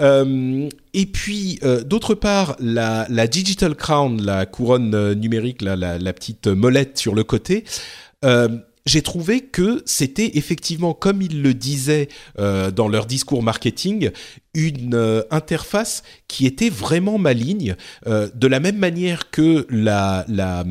[0.00, 5.98] Euh, et puis, euh, d'autre part, la, la Digital Crown, la couronne numérique, la, la,
[5.98, 7.64] la petite molette sur le côté,
[8.86, 14.10] j'ai trouvé que c'était effectivement, comme ils le disaient euh, dans leur discours marketing,
[14.54, 17.76] une euh, interface qui était vraiment maligne,
[18.06, 20.64] euh, de la même manière que la, la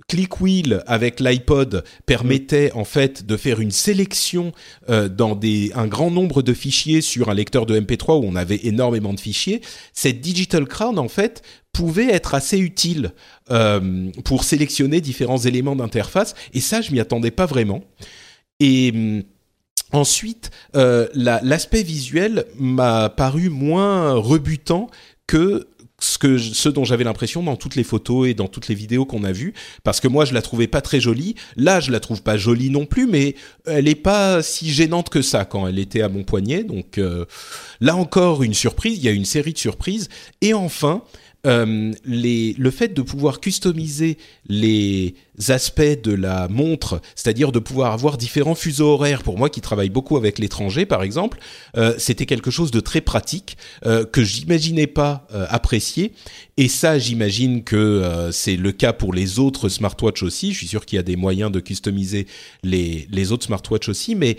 [0.00, 4.52] euh, Click Wheel avec l'iPod permettait en fait de faire une sélection
[4.88, 8.36] euh, dans des, un grand nombre de fichiers sur un lecteur de MP3 où on
[8.36, 9.60] avait énormément de fichiers.
[9.92, 13.12] Cette Digital Crown en fait pouvait être assez utile
[13.50, 17.82] euh, pour sélectionner différents éléments d'interface et ça je m'y attendais pas vraiment.
[18.58, 19.22] Et hum,
[19.92, 24.88] Ensuite, euh, la- l'aspect visuel m'a paru moins rebutant
[25.26, 25.66] que
[26.00, 29.04] ce, que ce dont j'avais l'impression dans toutes les photos et dans toutes les vidéos
[29.04, 29.54] qu'on a vues,
[29.84, 31.34] parce que moi je la trouvais pas très jolie.
[31.56, 33.34] Là, je la trouve pas jolie non plus, mais
[33.66, 36.64] elle est pas si gênante que ça quand elle était à mon poignet.
[36.64, 37.24] Donc euh,
[37.80, 38.98] là encore une surprise.
[38.98, 40.08] Il y a une série de surprises.
[40.40, 41.02] Et enfin,
[41.46, 44.18] euh, le fait de pouvoir customiser
[44.48, 45.14] les
[45.48, 49.88] aspects de la montre, c'est-à-dire de pouvoir avoir différents fuseaux horaires, pour moi qui travaille
[49.88, 51.38] beaucoup avec l'étranger par exemple,
[51.76, 53.56] euh, c'était quelque chose de très pratique
[53.86, 56.12] euh, que j'imaginais pas apprécier.
[56.56, 60.52] Et ça, j'imagine que c'est le cas pour les autres smartwatches aussi.
[60.52, 62.26] Je suis sûr qu'il y a des moyens de customiser
[62.62, 64.36] les, les autres smartwatches aussi, mais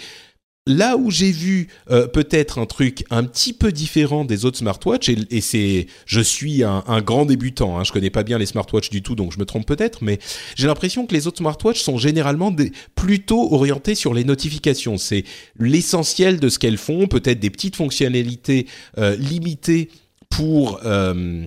[0.68, 5.10] Là où j'ai vu euh, peut-être un truc un petit peu différent des autres smartwatches,
[5.10, 9.02] et, c'est, je suis un, grand débutant, hein, je connais pas bien les smartwatches du
[9.02, 10.20] tout, donc je me trompe peut-être, mais
[10.56, 12.56] j'ai l'impression que les autres smartwatches sont généralement
[12.94, 14.98] plutôt orientés sur les notifications.
[15.00, 15.24] C'est
[15.58, 18.68] l'essentiel de ce qu'elles font, peut-être des petites fonctionnalités
[19.00, 19.90] euh, limitées
[20.30, 21.44] pour euh,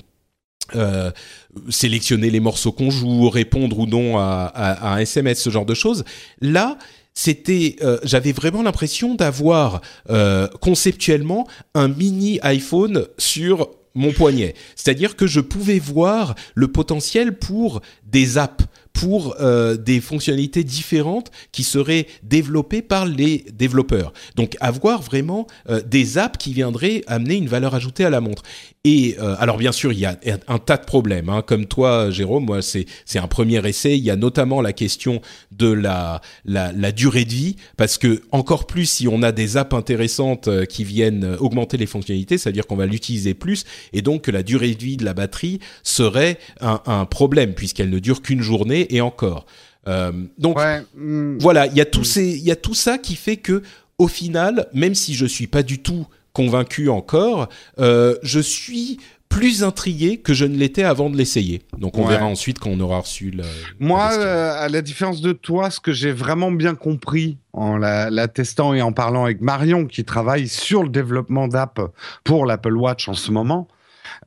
[1.69, 5.67] sélectionner les morceaux qu'on joue, répondre ou non à, à- à un SMS, ce genre
[5.67, 6.05] de choses.
[6.41, 6.79] Là,
[7.15, 9.81] c'était, euh, j'avais vraiment l'impression d'avoir
[10.11, 14.55] euh, conceptuellement un mini iPhone sur mon poignet.
[14.75, 21.31] C'est-à-dire que je pouvais voir le potentiel pour des apps, pour euh, des fonctionnalités différentes
[21.53, 24.13] qui seraient développées par les développeurs.
[24.37, 28.43] Donc avoir vraiment euh, des apps qui viendraient amener une valeur ajoutée à la montre.
[28.85, 30.17] Et euh, alors bien sûr, il y a
[30.47, 31.29] un tas de problèmes.
[31.29, 31.43] Hein.
[31.45, 33.99] Comme toi, Jérôme, moi c'est un premier essai.
[33.99, 38.67] Il y a notamment la question de la, la durée de vie, parce que encore
[38.67, 42.87] plus si on a des apps intéressantes qui viennent augmenter les fonctionnalités, c'est-à-dire qu'on va
[42.87, 47.55] l'utiliser plus, et donc que la durée de vie de la batterie serait un problème
[47.55, 49.47] puisqu'elle ne dure qu'une journée et encore.
[49.87, 52.99] Euh, donc Ouais, hmm, voilà, il y a tout ces, il y a tout ça
[52.99, 53.63] qui fait que
[53.99, 57.49] au final, même si je suis pas du tout convaincu encore,
[57.79, 58.99] euh, je suis
[59.29, 61.63] plus intrigué que je ne l'étais avant de l'essayer.
[61.79, 62.11] Donc on Ouais.
[62.11, 63.43] verra ensuite quand on aura reçu le.
[63.81, 68.11] Moi, euh, à la différence de toi, ce que j'ai vraiment bien compris en la,
[68.11, 71.81] la testant et en parlant avec Marion, qui travaille sur le développement d'app
[72.23, 73.67] pour l'Apple Watch en ce moment,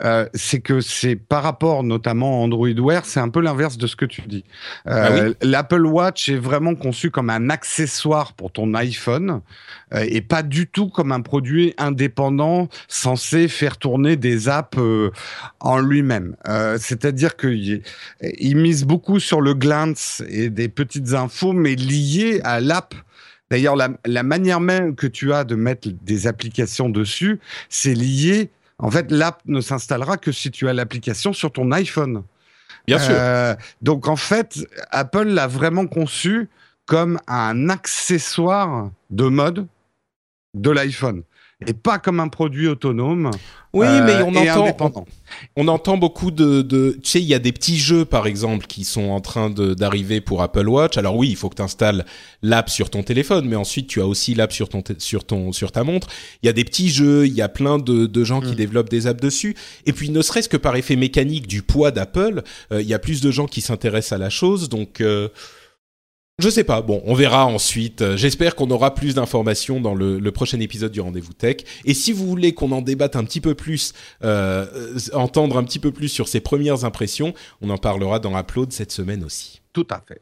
[0.03, 3.87] euh, c'est que c'est par rapport notamment à Android Wear, c'est un peu l'inverse de
[3.87, 4.43] ce que tu dis.
[4.87, 9.41] Euh, L'Apple Watch est vraiment conçu comme un accessoire pour ton iPhone
[9.93, 15.11] euh, et pas du tout comme un produit indépendant censé faire tourner des apps euh,
[15.59, 16.35] en lui-même.
[16.47, 17.81] Euh, C'est-à-dire qu'il
[18.21, 22.93] il mise beaucoup sur le glance et des petites infos, mais liées à l'app.
[23.49, 28.49] D'ailleurs, la, la manière même que tu as de mettre des applications dessus, c'est lié.
[28.79, 32.23] En fait, l'app ne s'installera que si tu as l'application sur ton iPhone.
[32.85, 33.15] Bien sûr.
[33.17, 34.59] Euh, donc, en fait,
[34.91, 36.49] Apple l'a vraiment conçu
[36.85, 39.67] comme un accessoire de mode
[40.53, 41.23] de l'iPhone
[41.65, 43.31] et pas comme un produit autonome.
[43.73, 45.05] Oui, euh, mais on entend,
[45.55, 48.65] on entend beaucoup de, de tu sais, il y a des petits jeux par exemple
[48.67, 50.97] qui sont en train d'arriver pour Apple Watch.
[50.97, 52.05] Alors oui, il faut que tu installes
[52.43, 55.71] l'app sur ton téléphone, mais ensuite tu as aussi l'app sur ton sur ton sur
[55.71, 56.07] ta montre.
[56.43, 58.55] Il y a des petits jeux, il y a plein de, de gens qui Mm.
[58.55, 59.55] développent des apps dessus.
[59.85, 62.99] Et puis ne serait-ce que par effet mécanique du poids d'Apple, euh, il y a
[62.99, 65.01] plus de gens qui s'intéressent à la chose, donc.
[65.01, 65.27] euh,
[66.39, 66.83] Je sais pas.
[66.83, 68.03] Bon, on verra ensuite.
[68.03, 71.57] Euh, J'espère qu'on aura plus d'informations dans le, le prochain épisode du Rendez-vous Tech.
[71.83, 73.93] Et si vous voulez qu'on en débatte un petit peu plus,
[74.23, 78.37] euh, euh, entendre un petit peu plus sur ses premières impressions, on en parlera dans
[78.37, 79.61] Upload cette semaine aussi.
[79.73, 80.21] Tout à fait.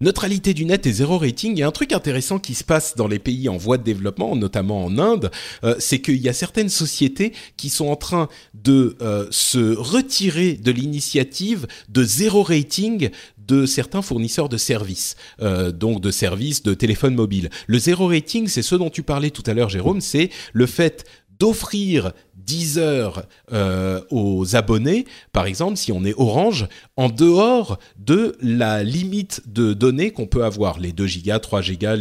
[0.00, 2.96] Neutralité du net et zéro rating, il y a un truc intéressant qui se passe
[2.96, 5.30] dans les pays en voie de développement, notamment en Inde,
[5.62, 10.54] euh, c'est qu'il y a certaines sociétés qui sont en train de euh, se retirer
[10.54, 13.10] de l'initiative de zéro rating
[13.46, 17.50] de certains fournisseurs de services, euh, donc de services de téléphone mobile.
[17.66, 21.04] Le zéro rating, c'est ce dont tu parlais tout à l'heure, Jérôme, c'est le fait
[21.38, 28.36] d'offrir 10 heures euh, aux abonnés, par exemple, si on est Orange, en dehors de
[28.40, 31.96] la limite de données qu'on peut avoir, les 2 gigas, 3 gigas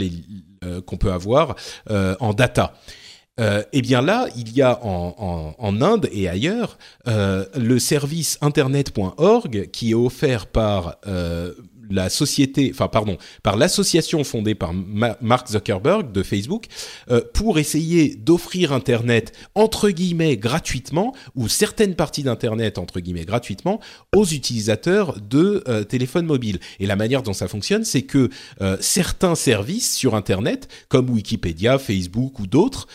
[0.64, 1.56] euh, qu'on peut avoir
[1.90, 2.74] en data.
[3.40, 6.78] Euh, eh bien là, il y a en, Inde et ailleurs
[7.08, 11.54] euh, le service internet.org qui est offert par euh,
[11.94, 16.66] la société, enfin pardon, par l'association fondée par Ma Mark Zuckerberg de Facebook
[17.10, 23.80] euh, pour essayer d'offrir Internet entre guillemets gratuitement ou certaines parties d'Internet entre guillemets gratuitement
[24.16, 26.60] aux utilisateurs de euh, téléphones mobiles.
[26.80, 28.30] Et la manière dont ça fonctionne, c'est que
[28.62, 32.88] euh, certains services sur Internet, comme Wikipédia, Facebook ou d'autres,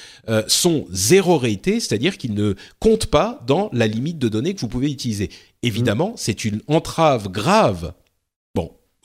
[0.46, 4.68] sont zéro ratés, c'est-à-dire qu'ils ne comptent pas dans la limite de données que vous
[4.68, 5.30] pouvez utiliser.
[5.62, 7.92] Évidemment, c'est une entrave grave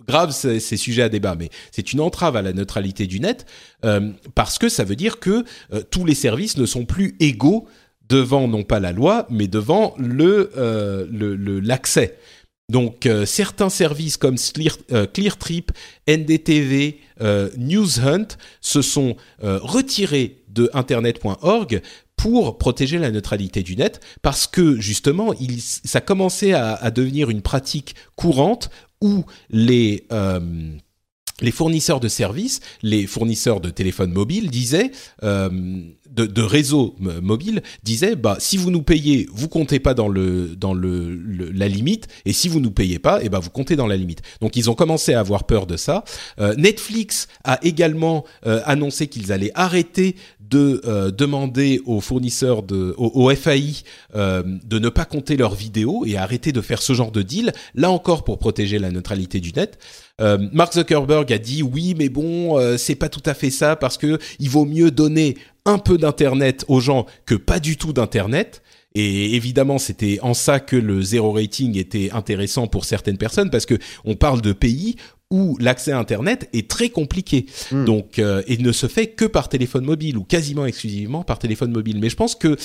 [0.08, 3.46] grave, c'est sujet à débat, mais c'est une entrave à la neutralité du net
[3.86, 5.44] euh, parce que ça veut dire que
[5.74, 7.68] euh, tous les services ne sont plus égaux
[8.10, 10.52] devant non pas la loi, mais devant le
[11.64, 12.18] l'accès.
[12.70, 14.78] Donc euh, certains services comme Clear,
[15.14, 15.72] ClearTrip,
[16.08, 17.00] NDTV,
[17.58, 18.28] NewsHunt
[18.62, 21.82] se sont retirés de internet.org
[22.16, 27.96] pour protéger la neutralité du net, parce que justement, ça commençait à, devenir une pratique
[28.16, 28.70] courante
[29.02, 30.40] où les euh,
[31.42, 34.92] les fournisseurs de services, les fournisseurs de téléphones mobiles disaient,
[35.24, 35.50] euh,
[36.10, 40.74] de, réseaux mobiles disaient, bah si vous nous payez, vous comptez pas dans le dans
[40.74, 41.16] le,
[41.52, 43.98] la limite, et si vous nous payez pas, et eh ben vous comptez dans la
[43.98, 44.22] limite.
[44.42, 46.04] Donc ils ont commencé à avoir peur de ça.
[46.40, 50.16] Euh, Netflix a également euh, annoncé qu'ils allaient arrêter
[50.54, 53.82] de euh, demander aux fournisseurs de au, au FAI
[54.16, 57.52] euh, de ne pas compter leurs vidéos et arrêter de faire ce genre de deal.
[57.74, 59.80] Là encore pour protéger la neutralité du net.
[60.22, 63.98] Euh, Mark Zuckerberg a dit oui, mais bon, c'est pas tout à fait ça parce
[63.98, 68.62] que il vaut mieux donner un peu d'internet aux gens que pas du tout d'internet.
[68.96, 73.66] Et évidemment, c'était en ça que le zéro rating était intéressant pour certaines personnes parce
[73.66, 74.98] que on parle de pays
[75.34, 77.86] où l'accès à Internet est très compliqué, mmh.
[77.86, 81.72] donc euh, et ne se fait que par téléphone mobile ou quasiment exclusivement par téléphone
[81.72, 81.98] mobile.
[82.00, 82.56] Mais je pense que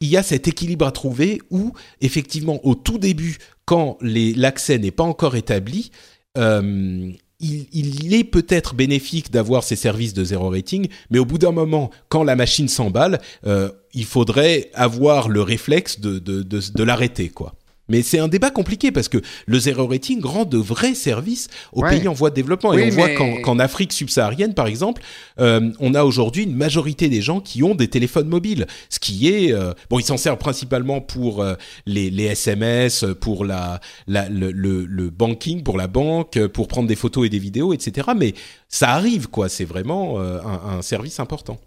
[0.00, 4.92] il y a cet équilibre à trouver où effectivement au tout début, quand l'accès n'est
[4.92, 5.90] pas encore établi,
[6.38, 7.10] euh,
[7.40, 11.50] il, il, est peut-être bénéfique d'avoir ces services de zéro rating, mais au bout d'un
[11.50, 16.82] moment, quand la machine s'emballe, euh, il faudrait avoir le réflexe de, de, de, de
[16.84, 17.56] l'arrêter, quoi.
[17.88, 21.82] Mais c'est un débat compliqué parce que le zéro rating rend de vrais services aux
[21.82, 21.90] ouais.
[21.90, 22.70] pays en voie de développement.
[22.70, 23.16] Oui, et on mais...
[23.16, 25.02] voit qu'en Afrique subsaharienne, par exemple,
[25.38, 28.66] euh, on a aujourd'hui une majorité des gens qui ont des téléphones mobiles.
[28.88, 29.52] Ce qui est...
[29.52, 31.54] Euh, bon, ils s'en servent principalement pour euh,
[31.86, 36.88] les, les, SMS, pour la, la le, le, le, banking, pour la banque, pour prendre
[36.88, 38.08] des photos et des vidéos, etc.
[38.16, 38.34] Mais
[38.68, 39.48] ça arrive, quoi.
[39.48, 41.58] C'est vraiment un, un, service important.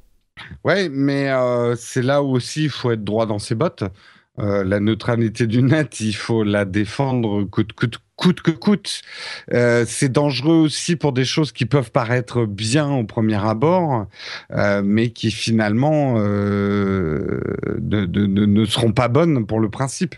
[0.63, 1.31] Ouais, mais
[1.77, 3.83] c'est là où aussi il faut être droit dans ses bottes.
[4.39, 9.01] Euh, la neutralité du net, il faut la défendre coûte, que coûte.
[9.53, 14.05] Euh, c'est dangereux aussi pour des choses qui peuvent paraître bien au premier abord,
[14.51, 17.39] euh, mais qui finalement ne
[18.65, 20.15] seront pas bonnes pour le principe.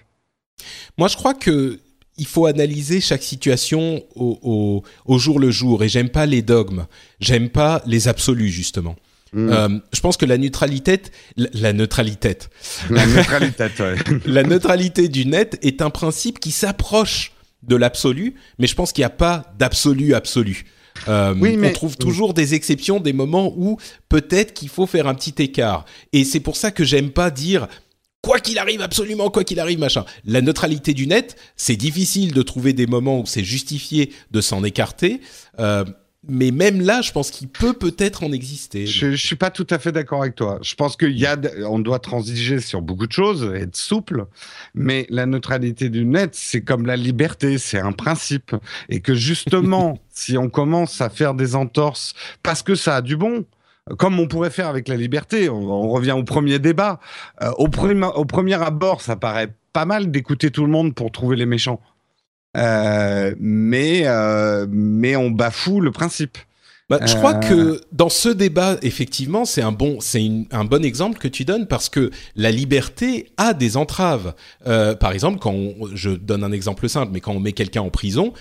[0.97, 1.79] Moi, je crois que
[2.17, 5.81] il faut analyser chaque situation au, au jour le jour.
[5.83, 6.85] Et j'aime pas les dogmes.
[7.19, 8.95] J'aime pas les absolus, justement.
[9.33, 9.49] Mmh.
[9.49, 11.01] Euh, je pense que la neutralité,
[11.37, 12.37] la, neutralité,
[12.89, 13.95] la neutralité, ouais.
[14.25, 17.31] la neutralité du net est un principe qui s'approche
[17.63, 20.65] de l'absolu, mais je pense qu'il n'y a pas d'absolu absolu.
[21.07, 21.69] Euh, oui, mais...
[21.69, 23.77] On trouve toujours des exceptions, des moments où
[24.09, 25.85] peut-être qu'il faut faire un petit écart.
[26.11, 27.67] Et c'est pour ça que j'aime pas dire
[28.21, 30.05] quoi qu'il arrive, absolument quoi qu'il arrive, machin.
[30.25, 34.63] La neutralité du net, c'est difficile de trouver des moments où c'est justifié de s'en
[34.63, 35.21] écarter.
[35.59, 35.85] Euh,
[36.27, 38.85] mais même là, je pense qu'il peut peut-être en exister.
[38.85, 40.59] Je, je suis pas tout à fait d'accord avec toi.
[40.61, 41.35] Je pense qu'il y a,
[41.67, 44.27] on doit transiger sur beaucoup de choses, être souple,
[44.75, 48.55] mais la neutralité du net, c'est comme la liberté, c'est un principe,
[48.89, 53.17] et que justement, si on commence à faire des entorses parce que ça a du
[53.17, 53.45] bon,
[53.97, 56.99] comme on pourrait faire avec la liberté, on, on revient au premier débat.
[57.41, 61.45] Euh, au premier abord, ça paraît pas mal d'écouter tout le monde pour trouver les
[61.45, 61.81] méchants.
[62.57, 66.37] Euh, mais euh, mais on bafoue le principe.
[66.89, 67.39] Bah, je crois Euh.
[67.77, 71.65] que dans ce débat, effectivement, c'est un bon, c'est un bon exemple que tu donnes
[71.65, 74.33] parce que la liberté a des entraves.
[74.67, 77.81] Euh, par exemple, quand on- je donne un exemple simple, mais quand on met quelqu'un
[77.81, 78.33] en prison,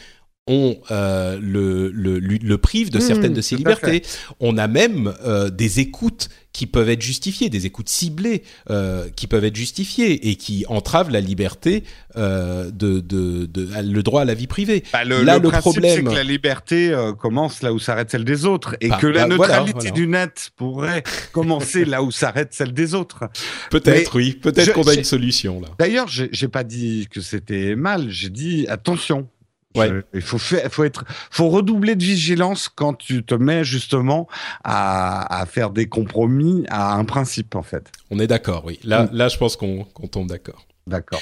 [0.48, 4.02] on euh, le, le, prive de Mmh, certaines de ses libertés.
[4.40, 9.26] On a même euh, des écoutes qui peuvent être justifiées, des écoutes ciblées euh, qui
[9.26, 11.84] peuvent être justifiées et qui entravent la liberté
[12.16, 14.82] euh, de, de, de, le droit à la vie privée.
[14.92, 17.78] Bah, le, Là, le le principe, problème- c'est que la liberté euh, commence là où
[17.78, 19.90] s'arrête celle des autres, et Bah, que la bah, neutralité voilà.
[19.92, 21.02] du net pourrait
[21.32, 23.24] commencer là où s'arrête celle des autres.
[23.70, 24.32] Peut-être, oui.
[24.32, 25.68] Peut-être qu'on a une solution là.
[25.78, 29.28] D'ailleurs, j'ai pas dit que c'était mal, j'ai dit attention.
[29.76, 29.90] Ouais.
[30.14, 34.26] Il faut faire, faut être, faut redoubler de vigilance quand tu te mets justement
[34.64, 37.90] à, à faire des compromis à un principe en fait.
[38.10, 38.80] On est d'accord, oui.
[38.82, 39.08] Là, Mm.
[39.12, 40.66] là, je pense qu'on qu'on tombe d'accord.
[40.86, 41.20] D'accord.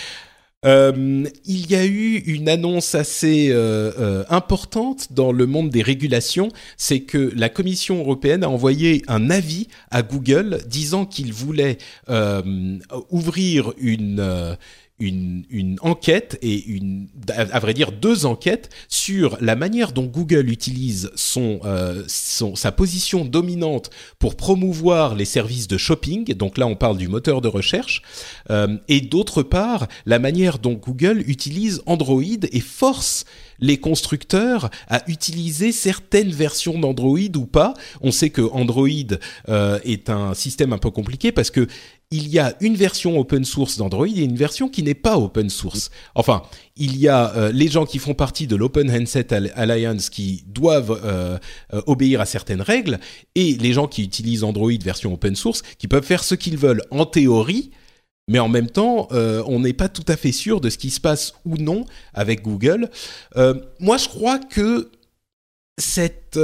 [0.66, 5.82] Euh, il y a eu une annonce assez euh, euh, importante dans le monde des
[5.82, 11.78] régulations, c'est que la Commission européenne a envoyé un avis à Google disant qu'il voulait
[13.10, 14.56] ouvrir une
[15.00, 20.48] une, enquête et une, à à vrai dire deux enquêtes sur la manière dont Google
[20.50, 26.34] utilise son, euh, son sa position dominante pour promouvoir les services de shopping.
[26.34, 28.02] Donc là, on parle du moteur de recherche
[28.50, 33.24] euh, et d'autre part la manière dont Google utilise Android et force
[33.60, 37.74] les constructeurs à utiliser certaines versions d'Android ou pas.
[38.00, 38.88] On sait que Android
[39.48, 41.66] euh, est un système un peu compliqué parce que
[42.10, 45.50] il y a une version open source d'Android et une version qui n'est pas open
[45.50, 45.90] source.
[46.14, 46.42] Enfin,
[46.76, 50.42] il y a euh, les gens qui font partie de l'Open Handset Al- Alliance qui
[50.46, 51.38] doivent euh,
[51.74, 52.98] euh, obéir à certaines règles
[53.34, 56.82] et les gens qui utilisent Android version open source qui peuvent faire ce qu'ils veulent
[56.90, 57.72] en théorie,
[58.26, 61.00] mais en même temps, on n'est pas tout à fait sûr de ce qui se
[61.00, 62.90] passe ou non avec Google.
[63.80, 64.90] Moi, je crois que
[65.78, 66.38] cette...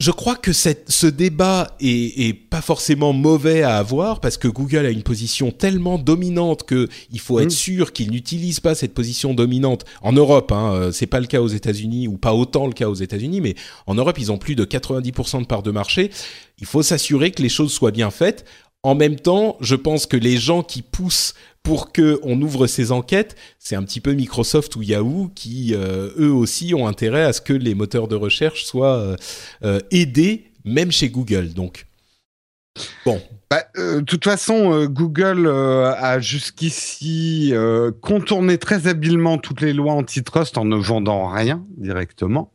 [0.00, 4.48] je crois que cette, ce débat est, est pas forcément mauvais à avoir parce que
[4.48, 7.50] Google a une position tellement dominante que il faut être Mm.
[7.50, 10.52] sûr qu'il n'utilise pas cette position dominante en Europe.
[10.52, 13.42] Hein, euh, c'est pas le cas aux États-Unis ou pas autant le cas aux États-Unis,
[13.42, 13.54] mais
[13.86, 16.10] en Europe ils ont plus de 90% de parts de marché.
[16.60, 18.46] Il faut s'assurer que les choses soient bien faites.
[18.82, 22.92] En même temps, je pense que les gens qui poussent pour que on ouvre ces
[22.92, 27.34] enquêtes, c'est un petit peu Microsoft ou Yahoo qui euh, eux aussi ont intérêt à
[27.34, 29.16] ce que les moteurs de recherche soient euh,
[29.64, 31.52] euh, aidés, même chez Google.
[31.52, 31.86] Donc
[33.04, 33.20] bon,
[33.50, 37.52] Bah, De toute façon, Google a jusqu'ici
[38.00, 42.50] contourné très habilement toutes les lois antitrust en ne vendant rien directement.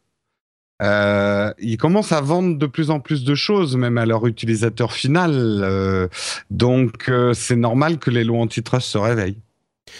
[0.81, 4.91] Euh, ils commencent à vendre de plus en plus de choses, même à leur utilisateur
[4.91, 5.31] final.
[5.33, 6.07] euh,
[6.51, 9.37] donc, euh, c'est normal que les lois antitrust se réveillent.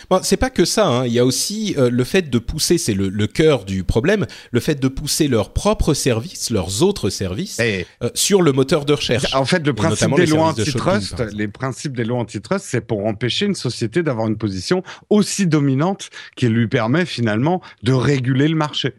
[0.09, 0.87] Bon, c'est pas que ça.
[0.87, 1.05] hein.
[1.05, 4.25] Il y a aussi euh, le fait de pousser, c'est le, le cœur du problème,
[4.51, 8.83] le fait de pousser leurs propres services, leurs autres services Et, euh, sur le moteur
[8.83, 9.33] de recherche.
[9.35, 13.05] en fait, le principe des lois de antitrust, les principes des lois antitrust, c'est pour
[13.05, 18.55] empêcher une société d'avoir une position aussi dominante qui lui permet finalement de réguler le
[18.55, 18.95] marché.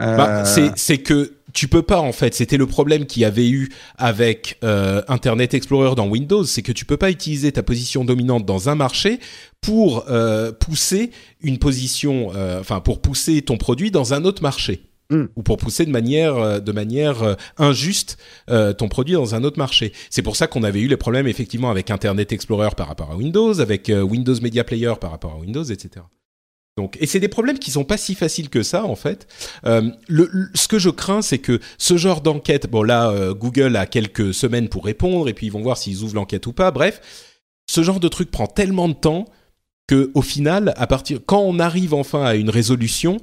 [0.00, 2.34] Euh, Bah, c'est c'est que tu peux pas en fait.
[2.34, 6.72] C'était le problème qu'il y avait eu avec euh, Internet Explorer dans Windows, c'est que
[6.72, 9.20] tu peux pas utiliser ta position dominante dans un marché
[9.60, 14.82] pour euh, pousser une position, euh, enfin pour pousser ton produit dans un autre marché.
[15.08, 15.26] Mm.
[15.36, 18.18] ou pour pousser de manière euh, de manière euh, injuste
[18.50, 19.92] euh, ton produit dans un autre marché.
[20.10, 23.16] C'est pour ça qu'on avait eu les problèmes effectivement avec Internet Explorer par rapport à
[23.16, 26.04] Windows, avec euh, Windows Media Player par rapport à Windows, etc.
[26.76, 29.26] Donc, et c'est des problèmes qui sont pas si faciles que ça en fait.
[29.64, 33.32] Euh, le, le- ce que je crains, c'est que ce genre d'enquête, bon là, euh,
[33.32, 36.52] Google a quelques semaines pour répondre et puis ils vont voir s'ils ouvrent l'enquête ou
[36.52, 36.70] pas.
[36.70, 37.00] Bref,
[37.70, 39.24] ce genre de truc prend tellement de temps
[39.88, 43.16] que au final, à partir quand on arrive enfin à une résolution,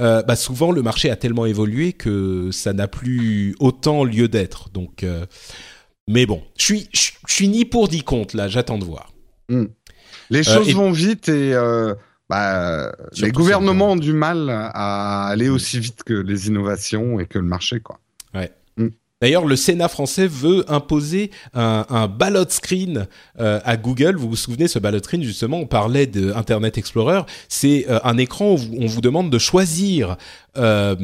[0.00, 4.70] euh, bah souvent le marché a tellement évolué que ça n'a plus autant lieu d'être.
[4.70, 5.04] Donc,
[6.08, 8.48] mais bon, je suis je suis ni pour ni contre là.
[8.48, 9.12] J'attends de voir.
[10.30, 11.54] Les choses et- vont vite et
[12.28, 17.38] bah, les gouvernements ont du mal à aller aussi vite que les innovations et que
[17.38, 17.80] le marché.
[17.80, 17.98] Quoi.
[19.20, 23.06] D'ailleurs, le Sénat français veut imposer un, un ballot screen
[23.40, 24.16] euh, à Google.
[24.16, 27.22] Vous vous souvenez, ce ballot screen, justement, on parlait de Internet Explorer.
[27.48, 30.18] C'est euh, un écran où on vous demande de choisir
[30.58, 30.94] euh,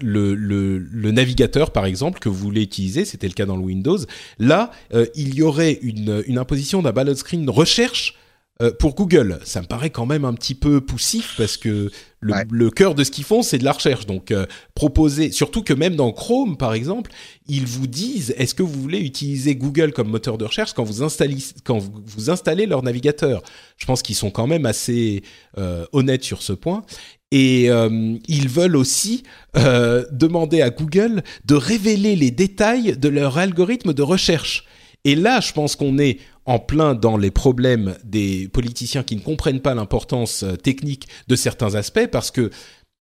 [0.00, 3.04] le, le, le navigateur, par exemple, que vous voulez utiliser.
[3.04, 3.98] C'était le cas dans le Windows.
[4.40, 4.72] Là,
[5.14, 8.16] il y aurait une, une imposition d'un ballot screen recherche
[8.60, 12.34] Euh, pour Google, ça me paraît quand même un petit peu poussif parce que le,
[12.50, 14.06] le cœur de ce qu'ils font, c'est de la recherche.
[14.06, 17.10] Donc, euh, proposer, surtout que même dans Chrome, par exemple,
[17.46, 21.02] ils vous disent est-ce que vous voulez utiliser Google comme moteur de recherche quand vous
[21.02, 23.42] installez, quand vous, vous installez leur navigateur?
[23.78, 25.22] Je pense qu'ils sont quand même assez
[25.58, 26.84] euh, honnêtes sur ce point.
[27.32, 29.22] Et euh, ils veulent aussi
[29.56, 34.64] euh, demander à Google de révéler les détails de leur algorithme de recherche.
[35.04, 36.18] Et là, je pense qu'on est
[36.50, 41.36] en plein dans les problèmes des politiciens qui ne comprennent pas l'importance euh, technique de
[41.36, 42.50] certains aspects, parce que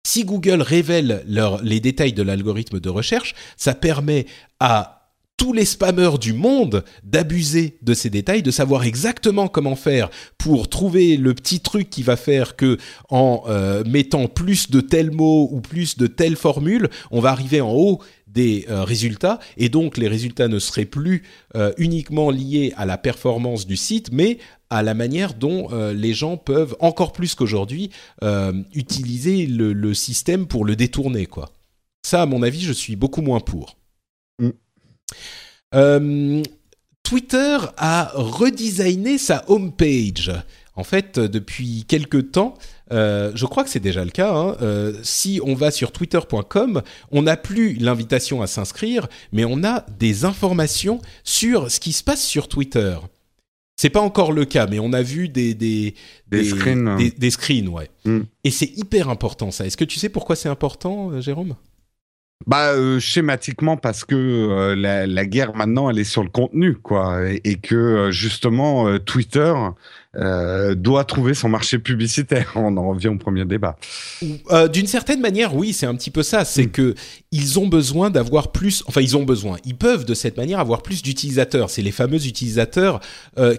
[0.08, 1.26] si Google révèle
[1.62, 4.28] les détails de l'algorithme de recherche, ça permet
[4.62, 10.10] à tous les spammers du monde d'abuser de ces détails, de savoir exactement comment faire
[10.38, 12.78] pour trouver le petit truc qui va faire que
[13.10, 17.60] en euh, mettant plus de tels mots ou plus de telles formules, on va arriver
[17.60, 18.02] en haut
[18.34, 21.24] des euh, résultats et donc les résultats ne seraient plus
[21.56, 24.40] euh, uniquement liés à la performance du site mais
[24.70, 27.92] à la manière dont euh, les gens peuvent encore plus qu'aujourd'hui
[28.74, 31.52] utiliser le, le système pour le détourner quoi.
[32.06, 33.78] Ça à mon avis, je suis beaucoup moins pour.
[34.40, 34.50] Mm.
[37.04, 40.32] Twitter a redesigné sa homepage.
[40.76, 42.56] En fait, depuis quelques temps,
[42.94, 44.34] euh, je crois que c'est déjà le cas.
[44.34, 49.64] hein, euh, si on va sur twitter.com, on n'a plus l'invitation à s'inscrire, mais on
[49.64, 52.96] a des informations sur ce qui se passe sur Twitter.
[53.76, 55.96] C'est pas encore le cas, mais on a vu des des
[56.30, 56.96] Des screens.
[56.98, 57.90] des, des screens, ouais.
[58.06, 58.20] Mm.
[58.44, 59.66] Et c'est hyper important ça.
[59.66, 61.56] Est-ce que tu sais pourquoi c'est important, euh, Jérôme?
[62.46, 66.76] Bah euh, schématiquement parce que euh, la, la guerre maintenant elle est sur le contenu
[66.76, 69.54] quoi et, et que euh, justement euh, Twitter
[70.76, 72.52] doit trouver son marché publicitaire.
[72.56, 73.78] On en revient au premier débat.
[74.72, 76.46] D'une certaine manière, oui, c'est un petit peu ça.
[76.46, 76.72] C'est Mm.
[76.72, 76.96] que
[77.32, 78.84] ils ont besoin d'avoir plus.
[78.86, 79.58] Enfin, ils ont besoin.
[79.66, 81.72] Ils peuvent de cette manière avoir plus d'utilisateurs.
[81.72, 83.00] C'est les fameux utilisateurs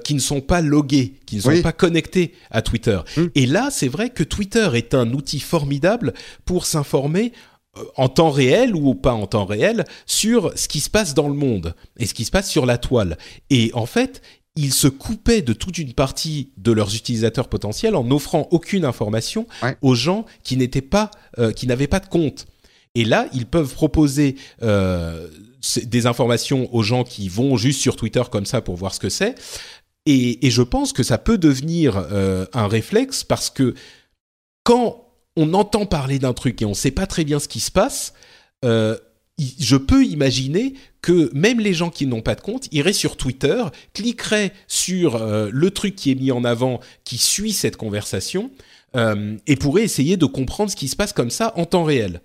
[0.04, 1.60] qui ne sont pas logués, qui ne sont Oui.
[1.62, 3.00] pas connectés à Twitter.
[3.16, 3.22] Mm.
[3.34, 7.32] Et là, c'est vrai que Twitter est un outil formidable pour s'informer
[7.96, 11.34] en temps réel ou pas en temps réel sur ce qui se passe dans le
[11.34, 13.18] monde et ce qui se passe sur la toile.
[13.50, 14.22] Et en fait,
[14.56, 19.46] ils se coupaient de toute une partie de leurs utilisateurs potentiels en n'offrant aucune information
[19.62, 19.76] Ouais.
[19.82, 22.46] aux gens qui n'étaient pas, euh, qui n'avaient pas de compte.
[22.94, 25.28] Et là, ils peuvent proposer euh,
[25.82, 29.08] des informations aux gens qui vont juste sur Twitter comme ça pour voir ce que
[29.08, 29.34] c'est.
[30.06, 33.74] Et, et je pense que ça peut devenir euh, un réflexe parce que
[34.62, 35.03] quand
[35.36, 37.70] on entend parler d'un truc et on ne sait pas très bien ce qui se
[37.70, 38.14] passe,
[38.64, 38.96] euh,
[39.38, 43.64] je peux imaginer que même les gens qui n'ont pas de compte iraient sur Twitter,
[43.92, 48.50] cliqueraient sur euh, le truc qui est mis en avant, qui suit cette conversation,
[48.96, 52.20] euh, et pourraient essayer de comprendre ce qui se passe comme ça en temps réel.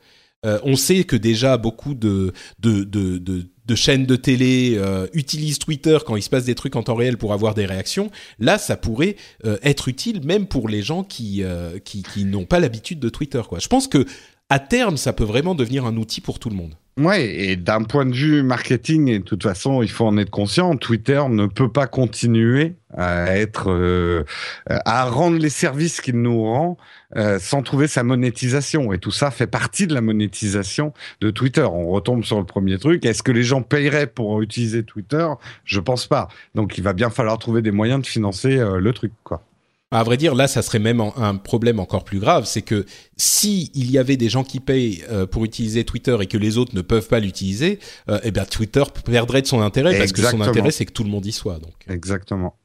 [0.63, 5.97] On sait que déjà beaucoup de, de, de, de chaînes de télé euh, utilisent Twitter
[6.05, 8.09] quand il se passe des trucs en temps réel pour avoir des réactions.
[8.39, 9.15] Là, ça pourrait
[9.45, 13.09] euh, être utile même pour les gens qui, euh, qui, qui n'ont pas l'habitude de
[13.09, 13.41] Twitter.
[13.47, 13.59] Quoi.
[13.59, 14.05] Je pense que
[14.49, 16.73] à terme, ça peut vraiment devenir un outil pour tout le monde.
[16.97, 20.31] Ouais, et d'un point de vue marketing, et de toute façon, il faut en être
[20.31, 24.25] conscient, Twitter ne peut pas continuer à être, euh,
[24.67, 26.77] à rendre les services qu'il nous rend
[27.15, 28.91] euh, sans trouver sa monétisation.
[28.93, 31.61] Et tout ça fait partie de la monétisation de Twitter.
[31.63, 33.05] On retombe sur le premier truc.
[33.05, 35.27] Est-ce que les gens paieraient pour utiliser Twitter?
[35.65, 36.29] Je pense pas.
[36.55, 39.43] Donc, il va bien falloir trouver des moyens de financer euh, le truc, quoi.
[39.91, 42.85] À vrai dire, là, ça serait même un problème encore plus grave, c'est que
[43.17, 46.75] si il y avait des gens qui payent pour utiliser Twitter et que les autres
[46.75, 47.79] ne peuvent pas l'utiliser,
[48.21, 51.09] eh bien Twitter perdrait de son intérêt parce que son intérêt c'est que tout le
[51.09, 51.57] monde y soit.
[51.57, 52.55] Donc, Exactement.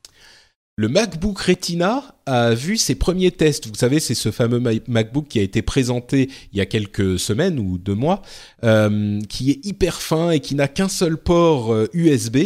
[0.76, 3.68] Le MacBook Retina a vu ses premiers tests.
[3.68, 7.16] Vous savez, c'est ce fameux Ma- MacBook qui a été présenté il y a quelques
[7.18, 8.22] semaines ou deux mois,
[8.64, 12.38] euh, qui est hyper fin et qui n'a qu'un seul port euh, USB.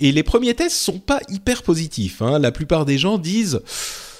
[0.00, 2.20] Et les premiers tests sont pas hyper positifs.
[2.20, 2.38] hein.
[2.38, 3.60] La plupart des gens disent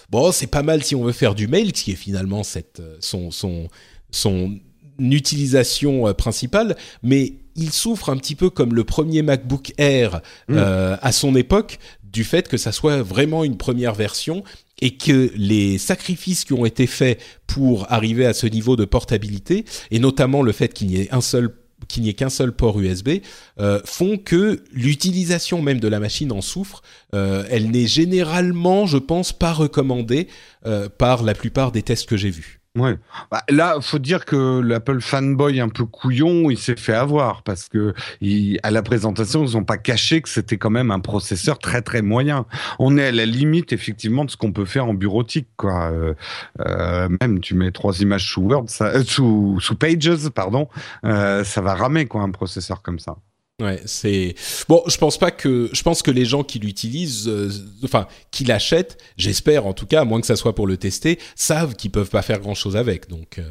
[0.09, 2.81] bon, c'est pas mal si on veut faire du mail, ce qui est finalement cette,
[2.81, 3.69] euh, son, son,
[4.11, 4.59] son
[4.99, 10.97] utilisation euh, principale, mais il souffre un petit peu comme le premier MacBook Air euh,
[11.03, 11.79] à son époque
[12.13, 14.45] du fait que ça soit vraiment une première version
[14.81, 19.65] et que les sacrifices qui ont été faits pour arriver à ce niveau de portabilité,
[19.91, 21.55] et notamment le fait qu'il n'y ait un seul
[21.89, 23.19] qu'il n'y ait qu'un seul port USB,
[23.59, 26.81] euh, font que l'utilisation même de la machine en souffre.
[27.13, 30.29] Euh, elle n'est généralement, je pense, pas recommandée
[30.65, 32.62] euh, par la plupart des tests que j'ai vus.
[32.79, 32.97] Ouais.
[33.31, 37.69] Bah, là, faut dire que l'Apple fanboy un peu couillon, il s'est fait avoir parce
[37.69, 37.93] que
[38.23, 41.83] il- à la présentation, ils ont pas caché que c'était quand même un processeur très
[41.83, 42.47] très moyen.
[42.79, 45.91] On est à la limite effectivement de ce qu'on peut faire en bureautique, quoi.
[45.91, 46.15] Euh,
[46.61, 50.69] euh, même tu mets trois images sous Word, ça, euh, sous, sous Pages, pardon,
[51.05, 53.17] euh, ça va ramer quoi un processeur comme ça.
[53.61, 54.35] Ouais, c'est
[54.69, 54.83] bon.
[54.89, 57.51] Je pense pas que je pense que les gens qui l'utilisent, euh,
[57.85, 61.19] enfin qui l'achètent, j'espère en tout cas, à moins que ça soit pour le tester,
[61.37, 63.09] savent qu'ils peuvent pas faire grand chose avec.
[63.09, 63.39] Donc.
[63.39, 63.43] euh.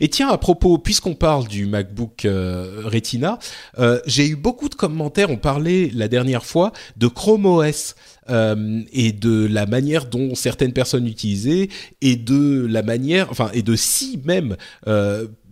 [0.00, 3.38] Et tiens, à propos, puisqu'on parle du MacBook euh, Retina,
[4.06, 5.30] j'ai eu beaucoup de commentaires.
[5.30, 7.94] On parlait la dernière fois de Chrome OS
[8.28, 11.68] et de la manière dont certaines personnes l'utilisaient
[12.00, 14.56] et de la manière, enfin, et de si même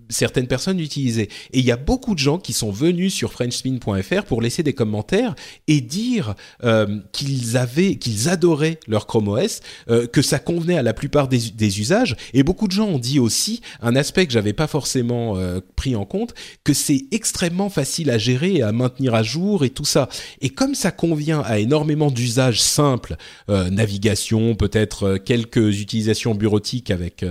[0.09, 1.29] certaines personnes l'utilisaient.
[1.53, 4.73] Et il y a beaucoup de gens qui sont venus sur frenchspin.fr pour laisser des
[4.73, 5.35] commentaires
[5.69, 6.35] et dire
[6.65, 11.29] euh, qu'ils avaient, qu'ils adoraient leur Chrome OS, euh, que ça convenait à la plupart
[11.29, 12.16] des, usages.
[12.35, 15.97] Et beaucoup de gens ont dit aussi un aspect que j'avais pas forcément euh, pris
[15.97, 16.35] en compte,
[16.65, 20.09] que c'est extrêmement facile à gérer et à maintenir à jour et tout ça.
[20.41, 23.16] Et comme ça convient à énormément d'usages simples,
[23.49, 27.24] navigation, peut-être quelques utilisations bureautiques avec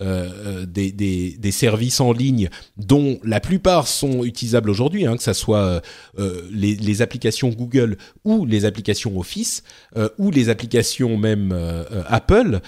[0.00, 5.34] des, des, des services en ligne dont la plupart sont utilisables aujourd'hui, hein, que ça
[5.34, 5.82] soit
[6.18, 9.62] euh, les, applications Google ou les applications Office
[9.96, 12.60] euh, ou les applications même euh, Apple,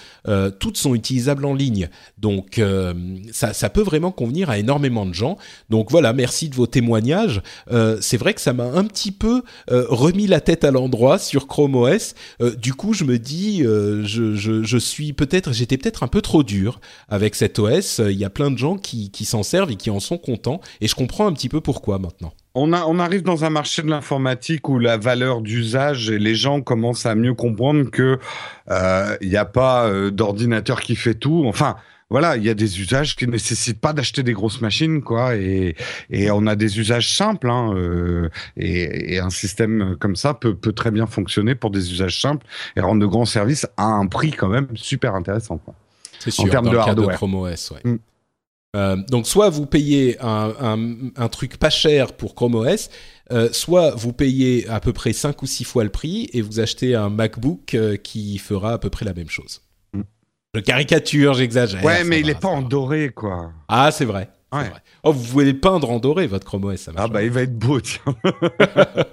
[0.59, 1.89] toutes sont utilisables en ligne.
[2.19, 2.61] Donc
[3.33, 5.37] ça, peut vraiment convenir à énormément de gens.
[5.69, 7.43] Donc voilà, merci de vos témoignages.
[8.01, 11.75] C'est vrai que ça m'a un petit peu remis la tête à l'endroit sur Chrome
[11.75, 12.15] OS.
[12.59, 17.35] Du coup, je me dis, je suis peut-être, j'étais peut-être un peu trop dur avec
[17.35, 17.99] cet OS.
[17.99, 20.61] Il y a plein de gens qui, qui s'en servent et qui en sont contents.
[20.81, 22.33] Et je comprends un petit peu pourquoi maintenant.
[22.55, 26.35] On, a, on arrive dans un marché de l'informatique où la valeur d'usage et les
[26.35, 28.19] gens commencent à mieux comprendre que
[28.71, 31.45] euh, il n'y a pas euh, d'ordinateur qui fait tout.
[31.47, 31.77] Enfin,
[32.11, 35.37] voilà, il y a des usages qui nécessitent pas d'acheter des grosses machines, quoi.
[35.37, 35.77] Et,
[36.11, 40.57] et on a des usages simples, hein, euh, et, et un système comme ça peut,
[40.57, 42.45] peut très bien fonctionner pour des usages simples
[42.75, 45.59] et rendre de grands services à un prix quand même super intéressant.
[45.59, 45.75] Quoi.
[46.19, 47.17] C'est sûr, termes dans de le cas de hardware.
[47.17, 47.91] Chrome OS, ouais.
[47.91, 47.99] Mm.
[48.77, 52.89] Euh, donc soit vous payez un, un, un truc pas cher pour Chrome OS,
[53.33, 56.61] euh, soit vous payez à peu près 5 ou 6 fois le prix et vous
[56.61, 59.63] achetez un MacBook euh, qui fera à peu près la même chose.
[59.93, 60.03] Mm.
[60.55, 61.85] Je caricature, j'exagère.
[61.85, 63.53] Ouais, mais il est pas en doré, quoi.
[63.69, 64.31] Ah, c'est vrai.
[64.53, 64.69] c'est Ouais.
[64.69, 64.81] vrai.
[65.03, 67.07] Oh, vous voulez le peindre en doré, votre Chrome OS, ça marche.
[67.11, 68.03] Ah bah il va être beau, tiens.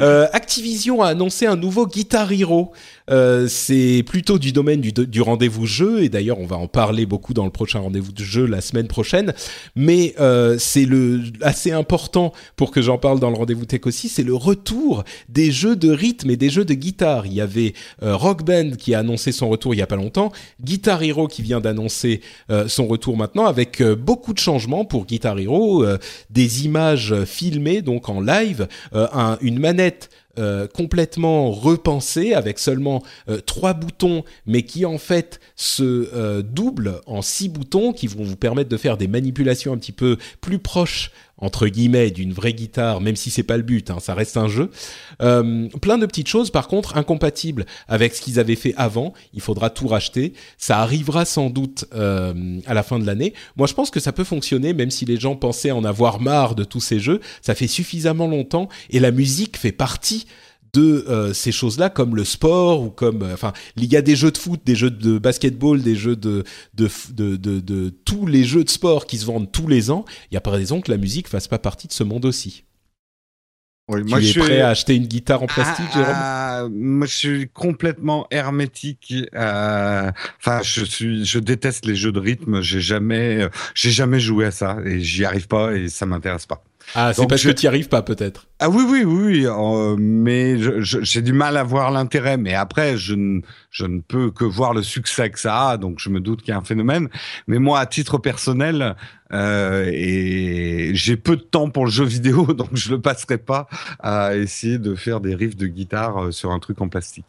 [0.00, 2.72] Euh, Activision a annoncé un nouveau Guitar Hero.
[3.10, 7.34] Euh, c'est plutôt du domaine du, rendez-vous jeu, et d'ailleurs on va en parler beaucoup
[7.34, 9.34] dans le prochain rendez-vous de jeu la semaine prochaine.
[9.76, 14.08] Mais euh, c'est le assez important pour que j'en parle dans le rendez-vous tech aussi,
[14.08, 17.26] c'est le retour des jeux de rythme et des jeux de guitare.
[17.26, 20.32] Il y avait Rock Band qui a annoncé son retour il y a pas longtemps,
[20.62, 22.20] Guitar Hero qui vient d'annoncer
[22.68, 25.84] son retour maintenant, avec beaucoup de changements pour Guitar Hero,
[26.30, 33.04] des images filmées donc en live, euh, un- une manette euh, complètement repensée avec seulement
[33.28, 35.82] euh, trois boutons, mais qui en fait se
[36.12, 39.92] euh, doublent en six boutons qui vont vous permettre de faire des manipulations un petit
[39.92, 43.98] peu plus proches entre guillemets d'une vraie guitare, même si c'est pas le but, hein,
[44.00, 44.70] ça reste un jeu.
[45.20, 49.12] Euh, plein de petites choses, par contre, incompatibles avec ce qu'ils avaient fait avant.
[49.32, 50.32] Il faudra tout racheter.
[50.58, 53.34] Ça arrivera sans doute euh, à la fin de l'année.
[53.56, 56.54] Moi, je pense que ça peut fonctionner, même si les gens pensaient en avoir marre
[56.54, 57.20] de tous ces jeux.
[57.42, 60.26] Ça fait suffisamment longtemps et la musique fait partie
[60.74, 64.16] de euh, ces choses-là comme le sport ou comme euh, enfin il y a des
[64.16, 66.44] jeux de foot des jeux de basketball des jeux de
[66.74, 70.04] de, de, de, de tous les jeux de sport qui se vendent tous les ans
[70.30, 72.64] il y a pas raison que la musique fasse pas partie de ce monde aussi
[73.88, 76.26] Oui, tu es prêt à acheter une guitare en plastique Ah, Jérôme?
[76.64, 79.12] ah, Moi, je suis complètement hermétique.
[79.34, 82.62] euh, Enfin, je suis, je déteste les jeux de rythme.
[82.62, 86.64] J'ai jamais, j'ai jamais joué à ça et j'y arrive pas et ça m'intéresse pas.
[86.94, 89.46] Ah c'est parce je- que tu y arrives pas peut-être Ah oui, oui, oui, oui,
[89.46, 92.36] euh, mais j'ai du mal à voir l'intérêt.
[92.36, 93.40] Mais après, je ne,
[93.70, 96.50] je ne peux que voir le succès que ça a, donc je me doute qu'il
[96.50, 97.08] y a un phénomène.
[97.46, 98.96] Mais moi, à titre personnel,
[99.32, 103.66] euh, et j'ai peu de temps pour le jeu vidéo, donc je le passerai pas
[104.00, 107.26] à essayer de faire des riffs de guitare euh, sur un truc en plastique.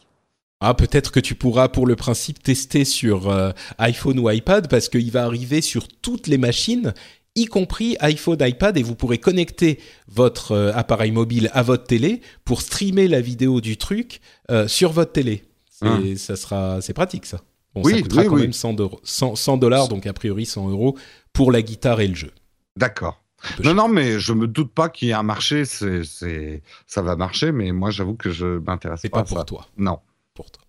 [0.61, 4.87] Ah, peut-être que tu pourras, pour le principe, tester sur euh, iPhone ou iPad, parce
[4.89, 6.93] qu'il va arriver sur toutes les machines,
[7.35, 12.21] y compris iPhone, iPad, et vous pourrez connecter votre euh, appareil mobile à votre télé
[12.45, 14.21] pour streamer la vidéo du truc
[14.51, 15.43] euh, sur votre télé.
[15.69, 15.99] C'est, Ah.
[16.17, 17.41] ça sera, c'est pratique ça.
[17.73, 18.41] Bon, Oui, ça coûtera oui, quand oui.
[18.43, 20.97] même 100 d'euros- 100 100 dollars, donc a priori 100 euros
[21.33, 22.31] pour la guitare et le jeu.
[22.77, 23.21] D'accord.
[23.63, 25.65] Non, non, mais je me doute pas qu'il y ait un marché.
[25.65, 29.25] C'est, c'est, ça va marcher, mais moi, j'avoue que je m'intéresse C'est pas, pas à
[29.25, 29.43] pour ça.
[29.43, 29.67] toi.
[29.77, 29.99] Non.
[30.33, 30.63] pour toi.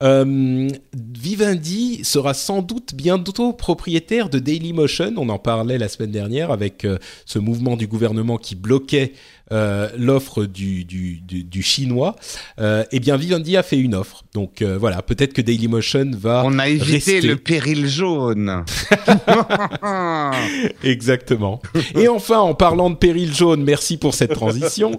[0.00, 5.14] Euh, Vivendi sera sans doute bientôt propriétaire de Dailymotion.
[5.16, 9.12] On en parlait la semaine dernière avec euh, ce mouvement du gouvernement qui bloquait
[9.52, 12.16] euh, l'offre du, du, du, du chinois,
[12.60, 14.24] euh, eh bien Vivendi a fait une offre.
[14.34, 17.20] Donc euh, voilà, peut-être que Dailymotion va On a évité rester.
[17.22, 18.64] le péril jaune.
[20.82, 21.60] Exactement.
[21.96, 24.92] Et enfin, en parlant de péril jaune, merci pour cette transition.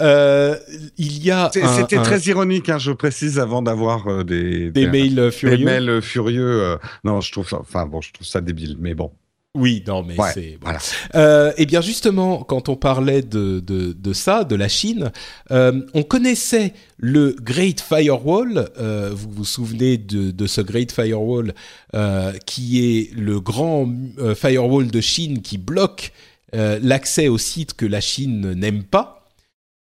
[0.00, 0.56] Euh,
[0.98, 4.86] il y a C'était un- très ironique, hein, je précise, avant d'avoir euh, des, des
[4.86, 5.64] mails euh, des furieux.
[5.64, 6.78] mails furieux.
[7.04, 9.10] non, je trouve ça, enfin bon, je trouve ça débile, mais bon.
[9.56, 10.78] Oui, non, mais Ouais, c'est voilà.
[11.14, 15.10] Euh, eh bien justement, quand on parlait de, de, de ça, de la Chine,
[15.50, 18.68] euh, on connaissait le Great Firewall.
[18.78, 21.54] euh, vous vous souvenez de, de ce Great Firewall
[21.94, 23.88] euh, qui est le grand
[24.18, 26.12] euh, firewall de Chine qui bloque
[26.54, 29.15] euh, l'accès aux sites que la Chine n'aime pas.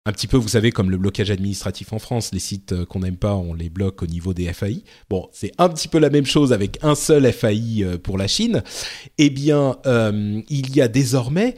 [0.07, 2.99] Un petit peu, vous savez, comme le blocage administratif en France, les sites euh, qu'on
[2.99, 4.83] n'aime pas, on les bloque au niveau des FAI.
[5.09, 8.27] Bon, c'est un petit peu la même chose avec un seul FAI euh, pour la
[8.27, 8.63] Chine.
[9.17, 11.55] Eh bien, euh, il y a désormais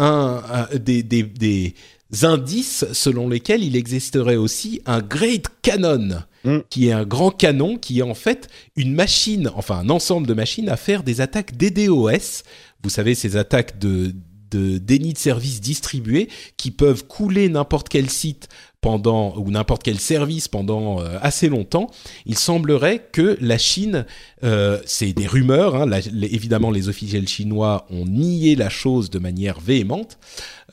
[0.00, 1.74] un, un- des, des- des
[2.22, 6.58] indices selon lesquels il existerait aussi un Great Cannon, Mm.
[6.70, 10.34] qui est un grand canon, qui est en fait une machine, enfin un ensemble de
[10.34, 12.42] machines à faire des attaques DDoS.
[12.82, 14.12] Vous savez, ces attaques de,
[14.52, 18.48] de déni de service distribués qui peuvent couler n'importe quel site
[18.80, 21.88] pendant ou n'importe quel service pendant euh, assez longtemps.
[22.26, 24.06] Il semblerait que la Chine,
[24.44, 29.18] euh, c'est des rumeurs, hein, les- évidemment les officiels chinois ont nié la chose de
[29.20, 30.18] manière véhémente.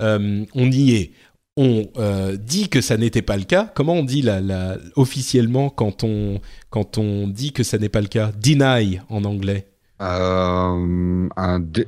[0.02, 1.12] Euh, on niait.
[1.56, 3.70] On euh, dit que ça n'était pas le cas.
[3.76, 6.40] Comment on dit la, officiellement quand on,
[6.70, 8.32] quand on dit que ça n'est pas le cas?
[8.42, 9.68] Deny en anglais.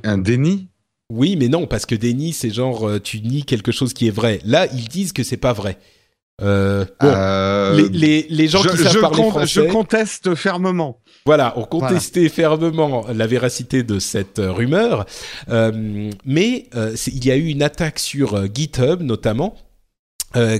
[0.04, 0.68] Un déni?
[1.14, 4.10] Oui, mais non, parce que déni, c'est genre euh, tu nies quelque chose qui est
[4.10, 4.40] vrai.
[4.44, 5.76] Là, ils disent que c'est pas vrai.
[6.40, 9.60] Euh, bon, Euh, les, les, les gens je, qui savent je parler con- français, je
[9.70, 10.98] conteste fermement.
[11.26, 15.04] voilà, ont contesté fermement la véracité de cette euh, rumeur.
[16.24, 16.66] Mais
[17.06, 19.54] il y a eu une attaque sur GitHub, notamment,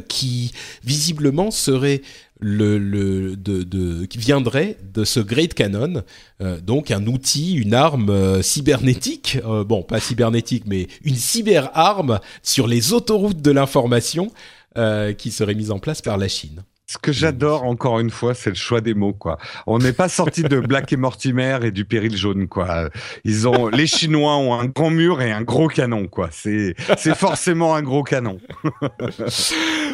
[0.09, 0.53] qui
[0.85, 2.03] visiblement serait
[2.43, 6.03] le, le de, de qui viendrait de ce Great Cannon,
[6.41, 12.21] euh, donc un outil, une arme euh, cybernétique, euh, bon pas cybernétique mais une cyberarme
[12.43, 14.31] sur les autoroutes de l'information
[14.77, 16.63] euh, qui serait mise en place par la Chine.
[16.87, 19.39] Ce que j'adore encore une fois, c'est le choix des mots, quoi.
[19.67, 22.91] On n'est pas sorti de Black et Mortimer et du péril jaune, quoi.
[23.25, 26.29] Ils ont, les Chinois ont un grand mur et un gros canon, quoi.
[26.33, 28.39] C'est, c'est forcément un gros canon.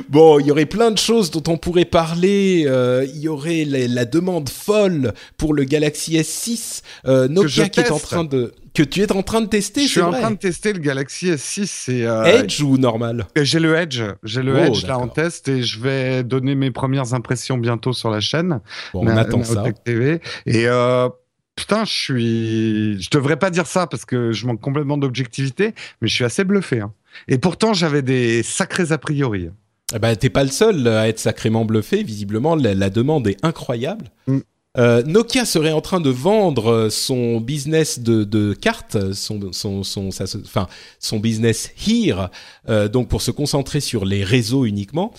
[0.08, 2.64] Bon, il y aurait plein de choses dont on pourrait parler.
[2.66, 7.80] Euh, Il y aurait la, la demande folle pour le Galaxy S6, euh, Nokia qui
[7.80, 9.82] est en train de que tu es en train de tester.
[9.82, 10.20] Je suis en vrai.
[10.20, 13.26] train de tester le Galaxy S6 c'est euh, Edge ou normal?
[13.34, 16.54] Et J'ai le Edge, j'ai le Oh, Edge là en test et je vais donner
[16.54, 18.60] mes premières impressions bientôt sur la chaîne.
[18.92, 19.64] Bon, on attend ça.
[19.84, 20.20] TV.
[20.46, 21.08] Et euh,
[21.56, 26.06] putain, je suis, je devrais pas dire ça parce que je manque complètement d'objectivité, mais
[26.06, 26.80] je suis assez bluffé.
[26.80, 26.92] hein.
[27.26, 29.50] Et pourtant, j'avais des sacrés a priori.
[29.92, 32.04] Eh ben, t'es pas le seul à être sacrément bluffé.
[32.04, 34.04] Visiblement, la, la demande est incroyable.
[34.28, 34.38] Mm.
[34.78, 40.10] Euh, Nokia serait en train de vendre son business de, de cartes, son, son, son,
[40.10, 40.68] sa- enfin,
[41.00, 42.28] son business here,
[42.68, 45.12] euh, donc pour se concentrer sur les réseaux uniquement.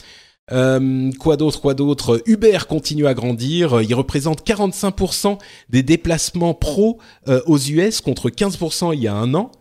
[0.52, 2.24] Euh, quoi d'autre, quoi d'autre?
[2.26, 3.82] Uber continue à grandir.
[3.82, 5.38] Il représente 45%
[5.70, 9.52] des déplacements pro euh, aux US contre 15% il y a un an.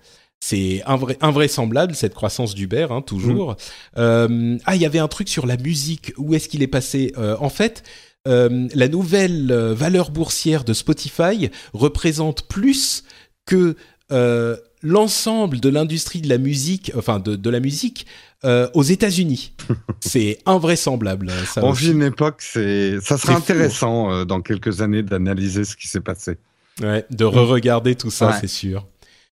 [0.40, 3.56] C'est invra- invraisemblable cette croissance d'Uber, hein, toujours.
[3.98, 6.12] Euh, ah, il y avait un truc sur la musique.
[6.16, 7.12] Où est-ce qu'il est passé?
[7.18, 7.82] Euh, En fait,
[8.28, 13.02] euh, la nouvelle euh, valeur boursière de Spotify représente plus
[13.46, 13.74] que
[14.12, 18.06] euh, l'ensemble de l'industrie de la musique, enfin de, de la musique,
[18.44, 19.52] euh, aux États-Unis.
[20.00, 21.30] C'est invraisemblable.
[21.30, 23.32] hein, Ça On vit une époque, c'est, ça fou.
[23.32, 26.36] intéressant euh, dans quelques années d'analyser ce qui s'est passé.
[26.80, 28.34] Ouais, de re-regarder tout ça, Ouais.
[28.40, 28.86] c'est sûr.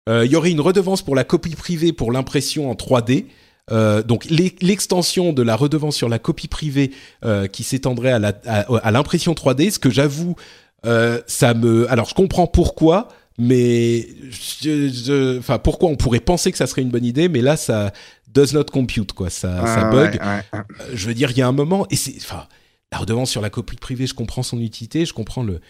[0.08, 3.26] Il y aurait une redevance pour la copie privée pour l'impression en 3D.
[3.72, 6.92] Euh, donc l'e- l'extension de la redevance sur la copie privée
[7.26, 10.36] euh, qui s'étendrait à la- à, à l'impression 3D, ce que j'avoue,
[10.86, 11.90] euh, ça me.
[11.92, 14.08] Alors je comprends pourquoi, mais
[14.62, 17.58] je, je- enfin pourquoi on pourrait penser que ça serait une bonne idée, mais là
[17.58, 17.92] ça
[18.34, 20.14] does not compute quoi, ça, ça bug.
[20.14, 20.66] ouais, ouais, ouais.
[20.94, 22.48] Je veux dire, il y a un moment, et c'est, enfin,
[22.92, 25.62] la redevance sur la copie privée, je comprends son utilité, je comprends le,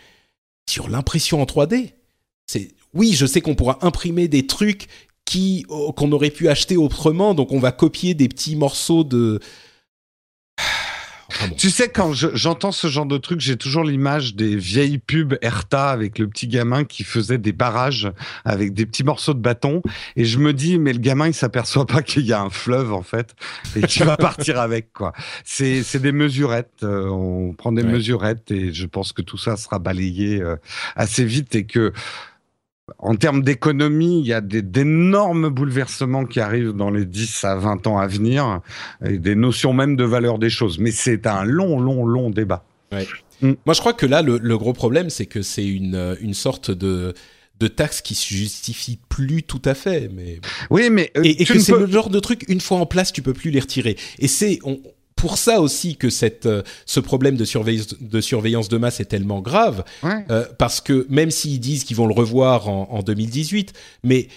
[0.69, 1.91] sur l'impression en 3D.
[2.47, 4.87] C'est, oui, je sais qu'on pourra imprimer des trucs
[5.29, 9.39] qui, oh, qu'on aurait pu acheter autrement, donc on va copier des petits morceaux de.
[11.47, 11.55] Bon.
[11.55, 15.37] Tu sais, quand je- j'entends ce genre de truc, j'ai toujours l'image des vieilles pubs
[15.43, 18.11] Erta avec le petit gamin qui faisait des barrages
[18.45, 19.83] avec des petits morceaux de bâton.
[20.15, 22.91] Et je me dis, mais le gamin, il s'aperçoit pas qu'il y a un fleuve,
[22.93, 23.35] en fait,
[23.75, 25.13] et qu'il va partir avec, quoi.
[25.45, 26.81] C'est c'est des mesurettes.
[26.83, 27.91] euh, on prend des Ouais.
[27.91, 30.55] mesurettes et je pense que tout ça sera balayé euh,
[30.95, 31.93] assez vite et que
[32.97, 37.87] en termes d'économie, il y a d'énormes bouleversements qui arrivent dans les 10 à 20
[37.87, 38.61] ans à venir,
[39.05, 40.79] et des notions même de valeur des choses.
[40.79, 42.65] Mais c'est un long, long, long débat.
[42.91, 43.07] Ouais.
[43.41, 43.53] Mm.
[43.65, 46.71] Moi, je crois que là, le, le gros problème, c'est que c'est une, une sorte
[46.71, 47.13] de
[47.59, 50.09] de taxes qui se justifie plus tout à fait.
[50.13, 50.39] Mais
[50.69, 53.11] oui, mais euh, et, et que c'est le genre de truc une fois en place,
[53.11, 53.97] tu peux plus les retirer.
[54.17, 54.59] Et c'est
[55.19, 59.05] pour ça aussi que cette, euh, ce problème de surveillance, de surveillance de masse est
[59.05, 60.25] tellement grave, ouais.
[60.31, 63.73] euh, parce que même s'ils disent qu'ils vont le revoir en, en 2018,
[64.03, 64.27] mais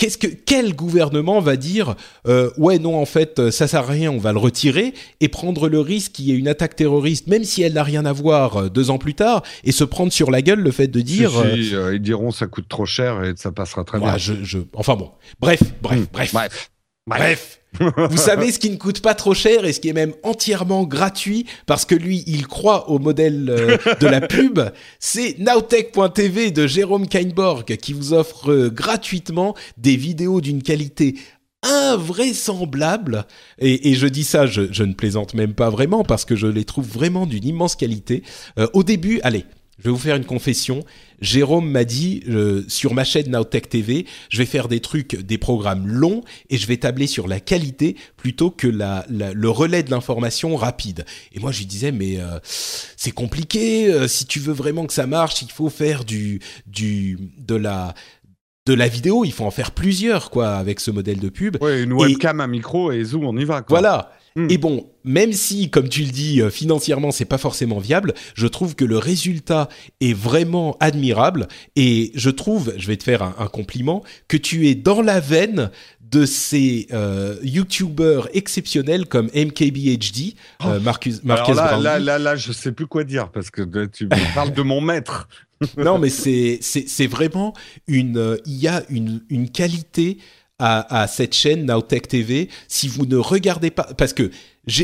[0.00, 1.96] Qu'est-ce que quel gouvernement va dire
[2.28, 5.68] euh, ouais non en fait ça sert à rien on va le retirer et prendre
[5.68, 8.56] le risque qu'il y ait une attaque terroriste même si elle n'a rien à voir
[8.58, 11.32] euh, deux ans plus tard et se prendre sur la gueule le fait de dire
[11.32, 14.22] si, si, euh, ils diront ça coûte trop cher et ça passera très voilà, bien
[14.24, 15.10] je, je, enfin bon
[15.40, 16.06] bref bref Mmh.
[16.12, 16.70] bref bref
[17.08, 20.14] bref vous savez ce qui ne coûte pas trop cher et ce qui est même
[20.22, 24.60] entièrement gratuit parce que lui, il croit au modèle euh, de la pub.
[24.98, 31.16] C'est Nowtech.tv de Jérôme Kainborg qui vous offre euh, gratuitement des vidéos d'une qualité
[31.62, 33.26] invraisemblable.
[33.58, 36.64] Et, je dis ça, je, je, ne plaisante même pas vraiment parce que je les
[36.64, 38.22] trouve vraiment d'une immense qualité.
[38.58, 39.44] Euh, au début, allez,
[39.78, 40.84] je vais vous faire une confession.
[41.20, 45.38] Jérôme m'a dit euh, sur ma chaîne Nowtech TV, je vais faire des trucs, des
[45.38, 49.82] programmes longs et je vais tabler sur la qualité plutôt que la, la le relais
[49.82, 51.04] de l'information rapide.
[51.32, 53.92] Et moi je lui disais mais euh, c'est compliqué.
[53.92, 57.94] Euh, si tu veux vraiment que ça marche, il faut faire du du de la
[58.66, 61.56] de la vidéo, il faut en faire plusieurs quoi avec ce modèle de pub.
[61.62, 63.62] Ouais, une webcam, et, un micro et zoom, on y va.
[63.62, 63.80] Quoi.
[63.80, 64.12] Voilà.
[64.38, 64.50] Mmh.
[64.50, 68.74] Et bon, même si, comme tu le dis, financièrement, c'est pas forcément viable, je trouve
[68.74, 69.68] que le résultat
[70.00, 71.48] est vraiment admirable.
[71.76, 75.20] Et je trouve, je vais te faire un, un compliment, que tu es dans la
[75.20, 75.70] veine
[76.00, 80.34] de ces euh, youtubeurs exceptionnels comme MKBHD,
[80.64, 80.68] Oh.
[80.68, 83.62] euh, Marcus, Marcus Alors là, là, là, là, je sais plus quoi dire parce que
[83.62, 85.28] de- tu me parles de mon maître.
[85.76, 87.52] non, mais c'est c'est c'est vraiment
[87.88, 90.18] une euh, il y a une une qualité
[90.58, 94.30] à, à cette chaîne Nowtech TV si vous ne regardez pas parce que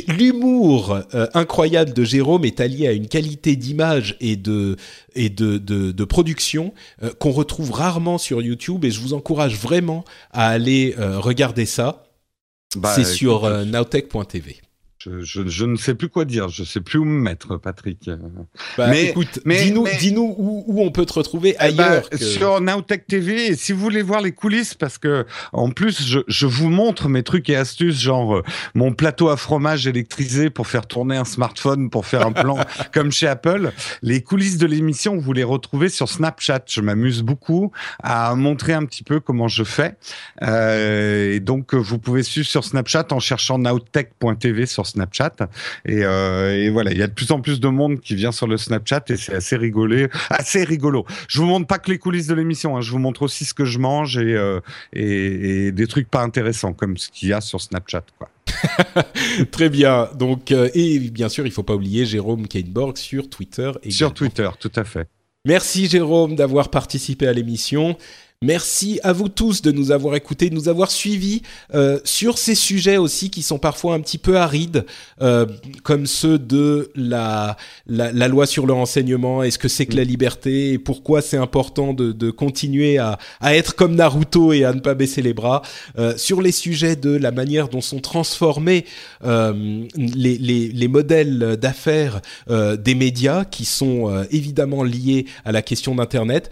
[0.09, 4.77] l'humour euh, incroyable de Jérôme est allié à une qualité d'image et de
[5.15, 6.73] et de de, de production
[7.03, 11.67] euh, qu'on retrouve rarement sur YouTube et je vous encourage vraiment à aller euh, regarder
[11.67, 12.05] ça.
[12.77, 14.64] Bah, c'est sur euh, nowtech.tv.
[15.05, 16.49] Je, je, je ne sais plus quoi dire.
[16.49, 18.09] Je sais plus où me mettre, Patrick.
[18.79, 22.09] Bah, Mais- écoute, dis-nous mais- dis-nous où, où on peut te retrouver Eh ben, ailleurs.
[22.09, 26.07] que- Sur Nowtech TV, et si vous voulez voir les coulisses, parce que en plus,
[26.07, 28.43] je, je vous montre mes trucs et astuces, genre euh,
[28.75, 32.57] mon plateau à fromage électrisé pour faire tourner un smartphone, pour faire un plan
[32.95, 33.73] comme chez Apple.
[34.03, 36.63] Les coulisses de l'émission, vous les retrouvez sur Snapchat.
[36.69, 37.73] Je m'amuse beaucoup
[38.03, 39.97] à montrer un petit peu comment je fais.
[40.43, 44.94] Euh, et donc, euh, vous pouvez suivre sur Snapchat en cherchant nowtech.tv sur Snapchat.
[45.87, 48.33] Et, euh, et voilà, il y a de plus en plus de monde qui vient
[48.33, 51.05] sur le Snapchat et c'est assez rigolé, assez rigolo.
[51.29, 53.55] Je vous montre pas que les coulisses de l'émission, hein, je vous montre aussi ce
[53.55, 54.61] que je mange et, euh,
[54.93, 58.05] et, et des trucs pas intéressants comme ce qu'il y a sur Snapchat.
[58.19, 58.31] Quoi.
[59.51, 60.09] Très bien.
[60.15, 63.71] Donc, euh, et bien sûr, il faut pas oublier Jérôme Kainborg sur Twitter.
[63.83, 63.91] Également.
[63.91, 65.09] Sur Twitter, tout à fait.
[65.47, 67.99] Merci Jérôme d'avoir participé à l'émission.
[68.43, 71.41] Merci à vous tous de nous avoir écoutés, de nous avoir suivis
[71.75, 74.85] euh, sur ces sujets aussi qui sont parfois un petit peu arides,
[75.23, 75.47] euh,
[75.83, 77.57] comme ceux de la,
[77.87, 81.39] la, la loi sur le renseignement, est-ce que c'est que la liberté, et pourquoi c'est
[81.39, 85.33] important de, de continuer à, à être comme Naruto et à ne pas baisser les
[85.33, 85.63] bras,
[85.99, 88.85] euh, sur les sujets de la manière dont sont transformés
[89.25, 89.89] les,
[90.39, 96.51] les, les modèles d'affaires des médias qui sont évidemment liés à la question d'Internet.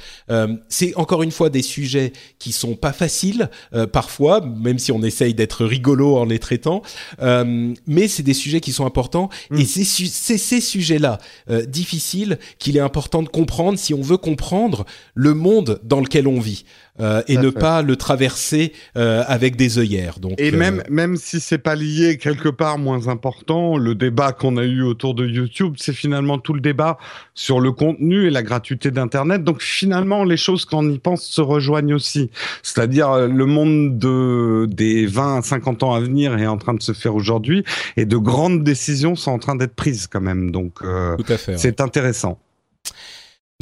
[0.68, 5.02] C'est encore une fois des sujets qui sont pas faciles euh, parfois, même si on
[5.02, 6.82] essaye d'être rigolo en les traitant,
[7.20, 9.58] euh, mais c'est des sujets qui sont importants Mm.
[9.58, 11.18] et c'est ces sujets-là
[11.50, 14.84] euh, difficiles qu'il est important de comprendre si on veut comprendre
[15.14, 16.64] le monde dans lequel on vit
[17.00, 17.58] euh, et ne fait.
[17.58, 20.18] pas le traverser euh, avec des œillères.
[20.18, 24.32] Donc, Et euh, même, même si c'est pas lié quelque part moins important, le débat
[24.32, 26.98] qu'on a eu autour de YouTube, c'est finalement tout le débat
[27.34, 29.42] sur le contenu et la gratuité d'Internet.
[29.42, 32.30] Donc finalement, les choses quand on y pense se rejoignent aussi.
[32.62, 36.74] C'est-à-dire euh, le monde de, des 20 à 50 ans à venir est en train
[36.74, 37.64] de se faire aujourd'hui
[37.96, 40.50] et de grandes décisions sont en train d'être prises quand même.
[40.50, 41.52] Donc euh, tout à fait.
[41.52, 41.58] ouais.
[41.58, 42.38] c'est intéressant.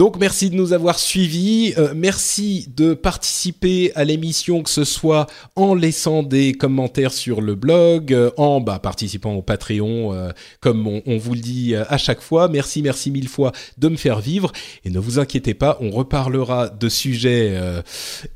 [0.00, 5.26] Donc merci de nous avoir suivis, euh, merci de participer à l'émission que ce soit
[5.56, 10.86] en laissant des commentaires sur le blog, euh, en bah, participant au Patreon euh, comme
[10.86, 12.48] on, vous le dit à chaque fois.
[12.48, 14.52] Merci, merci mille fois de me faire vivre
[14.86, 17.60] et ne vous inquiétez pas, on reparlera de sujets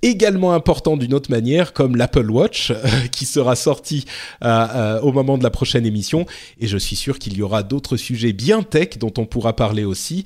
[0.02, 2.74] également importants d'une autre manière comme l'Apple Watch
[3.10, 4.04] qui sera sorti
[4.42, 6.26] au moment de la prochaine émission
[6.60, 9.84] et je suis sûr qu'il y aura d'autres sujets bien tech dont on pourra parler
[9.84, 10.24] aussi.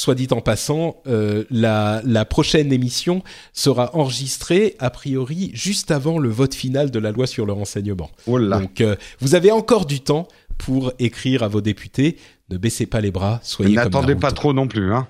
[0.00, 3.22] Soit dit en passant, euh, la, la prochaine émission
[3.52, 8.10] sera enregistrée a priori juste avant le vote final de la loi sur le renseignement.
[8.26, 8.60] Oh là.
[8.60, 12.16] Donc euh, vous avez encore du temps pour écrire à vos députés.
[12.48, 14.90] Ne baissez pas les bras, soyez N'attendez pas trop non plus.
[14.90, 15.06] Hein.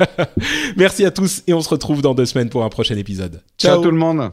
[0.76, 3.42] Merci à tous et on se retrouve dans deux semaines pour un prochain épisode.
[3.56, 4.32] Ciao tout le monde.